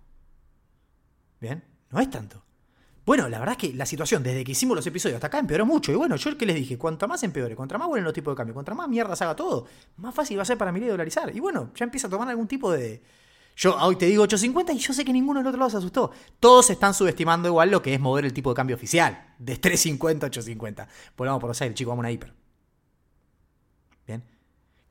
Bien, 1.40 1.62
no 1.90 2.00
es 2.00 2.08
tanto. 2.08 2.46
Bueno, 3.06 3.28
la 3.28 3.38
verdad 3.38 3.56
es 3.60 3.68
que 3.68 3.76
la 3.76 3.86
situación 3.86 4.22
desde 4.24 4.42
que 4.42 4.50
hicimos 4.50 4.76
los 4.76 4.86
episodios 4.86 5.16
hasta 5.16 5.28
acá 5.28 5.38
empeoró 5.38 5.64
mucho. 5.64 5.92
Y 5.92 5.94
bueno, 5.94 6.16
yo 6.16 6.28
el 6.28 6.36
que 6.36 6.44
les 6.44 6.56
dije, 6.56 6.76
cuanto 6.76 7.06
más 7.06 7.22
empeore, 7.22 7.54
cuanto 7.54 7.78
más 7.78 7.86
vuelen 7.86 8.04
los 8.04 8.12
tipos 8.12 8.32
de 8.32 8.36
cambio, 8.36 8.52
cuanto 8.52 8.74
más 8.74 8.88
mierda 8.88 9.14
se 9.14 9.22
haga 9.22 9.36
todo, 9.36 9.66
más 9.96 10.12
fácil 10.12 10.38
va 10.38 10.42
a 10.42 10.44
ser 10.44 10.58
para 10.58 10.72
mí 10.72 10.80
dolarizar. 10.80 11.34
Y 11.34 11.38
bueno, 11.38 11.70
ya 11.76 11.84
empieza 11.84 12.08
a 12.08 12.10
tomar 12.10 12.28
algún 12.28 12.48
tipo 12.48 12.72
de. 12.72 13.00
Yo 13.56 13.76
hoy 13.76 13.96
te 13.96 14.06
digo 14.06 14.24
8.50 14.24 14.74
y 14.74 14.78
yo 14.78 14.92
sé 14.92 15.04
que 15.04 15.12
ninguno 15.12 15.38
del 15.38 15.46
otro 15.46 15.58
lado 15.58 15.70
se 15.70 15.76
asustó. 15.76 16.10
Todos 16.40 16.68
están 16.70 16.94
subestimando 16.94 17.48
igual 17.48 17.70
lo 17.70 17.80
que 17.80 17.94
es 17.94 18.00
mover 18.00 18.24
el 18.24 18.32
tipo 18.32 18.50
de 18.50 18.56
cambio 18.56 18.74
oficial. 18.74 19.34
De 19.38 19.60
3.50 19.60 20.24
a 20.24 20.30
8.50. 20.30 20.86
Volvamos 21.16 21.40
por 21.40 21.48
los 21.48 21.60
aires, 21.60 21.76
chicos, 21.76 21.92
vamos 21.92 22.04
a 22.04 22.06
una 22.06 22.10
hiper. 22.10 22.45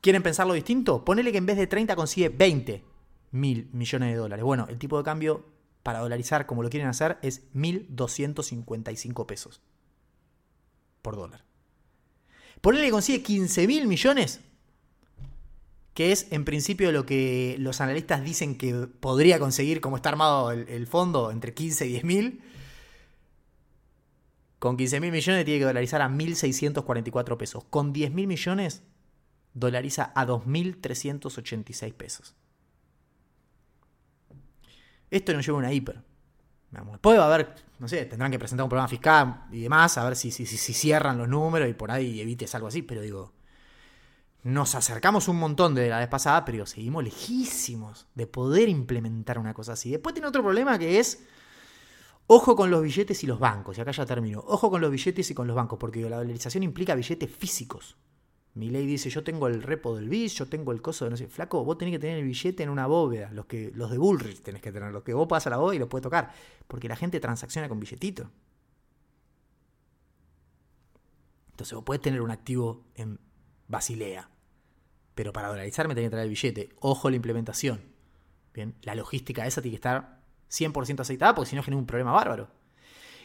¿Quieren 0.06 0.22
pensarlo 0.22 0.54
distinto? 0.54 1.04
Ponele 1.04 1.32
que 1.32 1.38
en 1.38 1.46
vez 1.46 1.56
de 1.56 1.66
30 1.66 1.96
consigue 1.96 2.28
20 2.28 2.80
mil 3.32 3.68
millones 3.72 4.10
de 4.10 4.14
dólares. 4.14 4.44
Bueno, 4.44 4.68
el 4.68 4.78
tipo 4.78 4.96
de 4.98 5.02
cambio 5.02 5.44
para 5.82 5.98
dolarizar 5.98 6.46
como 6.46 6.62
lo 6.62 6.70
quieren 6.70 6.88
hacer 6.88 7.18
es 7.22 7.52
1.255 7.54 9.26
pesos 9.26 9.60
por 11.02 11.16
dólar. 11.16 11.42
Ponele 12.60 12.84
que 12.84 12.92
consigue 12.92 13.20
15 13.24 13.66
mil 13.66 13.88
millones, 13.88 14.42
que 15.92 16.12
es 16.12 16.28
en 16.30 16.44
principio 16.44 16.92
lo 16.92 17.04
que 17.04 17.56
los 17.58 17.80
analistas 17.80 18.22
dicen 18.22 18.56
que 18.56 18.86
podría 19.00 19.40
conseguir 19.40 19.80
como 19.80 19.96
está 19.96 20.10
armado 20.10 20.52
el, 20.52 20.86
fondo, 20.86 21.32
entre 21.32 21.52
15 21.52 21.84
y 21.84 21.88
10 21.88 22.04
mil. 22.04 22.42
Con 24.60 24.76
15 24.76 25.00
mil 25.00 25.10
millones 25.10 25.44
tiene 25.44 25.58
que 25.58 25.66
dolarizar 25.66 26.00
a 26.00 26.08
1.644 26.08 27.36
pesos. 27.36 27.64
Con 27.64 27.92
10 27.92 28.12
mil 28.12 28.28
millones 28.28 28.84
dolariza 29.56 30.12
a 30.14 30.26
2.386 30.26 31.94
pesos. 31.94 32.34
Esto 35.10 35.32
nos 35.32 35.46
lleva 35.46 35.58
a 35.58 35.60
una 35.60 35.72
hiper. 35.72 36.02
Después 36.70 37.18
va 37.18 37.22
a 37.22 37.34
haber, 37.34 37.54
no 37.78 37.88
sé, 37.88 38.04
tendrán 38.04 38.30
que 38.30 38.38
presentar 38.38 38.64
un 38.64 38.68
programa 38.68 38.88
fiscal 38.88 39.46
y 39.50 39.62
demás, 39.62 39.96
a 39.96 40.04
ver 40.04 40.14
si, 40.14 40.30
si, 40.30 40.44
si, 40.44 40.74
cierran 40.74 41.16
los 41.16 41.26
números 41.26 41.70
y 41.70 41.72
por 41.72 41.90
ahí 41.90 42.20
evites 42.20 42.54
algo 42.54 42.66
así, 42.66 42.82
pero 42.82 43.00
digo, 43.00 43.32
nos 44.42 44.74
acercamos 44.74 45.28
un 45.28 45.38
montón 45.38 45.74
de 45.74 45.88
la 45.88 46.00
vez 46.00 46.08
pasada, 46.08 46.44
pero 46.44 46.66
seguimos 46.66 47.02
lejísimos 47.02 48.08
de 48.14 48.26
poder 48.26 48.68
implementar 48.68 49.38
una 49.38 49.54
cosa 49.54 49.72
así. 49.72 49.90
Después 49.90 50.12
tiene 50.12 50.28
otro 50.28 50.42
problema 50.42 50.78
que 50.78 50.98
es, 50.98 51.24
ojo 52.26 52.54
con 52.56 52.70
los 52.70 52.82
billetes 52.82 53.24
y 53.24 53.26
los 53.26 53.38
bancos, 53.38 53.78
y 53.78 53.80
acá 53.80 53.92
ya 53.92 54.04
termino, 54.04 54.40
ojo 54.46 54.68
con 54.68 54.82
los 54.82 54.90
billetes 54.90 55.30
y 55.30 55.34
con 55.34 55.46
los 55.46 55.56
bancos, 55.56 55.78
porque 55.78 56.02
la 56.10 56.18
dolarización 56.18 56.62
implica 56.62 56.94
billetes 56.94 57.30
físicos. 57.30 57.96
Mi 58.56 58.70
ley 58.70 58.86
dice, 58.86 59.10
yo 59.10 59.22
tengo 59.22 59.48
el 59.48 59.62
repo 59.62 59.94
del 59.94 60.08
BIS, 60.08 60.32
yo 60.32 60.46
tengo 60.46 60.72
el 60.72 60.80
coso 60.80 61.04
de 61.04 61.10
no 61.10 61.18
sé, 61.18 61.28
flaco, 61.28 61.62
vos 61.62 61.76
tenés 61.76 61.92
que 61.92 61.98
tener 61.98 62.16
el 62.16 62.24
billete 62.24 62.62
en 62.62 62.70
una 62.70 62.86
bóveda, 62.86 63.30
los, 63.30 63.44
que, 63.44 63.70
los 63.74 63.90
de 63.90 63.98
Bullrich 63.98 64.40
tenés 64.40 64.62
que 64.62 64.72
tener, 64.72 64.92
los 64.92 65.02
que 65.02 65.12
vos 65.12 65.28
pasas 65.28 65.48
a 65.48 65.50
la 65.50 65.56
bóveda 65.58 65.76
y 65.76 65.78
los 65.78 65.88
puedes 65.90 66.02
tocar, 66.02 66.32
porque 66.66 66.88
la 66.88 66.96
gente 66.96 67.20
transacciona 67.20 67.68
con 67.68 67.78
billetito. 67.78 68.30
Entonces 71.50 71.74
vos 71.74 71.84
podés 71.84 72.00
tener 72.00 72.22
un 72.22 72.30
activo 72.30 72.86
en 72.94 73.20
Basilea, 73.68 74.30
pero 75.14 75.34
para 75.34 75.48
dolarizar 75.48 75.86
me 75.86 75.94
tenés 75.94 76.08
que 76.08 76.12
traer 76.12 76.24
el 76.24 76.30
billete. 76.30 76.70
Ojo 76.80 77.10
la 77.10 77.16
implementación. 77.16 77.82
Bien, 78.54 78.74
la 78.80 78.94
logística 78.94 79.46
esa 79.46 79.60
tiene 79.60 79.74
que 79.74 79.80
estar 79.86 80.22
100% 80.50 81.00
aceitada 81.00 81.34
porque 81.34 81.50
si 81.50 81.56
no 81.56 81.62
genera 81.62 81.78
un 81.78 81.86
problema 81.86 82.12
bárbaro. 82.12 82.48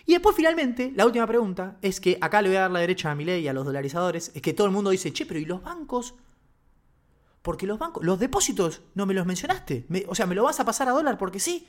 Y 0.06 0.14
después 0.14 0.36
finalmente, 0.36 0.92
la 0.96 1.06
última 1.06 1.28
pregunta 1.28 1.78
es 1.82 2.00
que 2.00 2.18
acá 2.22 2.42
le 2.42 2.50
voy 2.50 2.58
a 2.58 2.62
dar 2.62 2.72
la 2.72 2.80
derecha 2.80 3.12
a 3.12 3.16
mi 3.16 3.26
ley 3.26 3.44
y 3.44 3.48
a 3.48 3.54
los 3.54 3.66
dolarizadores, 3.66 4.32
es 4.34 4.42
que 4.42 4.54
todo 4.54 4.68
el 4.68 4.74
mundo 4.74 4.90
dice, 4.90 5.14
che, 5.14 5.26
pero 5.26 5.40
¿y 5.40 5.46
los 5.46 5.62
bancos? 5.62 6.16
Porque 7.42 7.66
los 7.66 7.80
bancos, 7.80 8.04
los 8.04 8.20
depósitos, 8.20 8.82
no 8.94 9.06
me 9.06 9.14
los 9.14 9.26
mencionaste. 9.26 9.86
o 10.08 10.16
sea, 10.16 10.26
¿me 10.26 10.36
lo 10.36 10.44
vas 10.44 10.60
a 10.60 10.66
pasar 10.66 10.88
a 10.90 10.92
dólar 10.92 11.18
porque 11.18 11.40
sí? 11.40 11.68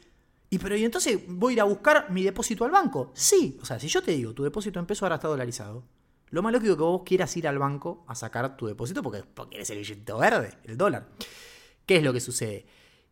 Y 0.51 0.59
pero 0.59 0.77
¿y 0.77 0.85
entonces 0.85 1.19
voy 1.27 1.53
a 1.53 1.55
ir 1.55 1.61
a 1.63 1.65
buscar 1.65 2.11
mi 2.11 2.23
depósito 2.23 2.65
al 2.67 2.71
banco? 2.71 3.11
Sí. 3.15 3.59
O 3.63 3.65
sea, 3.65 3.81
si 3.81 3.89
yo 3.89 4.03
te 4.03 4.13
digo, 4.13 4.35
tu 4.35 4.43
depósito 4.43 4.79
en 4.79 4.85
peso 4.85 5.07
ahora 5.07 5.15
está 5.15 5.29
dolarizado, 5.29 5.83
lo 6.29 6.43
más 6.43 6.53
lógico 6.53 6.73
es 6.73 6.77
que 6.77 6.83
vos 6.83 7.03
quieras 7.05 7.35
ir 7.37 7.49
al 7.49 7.59
banco 7.59 8.05
a 8.07 8.15
sacar 8.15 8.57
tu 8.57 8.67
depósito 8.67 9.03
porque, 9.03 9.23
porque 9.23 9.57
eres 9.57 9.71
el 9.71 9.79
billete 9.79 10.13
verde, 10.13 10.53
el 10.65 10.77
dólar. 10.77 11.09
¿Qué 11.87 11.97
es 11.97 12.03
lo 12.03 12.13
que 12.13 12.21
sucede? 12.21 12.67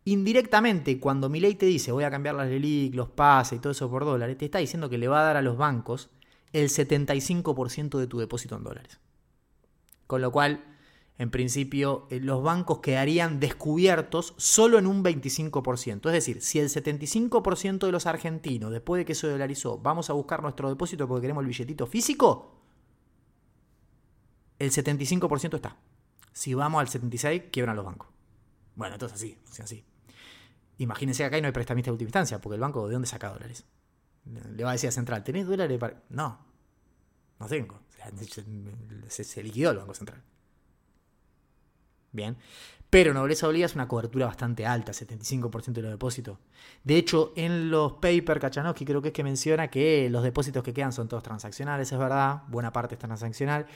Indirectamente, 0.04 0.98
cuando 0.98 1.28
ley 1.28 1.54
te 1.54 1.66
dice 1.66 1.92
voy 1.92 2.04
a 2.04 2.10
cambiar 2.10 2.34
las 2.34 2.48
LELIC, 2.48 2.94
los 2.94 3.10
pases 3.10 3.58
y 3.58 3.60
todo 3.60 3.72
eso 3.72 3.90
por 3.90 4.04
dólares, 4.04 4.38
te 4.38 4.46
está 4.46 4.58
diciendo 4.58 4.88
que 4.88 4.98
le 4.98 5.08
va 5.08 5.20
a 5.20 5.24
dar 5.24 5.36
a 5.36 5.42
los 5.42 5.58
bancos 5.58 6.10
el 6.52 6.68
75% 6.68 7.98
de 7.98 8.06
tu 8.06 8.18
depósito 8.18 8.56
en 8.56 8.64
dólares. 8.64 8.98
Con 10.06 10.22
lo 10.22 10.32
cual, 10.32 10.64
en 11.18 11.30
principio, 11.30 12.06
eh, 12.10 12.18
los 12.18 12.42
bancos 12.42 12.80
quedarían 12.80 13.40
descubiertos 13.40 14.34
solo 14.38 14.78
en 14.78 14.86
un 14.86 15.04
25%. 15.04 16.06
Es 16.06 16.12
decir, 16.12 16.42
si 16.42 16.58
el 16.58 16.68
75% 16.68 17.86
de 17.86 17.92
los 17.92 18.06
argentinos, 18.06 18.72
después 18.72 19.00
de 19.00 19.04
que 19.04 19.14
se 19.14 19.28
dolarizó, 19.28 19.78
vamos 19.78 20.10
a 20.10 20.14
buscar 20.14 20.42
nuestro 20.42 20.68
depósito 20.68 21.06
porque 21.06 21.22
queremos 21.22 21.42
el 21.42 21.48
billetito 21.48 21.86
físico, 21.86 22.56
el 24.58 24.70
75% 24.70 25.54
está. 25.54 25.76
Si 26.32 26.54
vamos 26.54 26.80
al 26.80 26.88
76%, 26.88 27.50
quiebran 27.50 27.76
los 27.76 27.84
bancos. 27.84 28.08
Bueno, 28.74 28.94
entonces 28.94 29.16
así, 29.16 29.38
así. 29.62 29.84
Imagínense 30.80 31.22
que 31.22 31.26
acá 31.26 31.40
no 31.42 31.46
hay 31.46 31.52
prestamista 31.52 31.90
de 31.90 31.92
última 31.92 32.08
instancia, 32.08 32.40
porque 32.40 32.54
el 32.54 32.60
banco, 32.60 32.88
¿de 32.88 32.94
dónde 32.94 33.06
saca 33.06 33.28
dólares? 33.28 33.66
Le 34.24 34.64
va 34.64 34.70
a 34.70 34.72
decir 34.72 34.88
a 34.88 34.92
Central, 34.92 35.22
¿tenés 35.22 35.46
dólares? 35.46 35.78
No, 36.08 36.38
no 37.38 37.46
tengo. 37.46 37.80
Se, 39.08 39.42
liquidó 39.42 39.72
el 39.72 39.76
Banco 39.76 39.92
Central. 39.92 40.22
Bien. 42.12 42.38
Pero 42.88 43.12
Nobleza 43.12 43.46
Obliga 43.46 43.66
es 43.66 43.74
una 43.74 43.86
cobertura 43.86 44.24
bastante 44.24 44.66
alta, 44.66 44.92
75% 44.92 45.72
de 45.72 45.82
los 45.82 45.90
depósitos. 45.90 46.38
De 46.82 46.96
hecho, 46.96 47.34
en 47.36 47.70
los 47.70 47.92
papers 47.94 48.40
Kachanowski 48.40 48.86
creo 48.86 49.02
que 49.02 49.08
es 49.08 49.14
que 49.14 49.22
menciona 49.22 49.68
que 49.68 50.08
los 50.08 50.22
depósitos 50.22 50.62
que 50.62 50.72
quedan 50.72 50.94
son 50.94 51.08
todos 51.08 51.22
transaccionales, 51.22 51.92
es 51.92 51.98
verdad, 51.98 52.44
buena 52.48 52.72
parte 52.72 52.94
es 52.94 52.98
transaccional. 52.98 53.66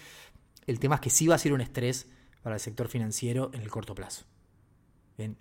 El 0.67 0.81
tema 0.81 0.95
es 0.95 1.03
que 1.03 1.11
sí 1.11 1.27
va 1.27 1.35
a 1.35 1.39
ser 1.39 1.53
un 1.53 1.61
estrés 1.61 2.07
para 2.43 2.55
el 2.55 2.61
sector 2.61 2.89
financiero 2.89 3.51
en 3.53 3.61
el 3.61 3.71
corto 3.71 3.95
plazo 3.95 4.25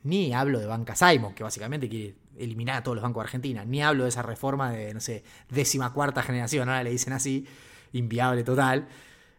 ni 0.03 0.33
hablo 0.33 0.59
de 0.59 0.67
Banca 0.67 0.95
Simon, 0.95 1.33
que 1.33 1.43
básicamente 1.43 1.89
quiere 1.89 2.15
eliminar 2.37 2.77
a 2.77 2.83
todos 2.83 2.95
los 2.95 3.03
bancos 3.03 3.21
de 3.21 3.25
Argentina. 3.25 3.65
Ni 3.65 3.81
hablo 3.81 4.03
de 4.03 4.09
esa 4.09 4.21
reforma 4.21 4.71
de, 4.71 4.93
no 4.93 4.99
sé, 4.99 5.23
décima 5.49 5.93
cuarta 5.93 6.21
generación, 6.21 6.69
ahora 6.69 6.83
le 6.83 6.91
dicen 6.91 7.13
así, 7.13 7.45
inviable 7.91 8.43
total. 8.43 8.87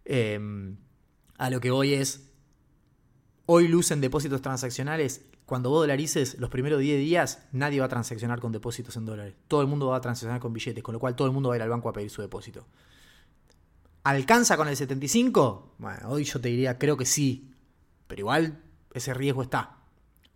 Em, 0.04 0.76
a 1.38 1.50
lo 1.50 1.60
que 1.60 1.70
voy 1.70 1.94
es, 1.94 2.30
hoy 3.46 3.68
lucen 3.68 4.00
depósitos 4.00 4.42
transaccionales. 4.42 5.24
Cuando 5.46 5.70
vos 5.70 5.80
dolarices 5.82 6.38
los 6.38 6.50
primeros 6.50 6.80
10 6.80 6.98
días, 6.98 7.46
nadie 7.52 7.80
va 7.80 7.86
a 7.86 7.90
transaccionar 7.90 8.40
con 8.40 8.50
depósitos 8.50 8.96
en 8.96 9.04
dólares. 9.04 9.34
Todo 9.46 9.60
el 9.60 9.66
mundo 9.66 9.88
va 9.88 9.98
a 9.98 10.00
transaccionar 10.00 10.40
con 10.40 10.52
billetes, 10.52 10.82
con 10.82 10.94
lo 10.94 10.98
cual 10.98 11.14
todo 11.14 11.28
el 11.28 11.34
mundo 11.34 11.50
va 11.50 11.54
a 11.54 11.58
ir 11.58 11.62
al 11.62 11.68
banco 11.68 11.88
a 11.88 11.92
pedir 11.92 12.10
su 12.10 12.22
depósito. 12.22 12.66
¿Alcanza 14.04 14.56
con 14.56 14.68
el 14.68 14.76
75? 14.76 15.76
Bueno, 15.78 16.08
hoy 16.08 16.24
yo 16.24 16.40
te 16.40 16.48
diría, 16.48 16.78
creo 16.78 16.96
que 16.96 17.06
sí. 17.06 17.50
Pero 18.06 18.20
igual 18.20 18.62
ese 18.92 19.12
riesgo 19.14 19.42
está. 19.42 19.73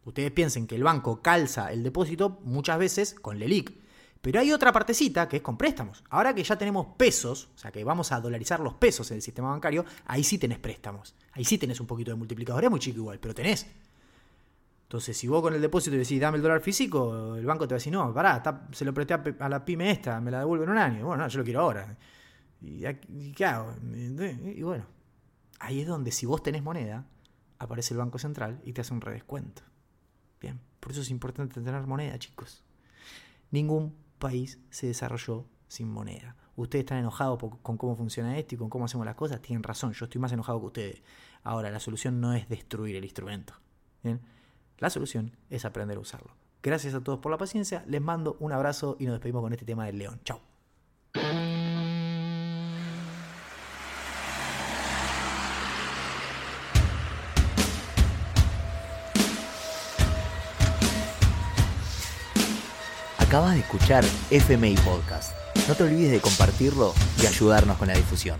Ustedes 0.08 0.30
piensen 0.30 0.66
que 0.66 0.74
el 0.74 0.82
banco 0.82 1.20
calza 1.20 1.70
el 1.70 1.82
depósito 1.82 2.40
muchas 2.44 2.78
veces 2.78 3.12
con 3.12 3.38
LELIC. 3.38 3.74
Pero 4.22 4.40
hay 4.40 4.52
otra 4.52 4.72
partecita 4.72 5.28
que 5.28 5.36
es 5.36 5.42
con 5.42 5.58
préstamos. 5.58 6.02
Ahora 6.08 6.34
que 6.34 6.42
ya 6.42 6.56
tenemos 6.56 6.86
pesos, 6.96 7.50
o 7.54 7.58
sea 7.58 7.70
que 7.70 7.84
vamos 7.84 8.10
a 8.10 8.18
dolarizar 8.18 8.60
los 8.60 8.72
pesos 8.72 9.10
en 9.10 9.16
el 9.16 9.22
sistema 9.22 9.50
bancario, 9.50 9.84
ahí 10.06 10.24
sí 10.24 10.38
tenés 10.38 10.58
préstamos. 10.60 11.14
Ahí 11.32 11.44
sí 11.44 11.58
tenés 11.58 11.78
un 11.78 11.86
poquito 11.86 12.10
de 12.10 12.16
multiplicador. 12.16 12.64
Es 12.64 12.70
muy 12.70 12.80
chico 12.80 12.96
igual, 12.96 13.18
pero 13.20 13.34
tenés. 13.34 13.66
Entonces, 14.84 15.14
si 15.14 15.28
vos 15.28 15.42
con 15.42 15.52
el 15.52 15.60
depósito 15.60 15.94
decís, 15.94 16.18
dame 16.18 16.38
el 16.38 16.42
dólar 16.42 16.62
físico, 16.62 17.36
el 17.36 17.44
banco 17.44 17.68
te 17.68 17.74
va 17.74 17.76
a 17.76 17.80
decir, 17.80 17.92
no, 17.92 18.14
pará, 18.14 18.66
se 18.72 18.86
lo 18.86 18.94
presté 18.94 19.12
a, 19.12 19.48
la 19.50 19.62
pyme 19.62 19.90
esta, 19.90 20.22
me 20.22 20.30
la 20.30 20.38
devuelve 20.38 20.64
en 20.64 20.70
un 20.70 20.78
año. 20.78 21.06
Bueno, 21.06 21.24
no, 21.24 21.28
yo 21.28 21.38
lo 21.40 21.44
quiero 21.44 21.60
ahora. 21.60 21.98
¿Y, 22.62 23.32
qué 23.34 23.44
hago? 23.44 23.74
Y 23.94 24.62
bueno, 24.62 24.86
ahí 25.60 25.82
es 25.82 25.86
donde 25.86 26.12
si 26.12 26.24
vos 26.24 26.42
tenés 26.42 26.62
moneda, 26.62 27.04
aparece 27.58 27.92
el 27.92 27.98
Banco 27.98 28.18
Central 28.18 28.62
y 28.64 28.72
te 28.72 28.80
hace 28.80 28.94
un 28.94 29.02
redescuento. 29.02 29.68
Bien, 30.40 30.60
por 30.80 30.92
eso 30.92 31.00
es 31.00 31.10
importante 31.10 31.60
tener 31.60 31.86
moneda, 31.86 32.18
chicos. 32.18 32.62
Ningún 33.50 33.94
país 34.18 34.58
se 34.70 34.86
desarrolló 34.86 35.46
sin 35.68 35.90
moneda. 35.90 36.36
ustedes 36.56 36.84
están 36.84 36.98
enojados 36.98 37.38
con 37.62 37.76
cómo 37.76 37.94
funciona 37.94 38.36
esto 38.36 38.54
y 38.54 38.58
con 38.58 38.68
cómo 38.68 38.86
hacemos 38.86 39.06
las 39.06 39.14
cosas, 39.14 39.40
tienen 39.40 39.62
razón, 39.62 39.92
yo 39.92 40.06
estoy 40.06 40.20
más 40.20 40.32
enojado 40.32 40.58
que 40.60 40.66
ustedes. 40.66 41.02
Ahora, 41.44 41.70
la 41.70 41.78
solución 41.78 42.20
no 42.20 42.34
es 42.34 42.48
destruir 42.48 42.96
el 42.96 43.04
instrumento. 43.04 43.54
¿bien? 44.02 44.20
La 44.78 44.90
solución 44.90 45.36
es 45.50 45.64
aprender 45.64 45.96
a 45.96 46.00
usarlo. 46.00 46.34
Gracias 46.62 46.94
a 46.94 47.00
todos 47.00 47.20
por 47.20 47.30
la 47.30 47.38
paciencia, 47.38 47.84
les 47.86 48.00
mando 48.00 48.36
un 48.40 48.52
abrazo 48.52 48.96
y 48.98 49.04
nos 49.04 49.14
despedimos 49.14 49.42
con 49.42 49.52
este 49.52 49.64
tema 49.64 49.86
del 49.86 49.98
león. 49.98 50.20
Chao. 50.24 50.57
Acabas 63.28 63.52
de 63.52 63.60
escuchar 63.60 64.04
FMI 64.30 64.74
Podcast. 64.76 65.32
No 65.68 65.74
te 65.74 65.82
olvides 65.82 66.12
de 66.12 66.18
compartirlo 66.18 66.94
y 67.22 67.26
ayudarnos 67.26 67.76
con 67.76 67.88
la 67.88 67.94
difusión. 67.94 68.38